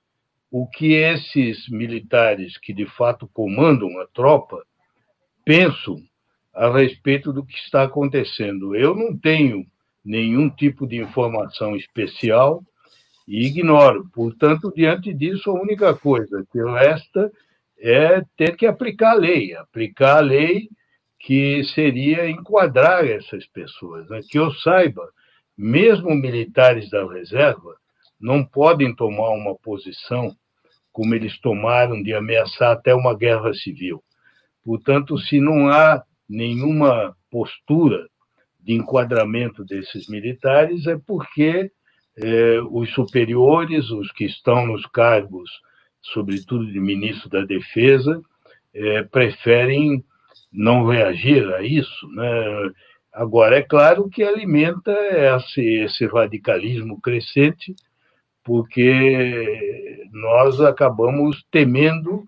o 0.50 0.66
que 0.66 0.94
esses 0.94 1.68
militares 1.68 2.58
que 2.58 2.72
de 2.72 2.86
fato 2.86 3.28
comandam 3.32 4.00
a 4.00 4.06
tropa 4.06 4.64
pensam 5.44 5.96
a 6.54 6.70
respeito 6.72 7.32
do 7.32 7.44
que 7.44 7.54
está 7.54 7.84
acontecendo. 7.84 8.74
Eu 8.74 8.94
não 8.94 9.16
tenho 9.16 9.64
nenhum 10.04 10.48
tipo 10.48 10.86
de 10.86 10.96
informação 10.96 11.76
especial 11.76 12.62
e 13.26 13.46
ignoro. 13.46 14.08
Portanto, 14.12 14.72
diante 14.74 15.12
disso, 15.12 15.50
a 15.50 15.60
única 15.60 15.94
coisa 15.94 16.44
que 16.50 16.62
resta 16.62 17.30
é 17.78 18.22
ter 18.36 18.56
que 18.56 18.66
aplicar 18.66 19.12
a 19.12 19.14
lei, 19.14 19.54
aplicar 19.54 20.18
a 20.18 20.20
lei 20.20 20.68
que 21.18 21.62
seria 21.74 22.28
enquadrar 22.28 23.04
essas 23.04 23.46
pessoas. 23.46 24.08
Né? 24.08 24.20
Que 24.28 24.38
eu 24.38 24.50
saiba, 24.52 25.06
mesmo 25.56 26.14
militares 26.14 26.88
da 26.90 27.06
reserva 27.06 27.76
não 28.18 28.44
podem 28.44 28.94
tomar 28.94 29.30
uma 29.30 29.54
posição 29.54 30.34
como 30.92 31.14
eles 31.14 31.38
tomaram 31.40 32.02
de 32.02 32.12
ameaçar 32.12 32.72
até 32.72 32.94
uma 32.94 33.16
guerra 33.16 33.54
civil. 33.54 34.02
Portanto, 34.64 35.16
se 35.18 35.40
não 35.40 35.68
há 35.68 36.02
nenhuma 36.28 37.16
postura 37.30 38.08
de 38.62 38.74
enquadramento 38.74 39.64
desses 39.64 40.08
militares, 40.08 40.86
é 40.86 40.96
porque 41.06 41.70
é, 42.16 42.60
os 42.70 42.92
superiores, 42.92 43.90
os 43.90 44.10
que 44.12 44.24
estão 44.24 44.66
nos 44.66 44.84
cargos, 44.86 45.50
sobretudo 46.02 46.70
de 46.70 46.80
ministro 46.80 47.28
da 47.28 47.44
Defesa, 47.44 48.20
é, 48.74 49.02
preferem 49.02 50.04
não 50.52 50.86
reagir 50.86 51.52
a 51.54 51.62
isso. 51.62 52.08
Né? 52.12 52.70
Agora, 53.12 53.56
é 53.56 53.62
claro 53.62 54.08
que 54.08 54.22
alimenta 54.22 54.92
esse, 55.36 55.60
esse 55.60 56.06
radicalismo 56.06 57.00
crescente 57.00 57.74
porque 58.42 60.00
nós 60.12 60.60
acabamos 60.60 61.44
temendo 61.50 62.24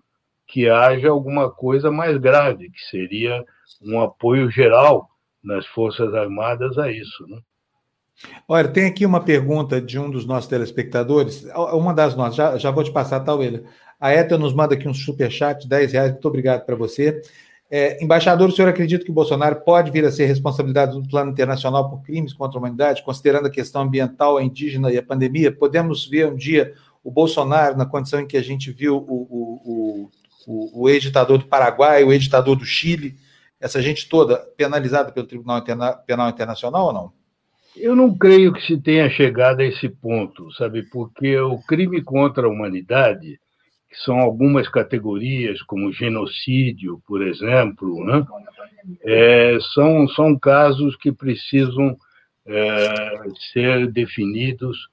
que 0.47 0.69
haja 0.69 1.09
alguma 1.09 1.49
coisa 1.51 1.91
mais 1.91 2.17
grave, 2.17 2.69
que 2.69 2.79
seria 2.89 3.43
um 3.81 3.99
apoio 3.99 4.49
geral 4.49 5.09
nas 5.43 5.65
Forças 5.67 6.13
Armadas 6.13 6.77
a 6.77 6.91
isso. 6.91 7.27
Né? 7.27 7.37
Olha, 8.47 8.67
tem 8.67 8.85
aqui 8.85 9.05
uma 9.05 9.21
pergunta 9.21 9.81
de 9.81 9.99
um 9.99 10.09
dos 10.09 10.25
nossos 10.25 10.49
telespectadores, 10.49 11.45
uma 11.73 11.93
das 11.93 12.15
nossas, 12.15 12.35
já, 12.35 12.57
já 12.57 12.71
vou 12.71 12.83
te 12.83 12.91
passar, 12.91 13.19
tá, 13.21 13.33
William? 13.33 13.63
A 13.99 14.11
Eta 14.11 14.37
nos 14.37 14.53
manda 14.53 14.75
aqui 14.75 14.87
um 14.87 14.93
superchat, 14.93 15.67
10 15.67 15.93
reais, 15.93 16.11
muito 16.11 16.27
obrigado 16.27 16.65
para 16.65 16.75
você. 16.75 17.21
É, 17.71 18.03
embaixador, 18.03 18.49
o 18.49 18.51
senhor 18.51 18.67
acredita 18.67 19.03
que 19.03 19.09
o 19.09 19.13
Bolsonaro 19.13 19.61
pode 19.61 19.89
vir 19.89 20.05
a 20.05 20.11
ser 20.11 20.25
responsabilidade 20.25 20.91
do 20.91 21.07
plano 21.07 21.31
internacional 21.31 21.89
por 21.89 22.03
crimes 22.03 22.33
contra 22.33 22.57
a 22.57 22.59
humanidade, 22.59 23.01
considerando 23.01 23.47
a 23.47 23.49
questão 23.49 23.81
ambiental, 23.81 24.37
a 24.37 24.43
indígena 24.43 24.91
e 24.91 24.97
a 24.97 25.03
pandemia? 25.03 25.51
Podemos 25.51 26.05
ver 26.05 26.27
um 26.27 26.35
dia 26.35 26.73
o 27.03 27.09
Bolsonaro 27.09 27.77
na 27.77 27.85
condição 27.85 28.19
em 28.19 28.27
que 28.27 28.37
a 28.37 28.43
gente 28.43 28.71
viu 28.71 28.97
o, 28.97 29.01
o, 29.07 30.11
o, 30.45 30.83
o 30.83 30.89
ex-ditador 30.89 31.39
do 31.39 31.45
Paraguai, 31.45 32.03
o 32.03 32.11
ex-ditador 32.11 32.55
do 32.55 32.65
Chile, 32.65 33.15
essa 33.63 33.81
gente 33.81 34.09
toda 34.09 34.35
penalizada 34.57 35.09
pelo 35.09 35.25
Tribunal 35.25 35.59
Interna 35.59 35.93
Penal 35.93 36.29
Internacional 36.29 36.87
ou 36.87 36.93
não? 36.93 37.13
Eu 37.77 37.95
não 37.95 38.15
creio 38.15 38.51
que 38.51 38.61
se 38.61 38.77
tenha 38.77 39.09
chegado 39.09 39.61
a 39.61 39.63
esse 39.63 39.87
ponto, 39.87 40.51
sabe? 40.51 40.83
Porque 40.83 41.39
o 41.39 41.57
crime 41.59 42.03
contra 42.03 42.45
a 42.45 42.49
humanidade 42.49 43.39
que 43.89 43.97
são 44.03 44.19
algumas 44.19 44.67
categorias, 44.67 45.61
como 45.61 45.93
genocídio, 45.93 47.01
por 47.07 47.25
exemplo, 47.25 48.03
né? 48.03 48.25
é, 49.03 49.57
são, 49.73 50.07
são 50.09 50.37
casos 50.37 50.95
que 50.97 51.11
precisam 51.11 51.95
é, 52.45 53.23
ser 53.53 53.91
definidos 53.91 54.89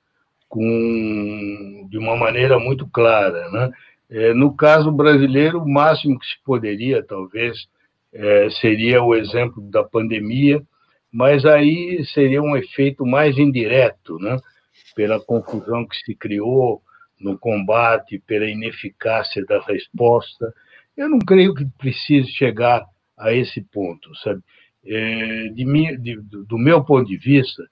com, 0.48 1.88
de 1.90 1.98
uma 1.98 2.14
maneira 2.14 2.58
muito 2.58 2.86
clara. 2.86 3.50
Né? 3.50 3.72
É, 4.10 4.34
no 4.34 4.54
caso 4.54 4.92
brasileiro, 4.92 5.62
o 5.62 5.68
máximo 5.68 6.18
que 6.18 6.26
se 6.26 6.36
poderia, 6.44 7.02
talvez, 7.02 7.66
é, 8.12 8.50
seria 8.50 9.02
o 9.02 9.14
exemplo 9.14 9.62
da 9.70 9.84
pandemia, 9.84 10.62
mas 11.12 11.44
aí 11.44 12.04
seria 12.06 12.42
um 12.42 12.56
efeito 12.56 13.04
mais 13.04 13.36
indireto, 13.38 14.18
né? 14.18 14.36
pela 14.94 15.20
confusão 15.20 15.86
que 15.86 15.96
se 15.96 16.14
criou, 16.14 16.82
no 17.20 17.38
combate, 17.38 18.22
pela 18.26 18.48
ineficácia 18.48 19.44
da 19.44 19.60
resposta. 19.60 20.52
Eu 20.96 21.08
não 21.08 21.18
creio 21.18 21.54
que 21.54 21.66
precise 21.78 22.28
chegar 22.30 22.84
a 23.18 23.32
esse 23.32 23.60
ponto, 23.60 24.14
sabe? 24.16 24.40
É, 24.84 25.48
de 25.48 25.96
de, 25.98 26.16
do 26.16 26.58
meu 26.58 26.82
ponto 26.82 27.06
de 27.06 27.18
vista, 27.18 27.62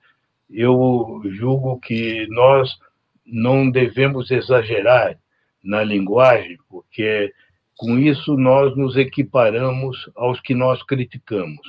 eu 0.50 1.22
julgo 1.24 1.80
que 1.80 2.26
nós 2.28 2.76
não 3.24 3.70
devemos 3.70 4.30
exagerar 4.30 5.18
na 5.64 5.82
linguagem, 5.82 6.58
porque 6.68 7.32
com 7.78 7.96
isso 7.96 8.36
nós 8.36 8.76
nos 8.76 8.96
equiparamos 8.96 10.10
aos 10.16 10.40
que 10.40 10.52
nós 10.52 10.82
criticamos. 10.82 11.62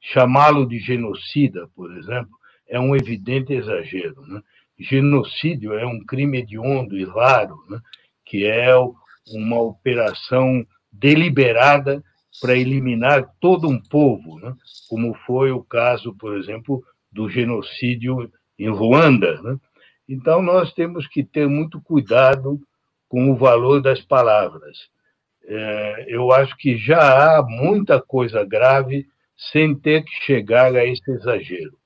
Chamá-lo 0.00 0.66
de 0.66 0.80
genocida, 0.80 1.68
por 1.76 1.96
exemplo, 1.96 2.36
é 2.68 2.80
um 2.80 2.96
evidente 2.96 3.52
exagero. 3.52 4.20
Né? 4.26 4.42
genocídio 4.76 5.74
é 5.74 5.86
um 5.86 6.04
crime 6.04 6.38
hediondo 6.38 6.98
e 6.98 7.04
raro, 7.04 7.56
né? 7.70 7.80
que 8.24 8.44
é 8.44 8.74
uma 9.28 9.60
operação 9.60 10.66
deliberada 10.90 12.02
para 12.40 12.56
eliminar 12.56 13.30
todo 13.40 13.68
um 13.68 13.80
povo, 13.80 14.40
né? 14.40 14.52
como 14.88 15.14
foi 15.26 15.52
o 15.52 15.62
caso, 15.62 16.12
por 16.14 16.36
exemplo, 16.36 16.82
do 17.10 17.30
genocídio 17.30 18.28
em 18.58 18.68
Ruanda. 18.68 19.40
Né? 19.42 19.56
Então, 20.08 20.42
nós 20.42 20.72
temos 20.72 21.06
que 21.06 21.22
ter 21.22 21.48
muito 21.48 21.80
cuidado 21.80 22.60
com 23.08 23.30
o 23.30 23.36
valor 23.36 23.80
das 23.80 24.00
palavras. 24.00 24.90
É, 25.44 26.04
eu 26.08 26.32
acho 26.32 26.56
que 26.56 26.76
já 26.76 27.38
há 27.38 27.42
muita 27.42 28.00
coisa 28.00 28.44
grave 28.44 29.06
sem 29.50 29.74
ter 29.74 30.04
que 30.04 30.12
chegar 30.24 30.74
a 30.74 30.84
esse 30.84 31.10
exagero. 31.10 31.76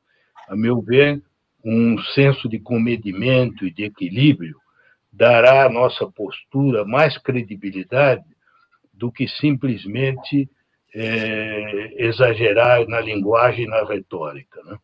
A 0.48 0.54
meu 0.54 0.80
ver, 0.80 1.22
um 1.64 1.98
senso 2.14 2.48
de 2.48 2.58
comedimento 2.58 3.66
e 3.66 3.72
de 3.72 3.84
equilíbrio 3.84 4.56
dará 5.12 5.64
à 5.64 5.68
nossa 5.68 6.06
postura 6.06 6.84
mais 6.84 7.16
credibilidade 7.18 8.24
do 8.92 9.10
que 9.10 9.26
simplesmente 9.26 10.48
é, 10.94 12.06
exagerar 12.06 12.86
na 12.86 13.00
linguagem 13.00 13.64
e 13.64 13.68
na 13.68 13.84
retórica. 13.84 14.62
Né? 14.64 14.78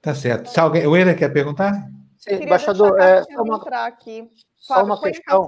Tá 0.00 0.14
certo. 0.14 0.48
Se 0.48 0.60
alguém, 0.60 0.86
o 0.86 0.96
Eder 0.96 1.16
quer 1.16 1.30
perguntar? 1.30 1.72
Sim, 2.18 2.42
embaixador, 2.42 2.98
é, 3.00 3.22
só 3.24 3.42
uma, 3.42 3.56
aqui. 3.86 4.28
Só 4.64 4.82
uma 4.82 4.98
questão. 4.98 5.46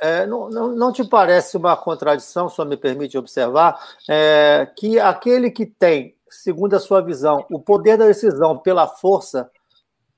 É, 0.00 0.24
não, 0.24 0.48
não, 0.48 0.68
não, 0.68 0.92
te 0.92 1.02
parece 1.04 1.56
uma 1.56 1.76
contradição, 1.76 2.48
só 2.48 2.64
me 2.64 2.76
permite 2.76 3.18
observar, 3.18 3.84
é, 4.08 4.70
que 4.76 5.00
aquele 5.00 5.50
que 5.50 5.66
tem, 5.66 6.14
segundo 6.28 6.74
a 6.74 6.80
sua 6.80 7.00
visão, 7.00 7.44
o 7.50 7.58
poder 7.58 7.98
da 7.98 8.06
decisão 8.06 8.56
pela 8.56 8.86
força, 8.86 9.50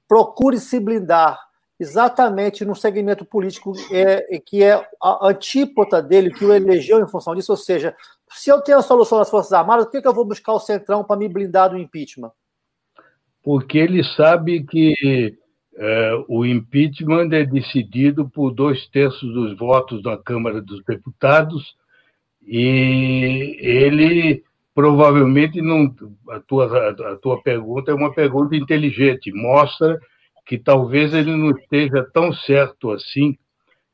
procure 0.06 0.60
se 0.60 0.78
blindar 0.78 1.40
exatamente 1.80 2.66
no 2.66 2.76
segmento 2.76 3.24
político 3.24 3.72
é, 3.90 4.38
que 4.44 4.62
é 4.62 4.74
a 5.02 5.28
antípota 5.28 6.02
dele, 6.02 6.34
que 6.34 6.44
o 6.44 6.52
elegeu 6.52 7.00
em 7.00 7.08
função 7.08 7.34
disso. 7.34 7.52
Ou 7.52 7.56
seja, 7.56 7.96
se 8.28 8.50
eu 8.50 8.60
tenho 8.60 8.76
a 8.76 8.82
solução 8.82 9.18
das 9.18 9.30
Forças 9.30 9.54
Armadas, 9.54 9.86
por 9.86 9.92
que, 9.92 10.02
que 10.02 10.08
eu 10.08 10.14
vou 10.14 10.26
buscar 10.26 10.52
o 10.52 10.60
Centrão 10.60 11.02
para 11.02 11.16
me 11.16 11.28
blindar 11.30 11.70
do 11.70 11.78
impeachment? 11.78 12.30
Porque 13.42 13.78
ele 13.78 14.04
sabe 14.04 14.62
que 14.64 15.38
é, 15.74 16.12
o 16.28 16.44
impeachment 16.44 17.30
é 17.32 17.44
decidido 17.44 18.28
por 18.28 18.52
dois 18.52 18.86
terços 18.88 19.32
dos 19.32 19.56
votos 19.56 20.02
da 20.02 20.16
Câmara 20.16 20.60
dos 20.60 20.82
Deputados 20.84 21.74
e 22.46 23.56
ele 23.60 24.42
provavelmente 24.74 25.60
não. 25.62 25.94
A 26.30 26.40
tua, 26.40 26.90
a 26.90 27.16
tua 27.16 27.42
pergunta 27.42 27.90
é 27.90 27.94
uma 27.94 28.12
pergunta 28.12 28.56
inteligente, 28.56 29.32
mostra 29.32 29.98
que 30.44 30.58
talvez 30.58 31.14
ele 31.14 31.34
não 31.34 31.50
esteja 31.50 32.04
tão 32.12 32.32
certo 32.32 32.90
assim 32.90 33.38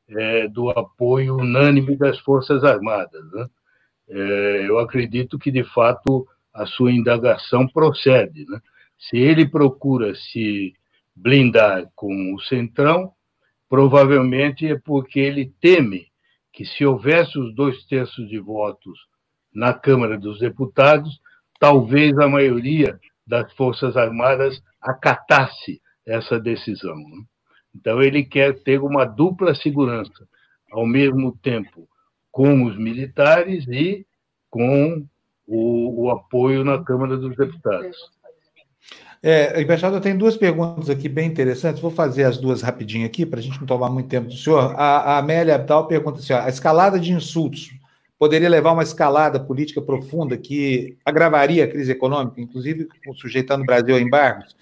é, 0.09 0.47
do 0.47 0.69
apoio 0.71 1.37
unânime 1.37 1.95
das 1.95 2.19
Forças 2.19 2.63
Armadas. 2.63 3.31
Né? 3.31 3.45
É, 4.09 4.65
eu 4.67 4.79
acredito 4.79 5.37
que, 5.37 5.51
de 5.51 5.63
fato, 5.63 6.27
a 6.53 6.65
sua 6.65 6.91
indagação 6.91 7.67
procede. 7.67 8.45
Né? 8.49 8.59
Se 8.97 9.17
ele 9.17 9.47
procura 9.47 10.15
se 10.15 10.73
blindar 11.21 11.89
com 11.95 12.33
o 12.33 12.39
Centrão, 12.41 13.11
provavelmente 13.67 14.65
é 14.67 14.77
porque 14.77 15.19
ele 15.19 15.53
teme 15.59 16.07
que, 16.51 16.65
se 16.65 16.85
houvesse 16.85 17.37
os 17.37 17.53
dois 17.53 17.85
terços 17.85 18.27
de 18.29 18.39
votos 18.39 18.97
na 19.53 19.73
Câmara 19.73 20.17
dos 20.17 20.39
Deputados, 20.39 21.19
talvez 21.59 22.17
a 22.17 22.27
maioria 22.27 22.99
das 23.27 23.51
Forças 23.53 23.95
Armadas 23.97 24.61
acatasse 24.81 25.81
essa 26.05 26.39
decisão. 26.39 26.95
Né? 26.95 27.23
Então, 27.75 28.01
ele 28.01 28.23
quer 28.23 28.63
ter 28.63 28.81
uma 28.81 29.05
dupla 29.05 29.53
segurança, 29.53 30.27
ao 30.71 30.85
mesmo 30.85 31.37
tempo 31.37 31.87
com 32.31 32.63
os 32.65 32.77
militares 32.77 33.67
e 33.67 34.05
com 34.49 35.05
o, 35.45 36.05
o 36.05 36.11
apoio 36.11 36.63
na 36.63 36.83
Câmara 36.83 37.17
dos 37.17 37.35
Deputados. 37.35 37.97
É, 39.21 39.61
embaixador, 39.61 39.99
tem 39.99 40.17
duas 40.17 40.37
perguntas 40.37 40.89
aqui 40.89 41.09
bem 41.09 41.27
interessantes. 41.27 41.81
Vou 41.81 41.91
fazer 41.91 42.23
as 42.23 42.37
duas 42.37 42.61
rapidinho 42.61 43.05
aqui, 43.05 43.25
para 43.25 43.39
a 43.39 43.43
gente 43.43 43.59
não 43.59 43.67
tomar 43.67 43.89
muito 43.89 44.07
tempo 44.07 44.29
do 44.29 44.35
senhor. 44.35 44.73
A, 44.77 45.15
a 45.15 45.17
Amélia 45.17 45.55
Abdal 45.55 45.87
pergunta 45.87 46.19
assim: 46.19 46.33
ó, 46.33 46.39
a 46.39 46.49
escalada 46.49 46.99
de 46.99 47.11
insultos 47.11 47.71
poderia 48.17 48.49
levar 48.49 48.69
a 48.69 48.73
uma 48.73 48.83
escalada 48.83 49.39
política 49.39 49.81
profunda 49.81 50.37
que 50.37 50.97
agravaria 51.05 51.65
a 51.65 51.67
crise 51.67 51.91
econômica, 51.91 52.39
inclusive 52.39 52.87
sujeitando 53.15 53.63
o 53.63 53.65
Brasil 53.65 53.95
a 53.95 54.01
embargos? 54.01 54.55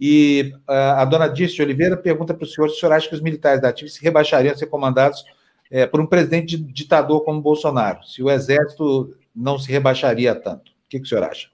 E 0.00 0.52
uh, 0.68 1.00
a 1.00 1.04
dona 1.04 1.28
Dirce 1.28 1.60
Oliveira 1.60 1.96
pergunta 1.96 2.32
para 2.32 2.44
o 2.44 2.46
senhor 2.46 2.68
se 2.68 2.76
o 2.76 2.80
senhor 2.80 2.92
acha 2.92 3.08
que 3.08 3.14
os 3.14 3.20
militares 3.20 3.60
da 3.60 3.68
ativa 3.68 3.90
se 3.90 4.02
rebaixariam 4.02 4.54
a 4.54 4.56
ser 4.56 4.66
comandados 4.66 5.24
é, 5.70 5.86
por 5.86 6.00
um 6.00 6.06
presidente 6.06 6.56
ditador 6.56 7.24
como 7.24 7.42
Bolsonaro, 7.42 8.04
se 8.04 8.22
o 8.22 8.30
exército 8.30 9.14
não 9.34 9.58
se 9.58 9.70
rebaixaria 9.70 10.34
tanto. 10.34 10.70
O 10.70 10.88
que, 10.88 10.98
que 10.98 11.04
o 11.04 11.08
senhor 11.08 11.24
acha? 11.24 11.48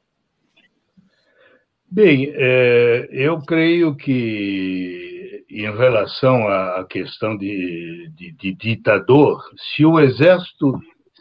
Bem, 1.94 2.32
é, 2.34 3.06
eu 3.12 3.38
creio 3.38 3.94
que, 3.94 5.44
em 5.48 5.70
relação 5.76 6.48
à 6.48 6.84
questão 6.90 7.36
de, 7.36 8.10
de, 8.16 8.32
de 8.32 8.52
ditador, 8.52 9.40
se 9.56 9.84
o 9.84 10.00
exército 10.00 10.76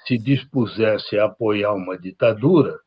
se 0.07 0.17
dispusesse 0.17 1.19
a 1.19 1.25
apoiar 1.25 1.73
uma 1.73 1.95
ditadura, 1.95 2.79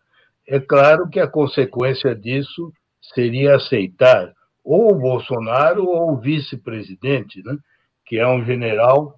é 0.49 0.59
claro 0.59 1.09
que 1.09 1.21
a 1.21 1.29
consequência 1.29 2.13
disso 2.13 2.73
seria 3.15 3.55
aceitar 3.55 4.33
ou 4.65 4.91
o 4.91 4.99
Bolsonaro 4.99 5.87
ou 5.87 6.15
o 6.15 6.21
vice-presidente, 6.21 7.41
né? 7.45 7.57
que 8.05 8.19
é 8.19 8.27
um 8.27 8.45
general, 8.45 9.15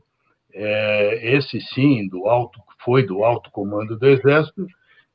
é, 0.52 1.36
esse 1.38 1.58
sim, 1.72 2.06
do 2.06 2.28
alto, 2.28 2.60
foi 2.84 3.06
do 3.06 3.24
alto 3.24 3.50
comando 3.50 3.98
do 3.98 4.06
Exército, 4.06 4.66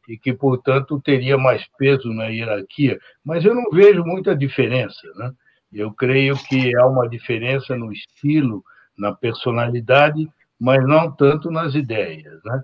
e 0.07 0.17
que, 0.17 0.33
portanto, 0.33 1.01
teria 1.01 1.37
mais 1.37 1.65
peso 1.77 2.11
na 2.13 2.25
hierarquia. 2.25 2.99
Mas 3.23 3.45
eu 3.45 3.55
não 3.55 3.69
vejo 3.71 4.03
muita 4.03 4.35
diferença. 4.35 5.07
Né? 5.15 5.31
Eu 5.71 5.91
creio 5.91 6.35
que 6.35 6.75
há 6.77 6.85
uma 6.85 7.07
diferença 7.07 7.75
no 7.75 7.91
estilo, 7.91 8.63
na 8.97 9.13
personalidade, 9.13 10.29
mas 10.59 10.85
não 10.85 11.11
tanto 11.11 11.49
nas 11.49 11.73
ideias. 11.73 12.39
Né? 12.43 12.63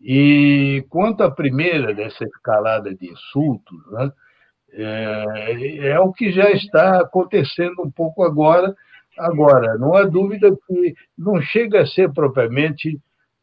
E 0.00 0.84
quanto 0.88 1.22
à 1.22 1.30
primeira 1.30 1.94
dessa 1.94 2.24
escalada 2.24 2.94
de 2.94 3.10
insultos, 3.10 3.92
né? 3.92 4.12
É, 4.78 5.88
é 5.88 6.00
o 6.00 6.12
que 6.12 6.30
já 6.30 6.50
está 6.50 7.00
acontecendo 7.00 7.82
um 7.82 7.90
pouco 7.90 8.22
agora. 8.22 8.74
Agora, 9.18 9.78
não 9.78 9.94
há 9.94 10.02
dúvida 10.02 10.54
que 10.66 10.94
não 11.16 11.40
chega 11.40 11.80
a 11.80 11.86
ser 11.86 12.12
propriamente 12.12 13.00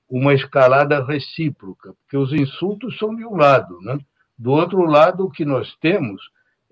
uma 0.10 0.34
escalada 0.34 1.04
recíproca, 1.04 1.94
porque 1.94 2.18
os 2.18 2.32
insultos 2.34 2.98
são 2.98 3.16
de 3.16 3.26
um 3.26 3.36
lado, 3.36 3.80
né? 3.82 3.98
Do 4.38 4.52
outro 4.52 4.84
lado, 4.84 5.26
o 5.26 5.32
que 5.32 5.46
nós 5.46 5.76
temos 5.78 6.22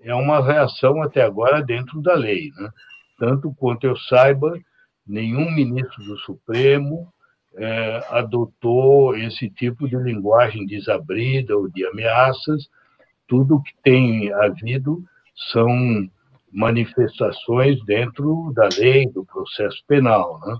é 0.00 0.14
uma 0.14 0.44
reação 0.44 1.02
até 1.02 1.22
agora 1.22 1.62
dentro 1.62 2.00
da 2.02 2.14
lei, 2.14 2.50
né? 2.56 2.70
Tanto 3.18 3.54
quanto 3.54 3.86
eu 3.86 3.96
saiba, 3.96 4.58
nenhum 5.06 5.50
ministro 5.50 6.04
do 6.04 6.18
Supremo 6.18 7.12
é, 7.54 8.06
adotou 8.10 9.16
esse 9.16 9.48
tipo 9.50 9.88
de 9.88 9.96
linguagem 9.96 10.66
desabrida 10.66 11.56
ou 11.56 11.68
de 11.68 11.86
ameaças, 11.86 12.68
tudo 13.26 13.62
que 13.62 13.72
tem 13.82 14.32
havido 14.32 15.04
são 15.52 15.68
manifestações 16.52 17.82
dentro 17.84 18.52
da 18.54 18.68
lei, 18.78 19.08
do 19.08 19.24
processo 19.24 19.82
penal. 19.86 20.38
Né? 20.40 20.56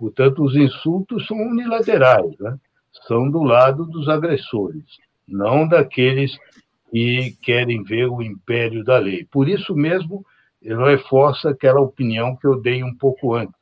Portanto, 0.00 0.42
os 0.42 0.56
insultos 0.56 1.26
são 1.26 1.36
unilaterais, 1.36 2.34
né? 2.38 2.56
são 3.06 3.30
do 3.30 3.42
lado 3.42 3.84
dos 3.84 4.08
agressores, 4.08 4.82
não 5.28 5.68
daqueles 5.68 6.34
que 6.90 7.36
querem 7.42 7.82
ver 7.82 8.06
o 8.06 8.22
império 8.22 8.82
da 8.82 8.96
lei. 8.96 9.26
Por 9.30 9.46
isso 9.46 9.76
mesmo, 9.76 10.24
eu 10.62 10.82
reforço 10.82 11.46
aquela 11.46 11.82
opinião 11.82 12.34
que 12.34 12.46
eu 12.46 12.58
dei 12.62 12.82
um 12.82 12.96
pouco 12.96 13.34
antes, 13.34 13.54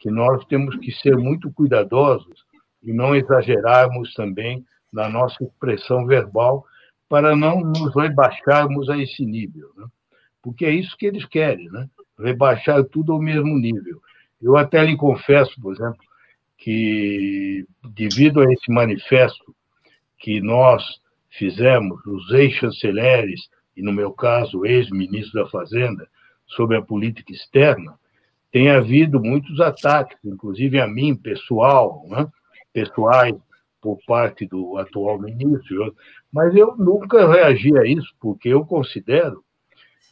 que 0.00 0.12
nós 0.12 0.44
temos 0.44 0.76
que 0.76 0.92
ser 0.92 1.16
muito 1.16 1.52
cuidadosos 1.52 2.44
e 2.80 2.92
não 2.92 3.12
exagerarmos 3.16 4.14
também 4.14 4.64
na 4.92 5.08
nossa 5.08 5.42
expressão 5.42 6.06
verbal, 6.06 6.64
para 7.08 7.34
não 7.34 7.60
nos 7.60 7.92
rebaixarmos 7.96 8.88
a 8.88 8.96
esse 8.96 9.26
nível, 9.26 9.70
né? 9.76 9.86
porque 10.40 10.64
é 10.64 10.70
isso 10.70 10.96
que 10.96 11.06
eles 11.06 11.24
querem, 11.24 11.68
né? 11.68 11.88
rebaixar 12.16 12.84
tudo 12.84 13.12
ao 13.12 13.20
mesmo 13.20 13.58
nível. 13.58 14.00
Eu 14.44 14.58
até 14.58 14.84
lhe 14.84 14.94
confesso, 14.94 15.58
por 15.58 15.72
exemplo, 15.72 16.04
que 16.58 17.66
devido 17.94 18.40
a 18.42 18.52
esse 18.52 18.70
manifesto 18.70 19.56
que 20.18 20.38
nós 20.38 20.84
fizemos, 21.30 22.04
os 22.04 22.30
ex-chanceleres, 22.30 23.48
e 23.74 23.82
no 23.82 23.90
meu 23.90 24.12
caso, 24.12 24.66
ex-ministro 24.66 25.42
da 25.42 25.48
Fazenda, 25.48 26.06
sobre 26.46 26.76
a 26.76 26.82
política 26.82 27.32
externa, 27.32 27.98
tem 28.52 28.70
havido 28.70 29.18
muitos 29.18 29.58
ataques, 29.60 30.18
inclusive 30.22 30.78
a 30.78 30.86
mim, 30.86 31.16
pessoal, 31.16 32.04
né? 32.06 32.28
pessoais, 32.70 33.34
por 33.80 33.98
parte 34.06 34.46
do 34.46 34.76
atual 34.76 35.18
ministro, 35.18 35.94
mas 36.30 36.54
eu 36.54 36.76
nunca 36.76 37.30
reagi 37.32 37.76
a 37.78 37.84
isso, 37.86 38.14
porque 38.20 38.50
eu 38.50 38.64
considero 38.64 39.42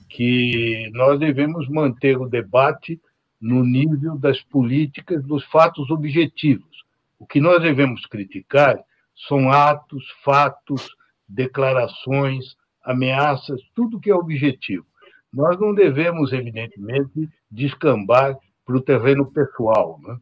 que 0.08 0.90
nós 0.92 1.18
devemos 1.20 1.68
manter 1.68 2.18
o 2.18 2.28
debate 2.28 2.98
no 3.42 3.64
nível 3.64 4.16
das 4.16 4.40
políticas, 4.40 5.20
dos 5.24 5.44
fatos 5.46 5.90
objetivos. 5.90 6.84
O 7.18 7.26
que 7.26 7.40
nós 7.40 7.60
devemos 7.60 8.06
criticar 8.06 8.78
são 9.26 9.50
atos, 9.50 10.04
fatos, 10.24 10.88
declarações, 11.28 12.56
ameaças, 12.84 13.60
tudo 13.74 13.98
que 13.98 14.10
é 14.10 14.14
objetivo. 14.14 14.86
Nós 15.32 15.58
não 15.58 15.74
devemos, 15.74 16.32
evidentemente, 16.32 17.28
descambar 17.50 18.38
para 18.64 18.76
o 18.76 18.80
terreno 18.80 19.26
pessoal, 19.32 19.98
né? 20.02 20.16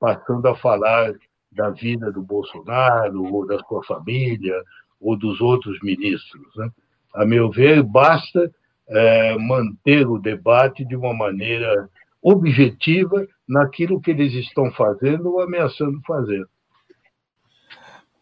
passando 0.00 0.46
a 0.48 0.56
falar 0.56 1.14
da 1.52 1.70
vida 1.70 2.10
do 2.10 2.22
Bolsonaro, 2.22 3.32
ou 3.32 3.46
da 3.46 3.58
sua 3.60 3.84
família, 3.84 4.60
ou 5.00 5.16
dos 5.16 5.40
outros 5.40 5.78
ministros. 5.82 6.56
Né? 6.56 6.68
A 7.14 7.24
meu 7.24 7.48
ver, 7.48 7.82
basta 7.84 8.50
é, 8.88 9.38
manter 9.38 10.06
o 10.06 10.18
debate 10.18 10.84
de 10.84 10.96
uma 10.96 11.14
maneira 11.14 11.88
objetiva 12.22 13.26
naquilo 13.48 14.00
que 14.00 14.10
eles 14.10 14.32
estão 14.34 14.70
fazendo 14.72 15.32
ou 15.32 15.40
ameaçando 15.40 16.00
fazer. 16.06 16.44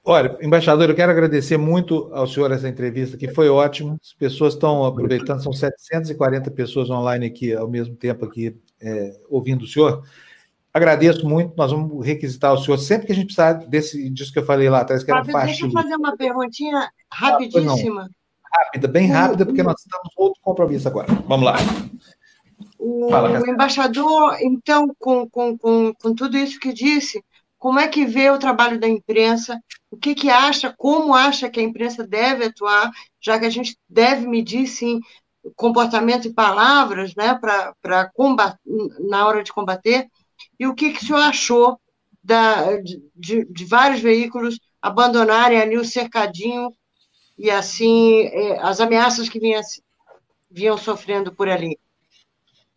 Olha, 0.07 0.37
embaixador, 0.43 0.91
eu 0.91 0.95
quero 0.95 1.11
agradecer 1.11 1.57
muito 1.57 2.11
ao 2.13 2.27
senhor 2.27 2.53
essa 2.53 2.69
entrevista, 2.69 3.17
que 3.17 3.33
foi 3.33 3.49
ótimo. 3.49 3.99
As 4.03 4.13
pessoas 4.13 4.53
estão 4.53 4.85
aproveitando, 4.85 5.43
são 5.43 5.53
740 5.53 6.51
pessoas 6.51 6.91
online 6.91 7.25
aqui 7.25 7.55
ao 7.55 7.67
mesmo 7.67 7.97
tempo 7.97 8.27
aqui 8.27 8.55
é, 8.83 9.19
ouvindo 9.31 9.63
o 9.63 9.67
senhor. 9.67 10.03
Agradeço 10.75 11.27
muito. 11.27 11.55
Nós 11.57 11.71
vamos 11.71 12.05
requisitar 12.05 12.53
o 12.53 12.59
senhor 12.59 12.77
sempre 12.77 13.07
que 13.07 13.13
a 13.13 13.15
gente 13.15 13.27
precisar 13.27 13.53
desse, 13.53 14.11
disso 14.11 14.31
que 14.31 14.41
eu 14.41 14.45
falei 14.45 14.69
lá 14.69 14.81
atrás, 14.81 15.03
que 15.03 15.11
era 15.11 15.25
fácil. 15.25 15.47
Deixa 15.47 15.67
eu 15.67 15.71
fazer 15.71 15.97
uma 15.97 16.15
perguntinha 16.17 16.91
rapidíssima. 17.11 18.11
rápida, 18.53 18.89
bem 18.89 19.09
rápida, 19.09 19.47
porque 19.47 19.63
nós 19.63 19.81
estamos 19.81 20.13
outro 20.19 20.39
compromisso 20.43 20.87
agora. 20.87 21.07
Vamos 21.27 21.47
lá. 21.47 21.57
O, 22.79 23.11
Fala, 23.11 23.41
o 23.41 23.49
embaixador, 23.49 24.37
então, 24.41 24.89
com, 24.99 25.29
com, 25.29 25.57
com, 25.57 25.93
com 25.95 26.15
tudo 26.15 26.37
isso 26.37 26.59
que 26.59 26.73
disse, 26.73 27.23
como 27.59 27.79
é 27.79 27.89
que 27.89 28.05
vê 28.05 28.31
o 28.31 28.39
trabalho 28.39 28.79
da 28.79 28.89
imprensa? 28.89 29.59
O 29.91 29.97
que, 29.97 30.15
que 30.15 30.29
acha, 30.29 30.75
como 30.77 31.15
acha 31.15 31.49
que 31.49 31.61
a 31.61 31.63
imprensa 31.63 32.07
deve 32.07 32.45
atuar, 32.45 32.91
já 33.21 33.39
que 33.39 33.47
a 33.47 33.51
gente 33.51 33.77
deve 33.89 34.27
medir, 34.27 34.67
sim, 34.67 35.01
comportamento 35.57 36.29
e 36.29 36.33
palavras, 36.33 37.15
né, 37.15 37.39
para 37.41 38.11
na 39.01 39.27
hora 39.27 39.43
de 39.43 39.53
combater, 39.53 40.09
e 40.59 40.67
o 40.67 40.75
que, 40.75 40.93
que 40.93 41.03
o 41.03 41.07
senhor 41.07 41.21
achou 41.21 41.79
da, 42.23 42.77
de, 43.15 43.45
de 43.45 43.65
vários 43.65 44.01
veículos 44.01 44.59
abandonarem 44.81 45.61
ali 45.61 45.77
o 45.77 45.85
cercadinho 45.85 46.71
e, 47.39 47.51
assim, 47.51 48.23
é, 48.23 48.61
as 48.61 48.81
ameaças 48.81 49.29
que 49.29 49.41
vinha, 49.41 49.61
vinham 50.51 50.77
sofrendo 50.79 51.35
por 51.35 51.49
ali? 51.49 51.79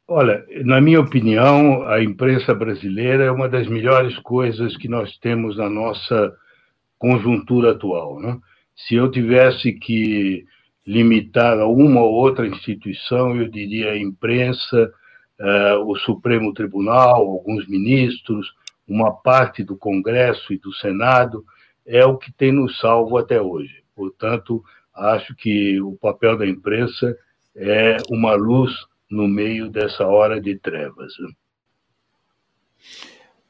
Olha, 0.09 0.45
na 0.63 0.79
minha 0.79 1.01
opinião, 1.01 1.85
a 1.85 2.01
imprensa 2.01 2.55
brasileira 2.55 3.25
é 3.25 3.31
uma 3.31 3.49
das 3.49 3.67
melhores 3.67 4.17
coisas 4.19 4.77
que 4.77 4.87
nós 4.87 5.17
temos 5.17 5.57
na 5.57 5.69
nossa 5.69 6.33
conjuntura 6.97 7.71
atual. 7.71 8.17
Né? 8.21 8.39
Se 8.73 8.95
eu 8.95 9.11
tivesse 9.11 9.73
que 9.73 10.45
limitar 10.85 11.59
a 11.59 11.67
uma 11.67 11.99
ou 12.01 12.13
outra 12.13 12.47
instituição, 12.47 13.35
eu 13.35 13.49
diria 13.49 13.91
a 13.91 13.97
imprensa, 13.97 14.89
uh, 15.41 15.85
o 15.85 15.97
Supremo 15.97 16.53
Tribunal, 16.53 17.27
alguns 17.27 17.67
ministros, 17.67 18.47
uma 18.87 19.11
parte 19.11 19.61
do 19.61 19.75
Congresso 19.75 20.53
e 20.53 20.57
do 20.57 20.73
Senado, 20.75 21.43
é 21.85 22.05
o 22.05 22.17
que 22.17 22.31
tem 22.31 22.53
nos 22.53 22.79
salvo 22.79 23.17
até 23.17 23.41
hoje. 23.41 23.83
Portanto, 23.93 24.63
acho 24.95 25.35
que 25.35 25.81
o 25.81 25.97
papel 25.97 26.37
da 26.37 26.47
imprensa 26.47 27.13
é 27.53 27.97
uma 28.09 28.35
luz 28.35 28.71
no 29.09 29.27
meio 29.27 29.69
dessa 29.69 30.05
hora 30.05 30.39
de 30.41 30.57
trevas. 30.57 31.13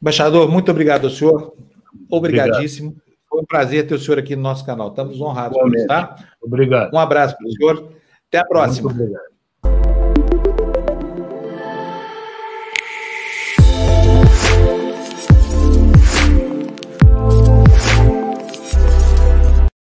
Embaixador, 0.02 0.50
muito 0.50 0.70
obrigado 0.72 1.06
ao 1.06 1.10
senhor. 1.10 1.54
Obrigadíssimo. 2.10 2.90
Obrigado. 2.90 3.08
Foi 3.30 3.42
um 3.42 3.46
prazer 3.46 3.88
ter 3.88 3.96
o 3.96 4.00
senhor 4.00 4.20
aqui 4.20 4.36
no 4.36 4.42
nosso 4.42 4.66
canal. 4.66 4.90
Estamos 4.90 5.20
honrados 5.20 5.58
por 5.58 5.76
isso, 5.76 5.88
tá? 5.88 6.16
Obrigado. 6.42 6.94
Um 6.94 7.00
abraço 7.00 7.36
para 7.38 7.48
o 7.48 7.52
senhor. 7.52 7.94
Até 8.28 8.40
a 8.40 8.46
próxima. 8.46 8.94